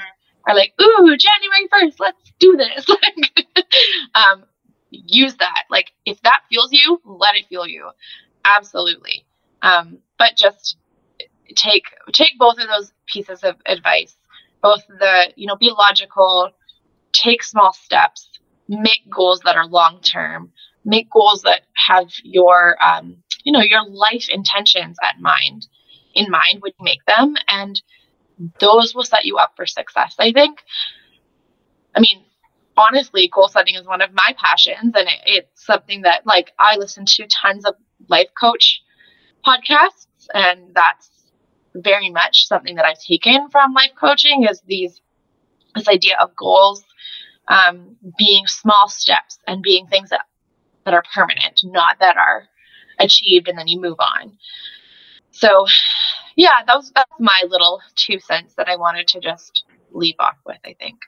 are 0.48 0.56
like 0.56 0.74
ooh 0.82 1.18
january 1.18 1.68
1st 1.72 1.96
let's 2.00 2.34
do 2.40 2.58
this. 2.58 2.86
Um 4.16 4.44
use 4.92 5.36
that. 5.38 5.64
Like 5.72 5.92
if 6.06 6.22
that 6.22 6.42
fuels 6.50 6.70
you 6.72 7.02
let 7.04 7.36
it 7.36 7.48
fuel 7.48 7.68
you. 7.68 7.90
Absolutely. 8.46 9.26
Um 9.62 10.00
but 10.20 10.36
just 10.36 10.78
take 11.56 11.86
take 12.12 12.38
both 12.38 12.60
of 12.60 12.68
those 12.68 12.92
pieces 13.08 13.44
of 13.44 13.56
advice. 13.66 14.16
Both 14.62 14.86
the 14.88 15.34
you 15.36 15.48
know 15.48 15.56
be 15.56 15.72
logical 15.72 16.52
take 17.14 17.44
small 17.44 17.74
steps 17.74 18.30
make 18.68 19.10
goals 19.10 19.42
that 19.46 19.56
are 19.56 19.68
long 19.68 20.00
term 20.02 20.52
make 20.86 21.10
goals 21.10 21.42
that 21.44 21.62
have 21.76 22.08
your 22.24 22.78
um, 22.84 23.18
you 23.44 23.52
know 23.52 23.62
your 23.62 23.86
life 23.88 24.28
intentions 24.30 24.98
at 25.04 25.20
mind 25.20 25.68
in 26.14 26.30
mind 26.30 26.62
when 26.62 26.72
you 26.80 26.84
make 26.84 27.04
them 27.06 27.36
and 27.48 27.82
those 28.60 28.94
will 28.94 29.04
set 29.04 29.26
you 29.26 29.38
up 29.38 29.54
for 29.56 29.66
success 29.66 30.16
i 30.20 30.32
think. 30.32 30.60
I 31.96 32.00
mean 32.00 32.24
honestly 32.76 33.30
goal 33.32 33.48
setting 33.48 33.76
is 33.76 33.86
one 33.86 34.02
of 34.02 34.12
my 34.14 34.36
passions 34.38 34.94
and 34.96 35.08
it, 35.08 35.22
it's 35.26 35.66
something 35.66 36.02
that 36.02 36.26
like 36.26 36.52
i 36.58 36.76
listen 36.78 37.06
to 37.06 37.28
tons 37.28 37.66
of 37.66 37.76
life 38.10 38.30
coach 38.40 38.82
podcasts 39.46 40.28
and 40.34 40.74
that's 40.74 41.10
very 41.76 42.10
much 42.10 42.48
something 42.48 42.76
that 42.76 42.86
i've 42.86 43.00
taken 43.00 43.50
from 43.50 43.74
life 43.74 43.92
coaching 44.00 44.48
is 44.50 44.62
these 44.66 45.02
this 45.76 45.88
idea 45.88 46.16
of 46.20 46.36
goals 46.36 46.84
um, 47.48 47.98
being 48.18 48.48
small 48.48 48.88
steps 48.88 49.38
and 49.48 49.62
being 49.62 49.88
things 49.88 50.10
that 50.10 50.26
that 50.86 50.94
are 50.94 51.04
permanent, 51.14 51.62
not 51.64 51.98
that 52.00 52.18
are 52.18 52.48
achieved 53.00 53.48
and 53.48 53.58
then 53.58 53.68
you 53.68 53.80
move 53.80 53.98
on. 54.00 54.38
So, 55.32 55.66
yeah, 56.36 56.64
that 56.66 56.76
was 56.76 56.92
that's 56.94 57.12
my 57.20 57.44
little 57.48 57.82
two 57.96 58.20
cents 58.20 58.54
that 58.56 58.68
I 58.68 58.76
wanted 58.76 59.08
to 59.10 59.20
just 59.20 59.64
leave 59.92 60.16
off 60.20 60.38
with. 60.46 60.60
I 60.64 60.76
think. 60.80 61.00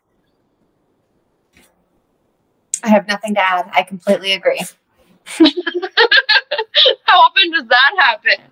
I 2.83 2.89
have 2.89 3.07
nothing 3.07 3.33
to 3.35 3.41
add. 3.41 3.69
I 3.73 3.83
completely 3.83 4.33
agree. 4.33 4.61
How 5.25 7.19
often 7.19 7.51
does 7.51 7.67
that 7.67 7.91
happen? 7.97 8.45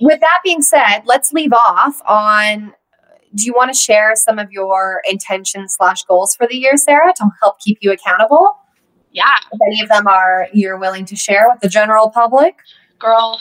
With 0.00 0.20
that 0.20 0.38
being 0.42 0.62
said, 0.62 1.00
let's 1.04 1.32
leave 1.32 1.52
off 1.52 2.00
on. 2.06 2.72
Do 3.34 3.44
you 3.44 3.52
want 3.52 3.72
to 3.72 3.78
share 3.78 4.12
some 4.14 4.38
of 4.38 4.50
your 4.52 5.02
intentions 5.10 5.74
slash 5.76 6.04
goals 6.04 6.36
for 6.36 6.46
the 6.46 6.56
year, 6.56 6.76
Sarah, 6.76 7.12
to 7.16 7.28
help 7.42 7.58
keep 7.60 7.78
you 7.80 7.90
accountable? 7.92 8.56
Yeah. 9.14 9.36
If 9.52 9.60
any 9.66 9.80
of 9.80 9.88
them 9.88 10.08
are 10.08 10.48
you're 10.52 10.76
willing 10.76 11.06
to 11.06 11.16
share 11.16 11.46
with 11.48 11.60
the 11.60 11.68
general 11.68 12.10
public? 12.10 12.56
Girl, 12.98 13.40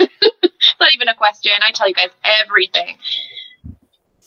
it's 0.00 0.74
not 0.80 0.92
even 0.92 1.08
a 1.08 1.14
question. 1.14 1.52
I 1.64 1.70
tell 1.70 1.88
you 1.88 1.94
guys 1.94 2.10
everything. 2.24 2.96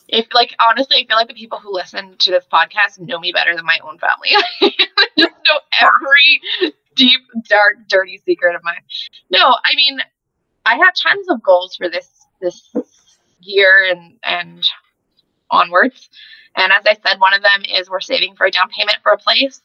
If 0.07 0.27
like 0.33 0.55
honestly, 0.65 0.97
I 0.97 1.05
feel 1.05 1.17
like 1.17 1.27
the 1.27 1.33
people 1.33 1.59
who 1.59 1.73
listen 1.73 2.15
to 2.19 2.31
this 2.31 2.45
podcast 2.51 2.99
know 2.99 3.19
me 3.19 3.33
better 3.33 3.55
than 3.55 3.65
my 3.65 3.77
own 3.83 3.99
family. 3.99 4.29
just 5.19 5.33
know 5.45 5.59
every 5.79 6.71
deep, 6.95 7.21
dark, 7.49 7.73
dirty 7.89 8.21
secret 8.25 8.55
of 8.55 8.63
mine. 8.63 8.81
No, 9.29 9.39
I 9.39 9.75
mean, 9.75 9.99
I 10.65 10.77
have 10.77 10.93
tons 10.95 11.27
of 11.29 11.43
goals 11.43 11.75
for 11.75 11.89
this 11.89 12.09
this 12.39 12.73
year 13.41 13.85
and 13.91 14.17
and 14.23 14.63
onwards. 15.51 16.09
And 16.55 16.71
as 16.71 16.85
I 16.85 16.95
said, 17.05 17.19
one 17.19 17.33
of 17.33 17.41
them 17.41 17.63
is 17.69 17.89
we're 17.89 17.99
saving 17.99 18.35
for 18.35 18.45
a 18.45 18.51
down 18.51 18.69
payment 18.69 18.99
for 19.03 19.11
a 19.11 19.17
place 19.17 19.59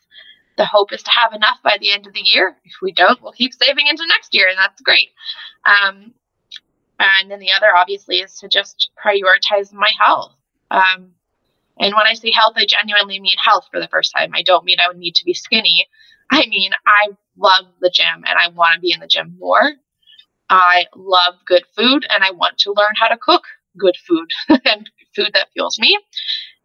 the 0.61 0.67
hope 0.67 0.93
is 0.93 1.03
to 1.03 1.11
have 1.11 1.33
enough 1.33 1.57
by 1.65 1.79
the 1.81 1.91
end 1.91 2.07
of 2.07 2.13
the 2.13 2.21
year. 2.23 2.55
If 2.67 2.75
we 2.83 2.93
don't, 2.93 3.21
we'll 3.23 3.33
keep 3.33 3.55
saving 3.55 3.87
into 3.87 4.05
next 4.07 4.35
year, 4.35 4.47
and 4.47 4.59
that's 4.59 4.83
great. 4.83 5.09
Um, 5.65 6.13
and 6.99 7.31
then 7.31 7.39
the 7.39 7.53
other, 7.57 7.75
obviously, 7.75 8.17
is 8.17 8.35
to 8.41 8.49
just 8.49 8.91
prioritize 9.03 9.73
my 9.73 9.91
health. 9.99 10.35
Um, 10.71 11.13
and 11.79 11.95
when 11.95 12.07
I 12.07 12.13
say 12.13 12.31
health, 12.31 12.53
I 12.57 12.67
genuinely 12.67 13.21
mean 13.21 13.39
health 13.43 13.69
for 13.71 13.81
the 13.81 13.89
first 13.89 14.13
time. 14.15 14.33
I 14.35 14.43
don't 14.43 14.67
mean 14.67 14.77
I 14.81 14.89
would 14.89 14.99
need 14.99 15.15
to 15.15 15.25
be 15.25 15.33
skinny. 15.33 15.89
I 16.31 16.45
mean, 16.47 16.73
I 16.87 17.17
love 17.39 17.73
the 17.81 17.91
gym 17.91 18.23
and 18.27 18.39
I 18.39 18.49
want 18.49 18.75
to 18.75 18.81
be 18.81 18.93
in 18.93 19.01
the 19.01 19.07
gym 19.07 19.37
more. 19.41 19.73
I 20.51 20.85
love 20.95 21.37
good 21.47 21.65
food 21.75 22.07
and 22.11 22.23
I 22.23 22.33
want 22.33 22.59
to 22.59 22.75
learn 22.77 22.93
how 22.97 23.09
to 23.09 23.17
cook 23.17 23.45
good 23.79 23.97
food 24.07 24.31
and 24.67 24.91
food 25.17 25.31
that 25.33 25.49
fuels 25.55 25.79
me. 25.79 25.99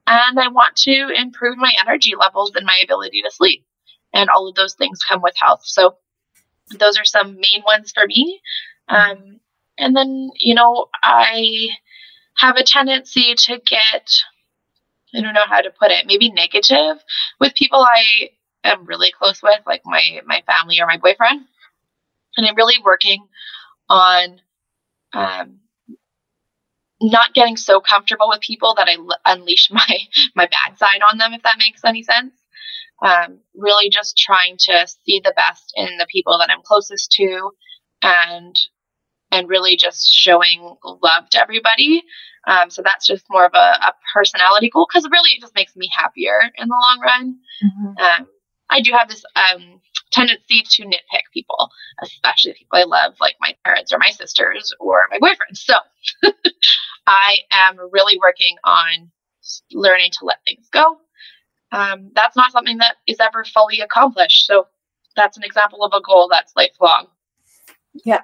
And 0.05 0.37
I 0.37 0.49
want 0.49 0.75
to 0.77 1.07
improve 1.15 1.57
my 1.57 1.71
energy 1.79 2.13
levels 2.19 2.51
and 2.55 2.65
my 2.65 2.81
ability 2.83 3.21
to 3.21 3.31
sleep 3.31 3.65
and 4.15 4.29
all 4.29 4.47
of 4.47 4.55
those 4.55 4.73
things 4.73 4.99
come 5.07 5.21
with 5.21 5.35
health. 5.39 5.61
So 5.65 5.97
those 6.79 6.97
are 6.97 7.05
some 7.05 7.35
main 7.35 7.61
ones 7.65 7.91
for 7.93 8.07
me. 8.07 8.41
Um, 8.87 9.39
and 9.77 9.95
then, 9.95 10.31
you 10.39 10.55
know, 10.55 10.87
I 11.03 11.67
have 12.37 12.55
a 12.55 12.63
tendency 12.63 13.35
to 13.35 13.59
get, 13.69 14.09
I 15.13 15.21
don't 15.21 15.33
know 15.33 15.45
how 15.45 15.61
to 15.61 15.69
put 15.69 15.91
it, 15.91 16.07
maybe 16.07 16.31
negative 16.31 17.03
with 17.39 17.55
people 17.55 17.79
I 17.81 18.29
am 18.63 18.85
really 18.85 19.11
close 19.11 19.43
with, 19.43 19.59
like 19.67 19.81
my, 19.85 20.21
my 20.25 20.41
family 20.47 20.79
or 20.79 20.87
my 20.87 20.97
boyfriend. 20.97 21.41
And 22.37 22.47
I'm 22.47 22.55
really 22.55 22.81
working 22.83 23.27
on 23.89 24.41
um, 25.13 25.59
not 27.01 27.33
getting 27.33 27.57
so 27.57 27.81
comfortable 27.81 28.29
with 28.29 28.41
people 28.41 28.75
that 28.75 28.87
I 28.87 28.93
l- 28.93 29.19
unleash 29.25 29.69
my 29.71 29.97
my 30.35 30.47
bad 30.47 30.77
side 30.77 31.01
on 31.11 31.17
them, 31.17 31.33
if 31.33 31.43
that 31.43 31.57
makes 31.59 31.83
any 31.83 32.03
sense 32.03 32.33
um, 33.03 33.39
really 33.55 33.89
just 33.89 34.17
trying 34.17 34.57
to 34.59 34.87
see 35.05 35.21
the 35.23 35.33
best 35.35 35.73
in 35.75 35.97
the 35.97 36.07
people 36.11 36.37
that 36.39 36.49
I'm 36.49 36.61
closest 36.63 37.11
to 37.13 37.51
and 38.01 38.55
and 39.31 39.49
really 39.49 39.75
just 39.75 40.07
showing 40.11 40.77
love 40.83 41.29
to 41.31 41.41
everybody. 41.41 42.03
Um, 42.47 42.69
so 42.69 42.81
that's 42.83 43.07
just 43.07 43.25
more 43.29 43.45
of 43.45 43.53
a, 43.53 43.57
a 43.57 43.93
personality 44.13 44.69
goal 44.69 44.87
because 44.87 45.09
really 45.11 45.31
it 45.31 45.41
just 45.41 45.55
makes 45.55 45.75
me 45.75 45.89
happier 45.91 46.39
in 46.55 46.67
the 46.67 46.75
long 46.79 46.99
run. 47.01 47.37
Mm-hmm. 47.63 48.21
Um, 48.21 48.27
I 48.69 48.81
do 48.81 48.91
have 48.91 49.09
this 49.09 49.23
um, 49.35 49.81
tendency 50.11 50.63
to 50.63 50.83
nitpick 50.83 51.25
people, 51.33 51.69
especially 52.01 52.53
people 52.53 52.77
I 52.77 52.83
love, 52.83 53.15
like 53.19 53.35
my 53.41 53.55
parents 53.65 53.91
or 53.91 53.97
my 53.97 54.11
sisters 54.11 54.73
or 54.79 55.07
my 55.11 55.17
boyfriend. 55.19 55.57
So 55.57 55.73
I 57.07 57.37
am 57.51 57.77
really 57.91 58.17
working 58.19 58.55
on 58.63 59.11
learning 59.71 60.11
to 60.19 60.25
let 60.25 60.37
things 60.45 60.67
go 60.71 60.97
um, 61.71 62.11
that's 62.15 62.35
not 62.35 62.51
something 62.51 62.77
that 62.77 62.95
is 63.07 63.17
ever 63.19 63.43
fully 63.43 63.81
accomplished. 63.81 64.45
So 64.45 64.67
that's 65.15 65.37
an 65.37 65.43
example 65.43 65.83
of 65.83 65.93
a 65.93 66.01
goal 66.01 66.27
that's 66.29 66.53
lifelong. 66.55 67.07
Yeah. 68.03 68.21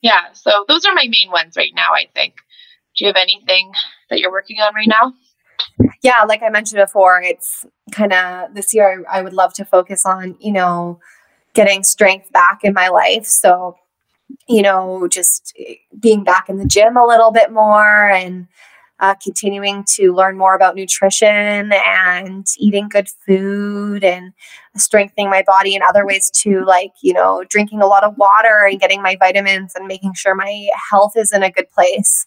Yeah. 0.00 0.32
So 0.32 0.64
those 0.68 0.84
are 0.84 0.94
my 0.94 1.06
main 1.08 1.30
ones 1.30 1.56
right 1.56 1.72
now, 1.74 1.92
I 1.92 2.06
think. 2.14 2.34
Do 2.96 3.04
you 3.04 3.08
have 3.08 3.16
anything 3.16 3.72
that 4.08 4.20
you're 4.20 4.30
working 4.30 4.58
on 4.60 4.74
right 4.74 4.88
now? 4.88 5.12
Yeah, 6.02 6.22
like 6.28 6.42
I 6.42 6.50
mentioned 6.50 6.80
before, 6.80 7.20
it's 7.20 7.66
kind 7.90 8.12
of 8.12 8.54
this 8.54 8.72
year 8.72 9.04
I, 9.10 9.18
I 9.18 9.22
would 9.22 9.32
love 9.32 9.52
to 9.54 9.64
focus 9.64 10.06
on, 10.06 10.36
you 10.38 10.52
know, 10.52 11.00
getting 11.54 11.82
strength 11.82 12.30
back 12.32 12.60
in 12.62 12.72
my 12.72 12.88
life. 12.88 13.26
So, 13.26 13.76
you 14.48 14.62
know, 14.62 15.08
just 15.08 15.56
being 15.98 16.24
back 16.24 16.48
in 16.48 16.58
the 16.58 16.66
gym 16.66 16.96
a 16.96 17.06
little 17.06 17.30
bit 17.30 17.52
more 17.52 18.08
and 18.08 18.46
uh, 19.04 19.14
continuing 19.22 19.84
to 19.84 20.14
learn 20.14 20.38
more 20.38 20.54
about 20.54 20.74
nutrition 20.74 21.72
and 21.74 22.46
eating 22.56 22.88
good 22.88 23.06
food 23.26 24.02
and 24.02 24.32
strengthening 24.76 25.28
my 25.28 25.42
body 25.46 25.74
in 25.74 25.82
other 25.82 26.06
ways 26.06 26.30
too, 26.30 26.64
like, 26.64 26.92
you 27.02 27.12
know, 27.12 27.44
drinking 27.50 27.82
a 27.82 27.86
lot 27.86 28.02
of 28.02 28.16
water 28.16 28.66
and 28.66 28.80
getting 28.80 29.02
my 29.02 29.14
vitamins 29.20 29.74
and 29.74 29.86
making 29.86 30.14
sure 30.14 30.34
my 30.34 30.68
health 30.90 31.12
is 31.16 31.32
in 31.32 31.42
a 31.42 31.50
good 31.50 31.70
place. 31.70 32.24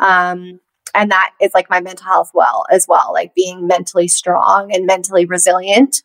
Um, 0.00 0.60
and 0.94 1.10
that 1.10 1.32
is 1.40 1.52
like 1.54 1.70
my 1.70 1.80
mental 1.80 2.04
health 2.04 2.30
well 2.34 2.66
as 2.70 2.86
well, 2.86 3.10
like 3.14 3.34
being 3.34 3.66
mentally 3.66 4.06
strong 4.06 4.70
and 4.70 4.84
mentally 4.84 5.24
resilient. 5.24 6.02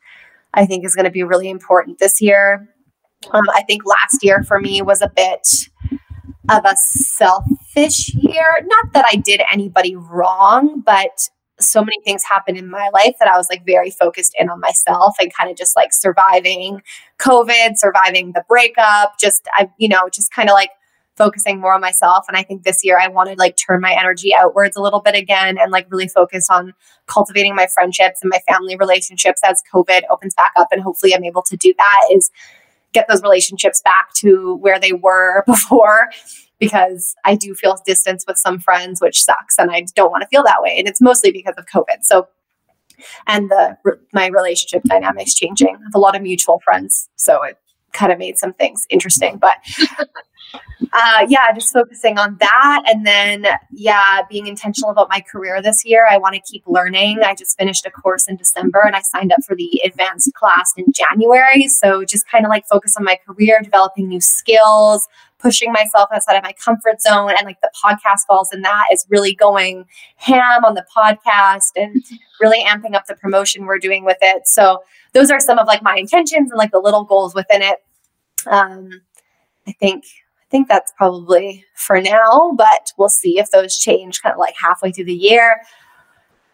I 0.54 0.66
think 0.66 0.86
is 0.86 0.96
going 0.96 1.04
to 1.04 1.12
be 1.12 1.24
really 1.24 1.50
important 1.50 2.00
this 2.00 2.22
year. 2.22 2.70
Um, 3.32 3.44
I 3.54 3.64
think 3.64 3.84
last 3.86 4.24
year 4.24 4.42
for 4.44 4.62
me 4.62 4.82
was 4.82 5.02
a 5.02 5.12
bit 5.14 5.68
of 6.50 6.66
a 6.66 6.76
selfish 6.76 8.14
year. 8.14 8.66
Not 8.66 8.94
that 8.94 9.06
I 9.12 9.16
did 9.16 9.42
anybody 9.52 9.96
wrong, 9.96 10.82
but 10.86 11.30
so 11.60 11.82
many 11.82 12.00
things 12.04 12.24
happened 12.24 12.58
in 12.58 12.70
my 12.70 12.90
life 12.94 13.16
that 13.20 13.28
I 13.28 13.38
was 13.38 13.48
like 13.50 13.66
very 13.66 13.90
focused 13.90 14.34
in 14.40 14.50
on 14.50 14.60
myself 14.60 15.16
and 15.20 15.34
kind 15.34 15.50
of 15.50 15.58
just 15.58 15.76
like 15.76 15.92
surviving 15.92 16.82
COVID, 17.20 17.78
surviving 17.78 18.34
the 18.34 18.44
breakup, 18.48 19.20
just 19.20 19.48
I, 19.54 19.70
you 19.78 19.90
know, 19.90 20.08
just 20.14 20.32
kind 20.32 20.50
of 20.50 20.54
like 20.54 20.70
focusing 21.16 21.60
more 21.60 21.74
on 21.74 21.82
myself. 21.82 22.26
And 22.28 22.38
I 22.38 22.44
think 22.44 22.64
this 22.64 22.82
year 22.84 23.00
I 23.00 23.08
want 23.08 23.30
to 23.30 23.36
like 23.36 23.58
turn 23.58 23.82
my 23.82 23.96
energy 24.00 24.36
outwards 24.36 24.78
a 24.78 24.82
little 24.82 25.02
bit 25.02 25.16
again 25.16 25.58
and 25.58 25.72
like 25.72 25.88
really 25.90 26.08
focus 26.08 26.48
on 26.50 26.74
cultivating 27.08 27.56
my 27.56 27.68
friendships 27.74 28.20
and 28.22 28.30
my 28.30 28.40
family 28.48 28.78
relationships 28.78 29.42
as 29.44 29.64
COVID 29.74 30.02
opens 30.12 30.36
back 30.36 30.52
up. 30.56 30.68
And 30.72 30.82
hopefully 30.82 31.16
I'm 31.16 31.24
able 31.24 31.42
to 31.42 31.58
do 31.58 31.74
that 31.76 32.02
is 32.14 32.30
get 32.98 33.08
those 33.08 33.22
relationships 33.22 33.82
back 33.82 34.14
to 34.16 34.56
where 34.56 34.80
they 34.80 34.94
were 34.94 35.44
before 35.48 36.10
because 36.60 37.16
I 37.24 37.36
do 37.36 37.54
feel 37.54 37.80
distance 37.86 38.26
with 38.28 38.38
some 38.38 38.60
friends, 38.60 39.00
which 39.00 39.24
sucks. 39.24 39.60
And 39.60 39.70
I 39.70 39.86
don't 39.96 40.12
want 40.12 40.24
to 40.24 40.28
feel 40.28 40.44
that 40.44 40.62
way. 40.62 40.76
And 40.78 40.88
it's 40.88 41.02
mostly 41.02 41.32
because 41.32 41.54
of 41.58 41.66
COVID. 41.66 42.04
So, 42.04 42.28
and 43.28 43.50
the 43.50 43.78
my 44.12 44.28
relationship 44.28 44.82
dynamics 44.84 45.36
changing. 45.36 45.68
I 45.68 45.84
have 45.84 45.94
a 45.94 46.00
lot 46.00 46.16
of 46.16 46.24
mutual 46.24 46.60
friends. 46.66 47.10
So 47.16 47.44
it 47.44 47.58
kind 47.98 48.12
of 48.12 48.20
made 48.20 48.38
some 48.38 48.54
things 48.54 48.86
interesting. 48.90 49.38
But 49.38 49.58
uh, 50.94 51.26
yeah, 51.28 51.52
just 51.54 51.74
focusing 51.74 52.18
on 52.18 52.38
that. 52.40 52.84
And 52.88 53.06
then, 53.06 53.46
yeah, 53.72 54.22
being 54.30 54.48
intentional 54.48 54.92
about 54.92 55.10
my 55.10 55.20
career 55.20 55.62
this 55.62 55.84
year. 55.84 56.08
I 56.10 56.18
want 56.18 56.36
to 56.36 56.42
keep 56.42 56.64
learning. 56.68 57.20
I 57.24 57.36
just 57.36 57.58
finished 57.58 57.86
a 57.86 57.92
course 57.92 58.28
in 58.28 58.36
December 58.36 58.82
and 58.86 58.96
I 58.96 59.02
signed 59.02 59.32
up 59.32 59.40
for 59.46 59.56
the 59.56 59.82
advanced 59.84 60.34
class 60.34 60.74
in 60.78 60.86
January. 60.94 61.68
So 61.68 62.06
just 62.06 62.30
kind 62.30 62.46
of 62.46 62.50
like 62.50 62.66
focus 62.68 62.96
on 62.98 63.04
my 63.04 63.18
career, 63.26 63.60
developing 63.64 64.08
new 64.08 64.22
skills, 64.22 65.08
pushing 65.40 65.72
myself 65.72 66.10
outside 66.14 66.36
of 66.36 66.44
my 66.44 66.54
comfort 66.54 67.02
zone. 67.02 67.32
And 67.38 67.46
like 67.46 67.62
the 67.62 67.72
podcast 67.84 68.26
falls 68.28 68.54
in 68.54 68.62
that 68.62 68.86
is 68.92 69.06
really 69.10 69.36
going 69.36 69.86
ham 70.16 70.64
on 70.64 70.76
the 70.76 70.86
podcast 70.96 71.72
and 71.76 72.04
really 72.40 72.64
amping 72.64 72.96
up 72.96 73.06
the 73.08 73.16
promotion 73.16 73.66
we're 73.66 73.80
doing 73.80 74.06
with 74.06 74.18
it. 74.22 74.48
So 74.48 74.84
those 75.14 75.32
are 75.32 75.40
some 75.40 75.58
of 75.60 75.68
like 75.68 75.82
my 75.82 75.98
intentions 75.98 76.52
and 76.52 76.58
like 76.58 76.72
the 76.72 76.80
little 76.80 77.04
goals 77.04 77.36
within 77.36 77.62
it. 77.62 77.80
Um, 78.50 78.90
I 79.68 79.74
think 79.74 80.06
I 80.06 80.50
think 80.50 80.70
that's 80.70 80.94
probably 80.98 81.66
for 81.76 82.02
now, 82.02 82.54
but 82.58 82.94
we'll 82.98 83.10
see 83.10 83.38
if 83.38 83.52
those 83.52 83.78
change 83.78 84.22
kind 84.22 84.34
of 84.34 84.40
like 84.40 84.56
halfway 84.62 84.92
through 84.92 85.06
the 85.06 85.14
year. 85.14 85.62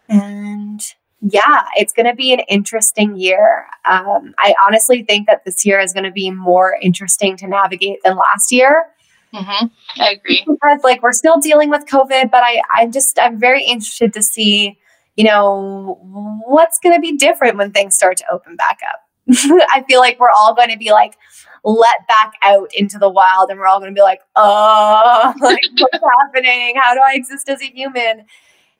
And 0.08 0.80
yeah, 1.20 1.64
it's 1.76 1.92
going 1.92 2.06
to 2.06 2.14
be 2.14 2.32
an 2.32 2.40
interesting 2.48 3.16
year. 3.16 3.66
Um, 3.88 4.34
I 4.38 4.54
honestly 4.66 5.04
think 5.04 5.26
that 5.28 5.44
this 5.44 5.64
year 5.64 5.80
is 5.80 5.92
going 5.92 6.04
to 6.04 6.10
be 6.10 6.30
more 6.30 6.76
interesting 6.82 7.36
to 7.38 7.46
navigate 7.46 8.00
than 8.04 8.16
last 8.16 8.50
year. 8.50 8.86
Mm-hmm. 9.32 9.66
I 10.00 10.10
agree. 10.10 10.44
Because 10.46 10.80
like 10.82 11.02
we're 11.02 11.12
still 11.12 11.38
dealing 11.38 11.70
with 11.70 11.86
COVID, 11.86 12.30
but 12.30 12.42
I, 12.44 12.62
I'm 12.72 12.92
just 12.92 13.18
I'm 13.18 13.38
very 13.38 13.64
interested 13.64 14.12
to 14.14 14.22
see, 14.22 14.78
you 15.16 15.24
know, 15.24 15.98
what's 16.46 16.78
going 16.78 16.94
to 16.94 17.00
be 17.00 17.16
different 17.16 17.56
when 17.56 17.70
things 17.70 17.96
start 17.96 18.16
to 18.18 18.24
open 18.32 18.56
back 18.56 18.80
up. 18.92 19.00
I 19.30 19.84
feel 19.88 20.00
like 20.00 20.18
we're 20.20 20.30
all 20.30 20.54
going 20.54 20.70
to 20.70 20.78
be 20.78 20.92
like 20.92 21.16
let 21.64 22.06
back 22.06 22.34
out 22.42 22.70
into 22.74 22.98
the 22.98 23.08
wild, 23.08 23.50
and 23.50 23.58
we're 23.58 23.66
all 23.66 23.80
going 23.80 23.90
to 23.90 23.98
be 23.98 24.02
like, 24.02 24.20
oh, 24.36 25.32
like 25.40 25.62
what's 25.78 26.04
happening? 26.22 26.74
How 26.76 26.94
do 26.94 27.00
I 27.04 27.14
exist 27.14 27.48
as 27.48 27.62
a 27.62 27.66
human? 27.66 28.26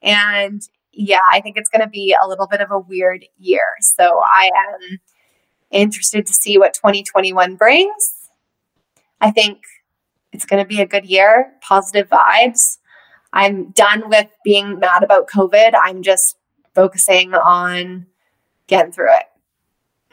And 0.03 0.63
yeah, 0.93 1.21
I 1.33 1.41
think 1.41 1.57
it's 1.57 1.71
going 1.71 1.81
to 1.81 1.89
be 1.89 2.15
a 2.23 2.29
little 2.29 2.47
bit 2.47 2.61
of 2.61 2.71
a 2.71 2.79
weird 2.79 3.25
year. 3.39 3.65
So 3.81 4.23
I 4.25 4.51
am 4.55 5.01
interested 5.71 6.27
to 6.27 6.33
see 6.33 6.59
what 6.59 6.75
2021 6.75 7.57
brings. 7.57 8.29
I 9.21 9.31
think 9.31 9.63
it's 10.33 10.45
going 10.45 10.63
to 10.63 10.69
be 10.69 10.81
a 10.81 10.87
good 10.87 11.07
year, 11.07 11.53
positive 11.61 12.09
vibes. 12.09 12.79
I'm 13.33 13.71
done 13.71 14.09
with 14.09 14.29
being 14.45 14.79
mad 14.79 15.03
about 15.03 15.29
COVID. 15.29 15.73
I'm 15.83 16.03
just 16.03 16.37
focusing 16.75 17.35
on 17.35 18.07
getting 18.67 18.93
through 18.93 19.15
it. 19.15 19.25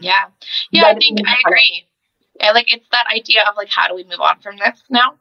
Yeah. 0.01 0.25
Yeah, 0.71 0.85
I 0.85 0.95
think 0.95 1.19
I 1.25 1.37
agree. 1.45 1.87
Yeah, 2.39 2.51
like 2.51 2.73
it's 2.73 2.87
that 2.91 3.05
idea 3.13 3.43
of 3.49 3.55
like 3.55 3.69
how 3.69 3.87
do 3.87 3.95
we 3.95 4.03
move 4.03 4.19
on 4.19 4.39
from 4.39 4.57
this 4.57 4.81
now? 4.89 5.15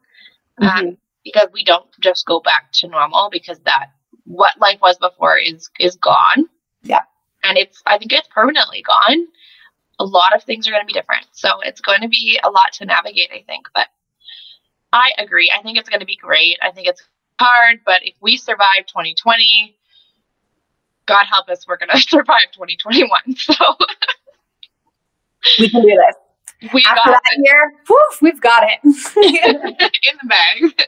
Um, 0.59 0.67
mm-hmm. 0.67 0.87
Um, 0.87 0.97
because 1.23 1.47
we 1.53 1.63
don't 1.63 1.87
just 1.99 2.25
go 2.25 2.39
back 2.39 2.71
to 2.73 2.87
normal 2.87 3.29
because 3.31 3.59
that 3.59 3.91
what 4.25 4.59
life 4.59 4.79
was 4.81 4.97
before 4.97 5.37
is 5.37 5.69
is 5.79 5.95
gone. 5.95 6.45
Yeah. 6.83 7.01
And 7.43 7.57
it's 7.57 7.81
I 7.85 7.97
think 7.97 8.13
it's 8.13 8.27
permanently 8.27 8.81
gone. 8.81 9.27
A 9.99 10.05
lot 10.05 10.35
of 10.35 10.43
things 10.43 10.67
are 10.67 10.71
going 10.71 10.81
to 10.81 10.91
be 10.91 10.93
different. 10.93 11.27
So 11.31 11.59
it's 11.61 11.81
going 11.81 12.01
to 12.01 12.07
be 12.07 12.39
a 12.43 12.49
lot 12.49 12.73
to 12.73 12.85
navigate, 12.85 13.29
I 13.31 13.43
think, 13.45 13.67
but 13.75 13.87
I 14.93 15.11
agree. 15.19 15.51
I 15.55 15.61
think 15.61 15.77
it's 15.77 15.89
going 15.89 15.99
to 15.99 16.05
be 16.05 16.15
great. 16.15 16.57
I 16.61 16.71
think 16.71 16.87
it's 16.87 17.03
hard, 17.39 17.81
but 17.85 18.01
if 18.03 18.15
we 18.19 18.37
survive 18.37 18.87
2020, 18.87 19.75
God 21.05 21.25
help 21.29 21.49
us, 21.49 21.67
we're 21.67 21.77
going 21.77 21.89
to 21.93 21.99
survive 21.99 22.51
2021. 22.53 23.09
So 23.35 23.53
we 25.59 25.69
can 25.69 25.81
do 25.81 25.87
this. 25.89 26.15
We 26.73 26.83
After 26.87 27.09
that 27.11 27.21
it. 27.33 27.41
year, 27.43 27.73
woof, 27.89 28.21
we've 28.21 28.39
got 28.41 28.63
it 28.63 28.79
in 28.83 30.17
the 30.21 30.27
bag. 30.27 30.87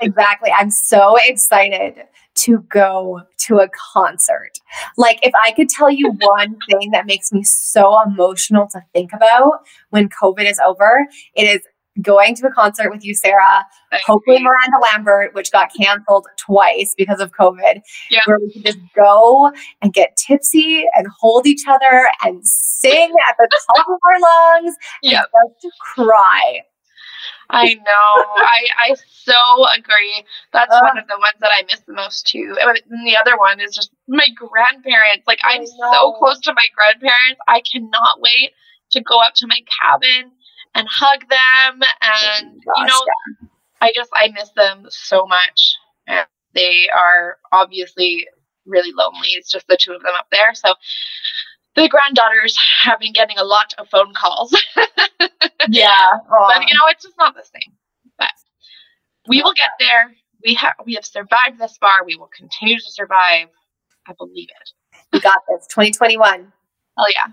exactly. 0.00 0.50
I'm 0.50 0.70
so 0.70 1.16
excited 1.22 1.94
to 2.34 2.58
go 2.68 3.20
to 3.36 3.58
a 3.58 3.68
concert. 3.94 4.58
Like, 4.96 5.20
if 5.22 5.32
I 5.44 5.52
could 5.52 5.68
tell 5.68 5.90
you 5.90 6.10
one 6.20 6.56
thing 6.70 6.90
that 6.90 7.06
makes 7.06 7.32
me 7.32 7.44
so 7.44 8.02
emotional 8.02 8.66
to 8.72 8.80
think 8.92 9.12
about 9.12 9.60
when 9.90 10.08
COVID 10.08 10.50
is 10.50 10.58
over, 10.58 11.06
it 11.36 11.44
is 11.44 11.60
going 12.00 12.34
to 12.36 12.46
a 12.46 12.50
concert 12.50 12.90
with 12.90 13.04
you, 13.04 13.14
Sarah. 13.14 13.66
Hopefully, 14.06 14.38
Miranda 14.42 14.78
Lambert, 14.82 15.34
which 15.34 15.52
got 15.52 15.70
canceled 15.78 16.26
twice 16.38 16.94
because 16.96 17.20
of 17.20 17.32
COVID, 17.32 17.82
yeah. 18.10 18.20
where 18.24 18.38
we 18.38 18.52
can 18.52 18.62
just 18.62 18.78
go 18.96 19.52
and 19.82 19.92
get 19.92 20.16
tipsy 20.16 20.86
and 20.94 21.06
hold 21.20 21.46
each 21.46 21.64
other 21.68 22.08
and 22.22 22.40
sing 22.44 23.12
at 23.28 23.36
the 23.36 23.48
top 23.76 23.86
of 23.88 23.98
our 24.04 24.20
lungs 24.20 24.76
yep. 25.02 25.26
and 25.32 25.50
just 25.60 25.78
cry. 25.78 26.62
I 27.50 27.74
know. 27.74 27.82
I 27.84 28.66
I 28.78 28.94
so 29.24 29.34
agree. 29.76 30.24
That's 30.52 30.72
uh, 30.72 30.80
one 30.82 30.96
of 30.96 31.06
the 31.06 31.18
ones 31.18 31.36
that 31.40 31.50
I 31.54 31.62
miss 31.64 31.80
the 31.80 31.92
most 31.92 32.26
too. 32.26 32.56
And 32.58 33.06
the 33.06 33.16
other 33.16 33.36
one 33.36 33.60
is 33.60 33.74
just 33.74 33.90
my 34.08 34.26
grandparents. 34.34 35.26
Like 35.26 35.40
I'm 35.44 35.66
so 35.66 36.12
close 36.18 36.40
to 36.40 36.54
my 36.54 36.64
grandparents. 36.74 37.40
I 37.46 37.60
cannot 37.60 38.20
wait 38.20 38.52
to 38.92 39.02
go 39.02 39.20
up 39.20 39.34
to 39.36 39.46
my 39.46 39.60
cabin 39.80 40.32
and 40.74 40.88
hug 40.90 41.20
them 41.28 41.80
and 42.00 42.62
you 42.76 42.86
know. 42.86 43.00
I 43.82 43.90
just 43.94 44.10
I 44.14 44.28
miss 44.28 44.50
them 44.56 44.86
so 44.88 45.26
much. 45.26 45.76
And 46.06 46.26
they 46.54 46.88
are 46.94 47.36
obviously 47.50 48.26
really 48.64 48.92
lonely. 48.92 49.30
It's 49.30 49.50
just 49.50 49.66
the 49.66 49.76
two 49.78 49.92
of 49.92 50.02
them 50.02 50.14
up 50.16 50.28
there. 50.30 50.54
So 50.54 50.74
the 51.74 51.88
granddaughters 51.88 52.56
have 52.82 53.00
been 53.00 53.12
getting 53.12 53.38
a 53.38 53.44
lot 53.44 53.74
of 53.78 53.88
phone 53.88 54.14
calls. 54.14 54.56
yeah. 55.68 56.12
But 56.30 56.68
you 56.68 56.74
know, 56.74 56.86
it's 56.88 57.02
just 57.02 57.18
not 57.18 57.34
the 57.34 57.42
same. 57.42 57.74
But 58.18 58.30
we 59.28 59.42
will 59.42 59.54
get 59.54 59.70
there. 59.80 60.14
We 60.44 60.54
have 60.54 60.74
we 60.86 60.94
have 60.94 61.04
survived 61.04 61.58
this 61.58 61.76
far. 61.78 62.04
We 62.06 62.16
will 62.16 62.30
continue 62.36 62.78
to 62.78 62.90
survive. 62.90 63.48
I 64.06 64.12
believe 64.16 64.48
it. 64.48 64.70
We 65.12 65.20
got 65.20 65.40
this. 65.48 65.66
2021. 65.68 66.52
Oh 66.98 67.06
yeah. 67.14 67.32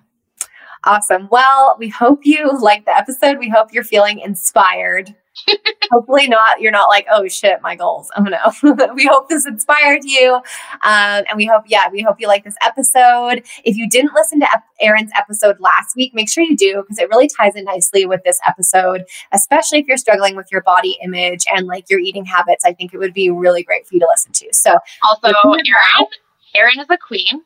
Awesome. 0.85 1.27
Well, 1.29 1.75
we 1.77 1.89
hope 1.89 2.21
you 2.23 2.57
liked 2.57 2.85
the 2.85 2.95
episode. 2.95 3.37
We 3.37 3.49
hope 3.49 3.73
you're 3.73 3.83
feeling 3.83 4.19
inspired. 4.19 5.13
Hopefully 5.91 6.27
not 6.27 6.59
you're 6.59 6.71
not 6.71 6.89
like 6.89 7.05
oh 7.09 7.27
shit 7.27 7.61
my 7.61 7.75
goals. 7.75 8.11
Oh 8.17 8.23
no. 8.23 8.87
We 8.95 9.05
hope 9.05 9.29
this 9.29 9.45
inspired 9.45 10.03
you. 10.03 10.35
Um, 10.35 11.23
and 11.29 11.37
we 11.37 11.45
hope 11.45 11.63
yeah 11.67 11.89
we 11.89 12.01
hope 12.01 12.19
you 12.19 12.27
like 12.27 12.43
this 12.43 12.55
episode. 12.61 13.45
If 13.63 13.77
you 13.77 13.89
didn't 13.89 14.13
listen 14.13 14.39
to 14.41 14.47
erin's 14.81 15.11
episode 15.17 15.59
last 15.59 15.95
week 15.95 16.13
make 16.13 16.29
sure 16.29 16.43
you 16.43 16.55
do 16.55 16.81
because 16.81 16.97
it 16.97 17.09
really 17.09 17.29
ties 17.29 17.55
in 17.55 17.65
nicely 17.65 18.05
with 18.05 18.23
this 18.23 18.39
episode 18.47 19.03
especially 19.33 19.79
if 19.79 19.87
you're 19.87 19.97
struggling 19.97 20.35
with 20.35 20.47
your 20.51 20.61
body 20.61 20.97
image 21.03 21.45
and 21.53 21.67
like 21.67 21.89
your 21.89 21.99
eating 21.99 22.25
habits. 22.25 22.65
I 22.65 22.73
think 22.73 22.93
it 22.93 22.97
would 22.97 23.13
be 23.13 23.29
really 23.29 23.63
great 23.63 23.87
for 23.87 23.95
you 23.95 23.99
to 24.01 24.07
listen 24.09 24.31
to. 24.33 24.47
So 24.53 24.77
also 25.03 25.33
erin 25.51 26.07
erin 26.55 26.79
is 26.79 26.87
a 26.89 26.97
queen. 26.97 27.43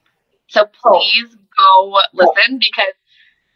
So 0.47 0.65
oh. 0.85 0.99
please 0.99 1.35
go 1.57 1.99
listen 2.13 2.59
because 2.59 2.93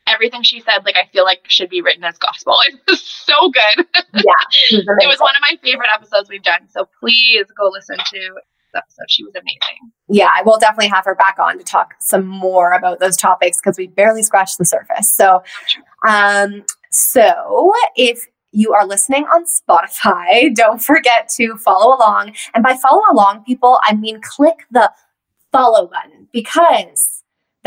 everything 0.07 0.43
she 0.43 0.61
said, 0.61 0.85
like 0.85 0.95
I 0.95 1.07
feel 1.11 1.23
like 1.23 1.41
should 1.47 1.69
be 1.69 1.81
written 1.81 2.03
as 2.03 2.17
gospel. 2.17 2.57
It 2.67 2.79
was 2.87 3.01
so 3.01 3.49
good. 3.49 3.85
Yeah, 4.13 4.33
it 4.71 5.07
was 5.07 5.19
one 5.19 5.35
of 5.35 5.41
my 5.41 5.57
favorite 5.63 5.89
episodes 5.93 6.29
we've 6.29 6.41
done. 6.41 6.67
So 6.69 6.87
please 6.99 7.45
go 7.55 7.69
listen 7.71 7.97
to 7.97 8.29
episode. 8.77 9.09
She 9.09 9.23
was 9.23 9.35
amazing. 9.35 9.91
Yeah, 10.07 10.29
I 10.33 10.43
will 10.43 10.57
definitely 10.57 10.89
have 10.89 11.05
her 11.05 11.15
back 11.15 11.37
on 11.39 11.57
to 11.57 11.63
talk 11.63 11.95
some 11.99 12.25
more 12.25 12.71
about 12.71 12.99
those 12.99 13.17
topics 13.17 13.59
because 13.59 13.77
we 13.77 13.87
barely 13.87 14.23
scratched 14.23 14.57
the 14.57 14.65
surface. 14.65 15.13
So, 15.13 15.43
um, 16.07 16.63
so 16.91 17.73
if 17.95 18.27
you 18.51 18.73
are 18.73 18.85
listening 18.85 19.25
on 19.25 19.45
Spotify, 19.45 20.53
don't 20.55 20.81
forget 20.81 21.29
to 21.37 21.57
follow 21.57 21.95
along. 21.95 22.33
And 22.53 22.63
by 22.63 22.75
follow 22.75 23.03
along, 23.11 23.43
people, 23.43 23.79
I 23.83 23.95
mean 23.95 24.21
click 24.21 24.65
the 24.71 24.91
follow 25.51 25.87
button 25.87 26.27
because 26.31 27.16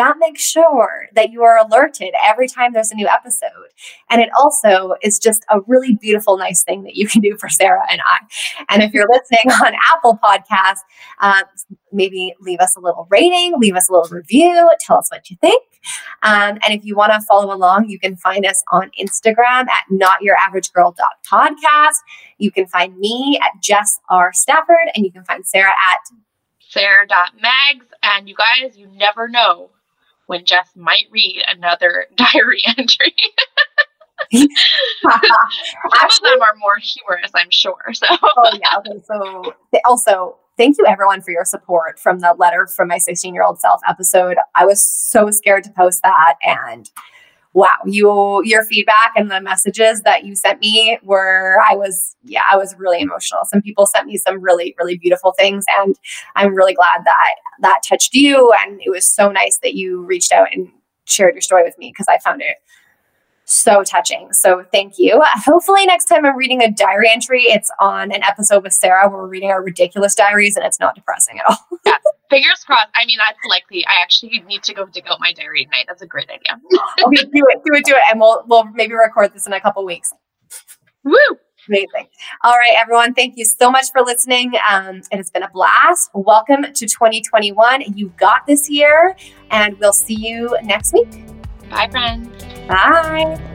that 0.00 0.16
makes 0.18 0.40
sure 0.40 1.08
that 1.14 1.30
you 1.30 1.42
are 1.42 1.58
alerted 1.58 2.14
every 2.24 2.48
time 2.48 2.72
there's 2.72 2.90
a 2.90 2.94
new 2.94 3.06
episode. 3.06 3.68
And 4.08 4.22
it 4.22 4.30
also 4.34 4.94
is 5.02 5.18
just 5.18 5.44
a 5.50 5.60
really 5.66 5.98
beautiful, 6.00 6.38
nice 6.38 6.64
thing 6.64 6.84
that 6.84 6.96
you 6.96 7.06
can 7.06 7.20
do 7.20 7.36
for 7.36 7.50
Sarah 7.50 7.84
and 7.90 8.00
I. 8.00 8.20
And 8.70 8.82
if 8.82 8.94
you're 8.94 9.06
listening 9.10 9.52
on 9.62 9.74
Apple 9.92 10.18
Podcasts, 10.24 10.78
um, 11.20 11.42
maybe 11.92 12.34
leave 12.40 12.60
us 12.60 12.76
a 12.76 12.80
little 12.80 13.06
rating, 13.10 13.52
leave 13.58 13.74
us 13.74 13.90
a 13.90 13.92
little 13.92 14.08
review, 14.08 14.70
tell 14.80 14.96
us 14.96 15.10
what 15.10 15.28
you 15.28 15.36
think. 15.38 15.62
Um, 16.22 16.56
and 16.64 16.72
if 16.72 16.82
you 16.82 16.96
want 16.96 17.12
to 17.12 17.20
follow 17.20 17.54
along, 17.54 17.90
you 17.90 17.98
can 17.98 18.16
find 18.16 18.46
us 18.46 18.64
on 18.72 18.90
Instagram 18.98 19.68
at 19.68 19.84
notyouraveragegirl.podcast. 19.92 21.96
You 22.38 22.50
can 22.50 22.66
find 22.68 22.96
me 22.96 23.38
at 23.42 23.50
Jess 23.62 24.00
R. 24.08 24.32
Stafford, 24.32 24.88
and 24.94 25.04
you 25.04 25.12
can 25.12 25.24
find 25.24 25.46
Sarah 25.46 25.74
at 25.92 25.98
sarah.mags. 26.70 27.84
And 28.02 28.30
you 28.30 28.34
guys, 28.34 28.78
you 28.78 28.86
never 28.86 29.28
know 29.28 29.72
when 30.30 30.44
Jess 30.44 30.70
might 30.76 31.06
read 31.10 31.42
another 31.48 32.06
diary 32.14 32.62
entry. 32.78 33.14
Some 34.32 34.48
Actually, 36.00 36.30
of 36.30 36.34
them 36.34 36.42
are 36.42 36.54
more 36.60 36.76
humorous, 36.80 37.32
I'm 37.34 37.50
sure. 37.50 37.92
So, 37.92 38.06
oh 38.22 38.58
yeah. 38.60 38.78
Okay, 38.78 39.02
so 39.04 39.54
also, 39.84 40.36
thank 40.56 40.78
you 40.78 40.86
everyone 40.86 41.20
for 41.20 41.32
your 41.32 41.44
support 41.44 41.98
from 41.98 42.20
the 42.20 42.36
letter 42.38 42.68
from 42.68 42.86
my 42.88 42.98
16 42.98 43.34
year 43.34 43.42
old 43.42 43.58
self 43.58 43.80
episode. 43.88 44.36
I 44.54 44.66
was 44.66 44.80
so 44.80 45.32
scared 45.32 45.64
to 45.64 45.70
post 45.70 46.00
that, 46.04 46.36
and 46.44 46.88
wow, 47.52 47.76
you 47.84 48.42
your 48.44 48.64
feedback 48.64 49.12
and 49.16 49.30
the 49.30 49.40
messages 49.40 50.02
that 50.02 50.24
you 50.24 50.34
sent 50.34 50.60
me 50.60 50.98
were 51.02 51.58
I 51.68 51.74
was 51.74 52.16
yeah, 52.22 52.42
I 52.50 52.56
was 52.56 52.74
really 52.78 53.00
emotional. 53.00 53.40
Some 53.44 53.62
people 53.62 53.86
sent 53.86 54.06
me 54.06 54.16
some 54.16 54.40
really 54.40 54.74
really 54.78 54.96
beautiful 54.98 55.32
things 55.32 55.64
and 55.78 55.96
I'm 56.36 56.54
really 56.54 56.74
glad 56.74 57.04
that 57.04 57.34
that 57.60 57.80
touched 57.88 58.14
you 58.14 58.52
and 58.62 58.80
it 58.84 58.90
was 58.90 59.06
so 59.06 59.30
nice 59.30 59.58
that 59.62 59.74
you 59.74 60.02
reached 60.02 60.32
out 60.32 60.48
and 60.52 60.68
shared 61.04 61.34
your 61.34 61.42
story 61.42 61.64
with 61.64 61.76
me 61.78 61.90
because 61.90 62.06
I 62.08 62.18
found 62.18 62.40
it 62.40 62.56
so 63.50 63.82
touching. 63.82 64.32
So 64.32 64.64
thank 64.70 64.94
you. 64.96 65.20
Hopefully, 65.24 65.84
next 65.84 66.04
time 66.06 66.24
I'm 66.24 66.36
reading 66.36 66.62
a 66.62 66.70
diary 66.70 67.10
entry, 67.10 67.42
it's 67.42 67.70
on 67.80 68.12
an 68.12 68.22
episode 68.22 68.62
with 68.62 68.72
Sarah 68.72 69.08
where 69.08 69.18
we're 69.18 69.28
reading 69.28 69.50
our 69.50 69.62
ridiculous 69.62 70.14
diaries 70.14 70.56
and 70.56 70.64
it's 70.64 70.78
not 70.78 70.94
depressing 70.94 71.40
at 71.40 71.46
all. 71.48 71.78
yeah, 71.84 71.96
fingers 72.30 72.64
crossed. 72.64 72.88
I 72.94 73.04
mean, 73.04 73.18
that's 73.18 73.38
likely. 73.46 73.84
I 73.86 74.00
actually 74.00 74.42
need 74.46 74.62
to 74.62 74.74
go 74.74 74.86
dig 74.86 75.04
out 75.08 75.18
my 75.20 75.32
diary 75.32 75.64
tonight. 75.64 75.84
That's 75.88 76.02
a 76.02 76.06
great 76.06 76.30
idea. 76.30 76.60
okay, 77.04 77.24
do 77.24 77.44
it, 77.48 77.60
do 77.64 77.74
it, 77.74 77.84
do 77.84 77.92
it, 77.92 78.02
and 78.10 78.20
we'll 78.20 78.44
we'll 78.46 78.64
maybe 78.72 78.94
record 78.94 79.34
this 79.34 79.46
in 79.46 79.52
a 79.52 79.60
couple 79.60 79.84
weeks. 79.84 80.12
Woo! 81.04 81.16
Amazing. 81.68 82.08
All 82.42 82.54
right, 82.54 82.74
everyone. 82.76 83.12
Thank 83.12 83.36
you 83.36 83.44
so 83.44 83.70
much 83.70 83.92
for 83.92 84.02
listening. 84.02 84.52
Um, 84.68 85.02
it 85.12 85.16
has 85.16 85.30
been 85.30 85.42
a 85.42 85.50
blast. 85.50 86.10
Welcome 86.14 86.62
to 86.62 86.86
2021. 86.86 87.82
You 87.94 88.12
got 88.16 88.46
this 88.46 88.70
year, 88.70 89.14
and 89.50 89.78
we'll 89.78 89.92
see 89.92 90.14
you 90.14 90.56
next 90.62 90.94
week. 90.94 91.10
Bye, 91.68 91.88
friends. 91.90 92.28
Bye. 92.66 93.49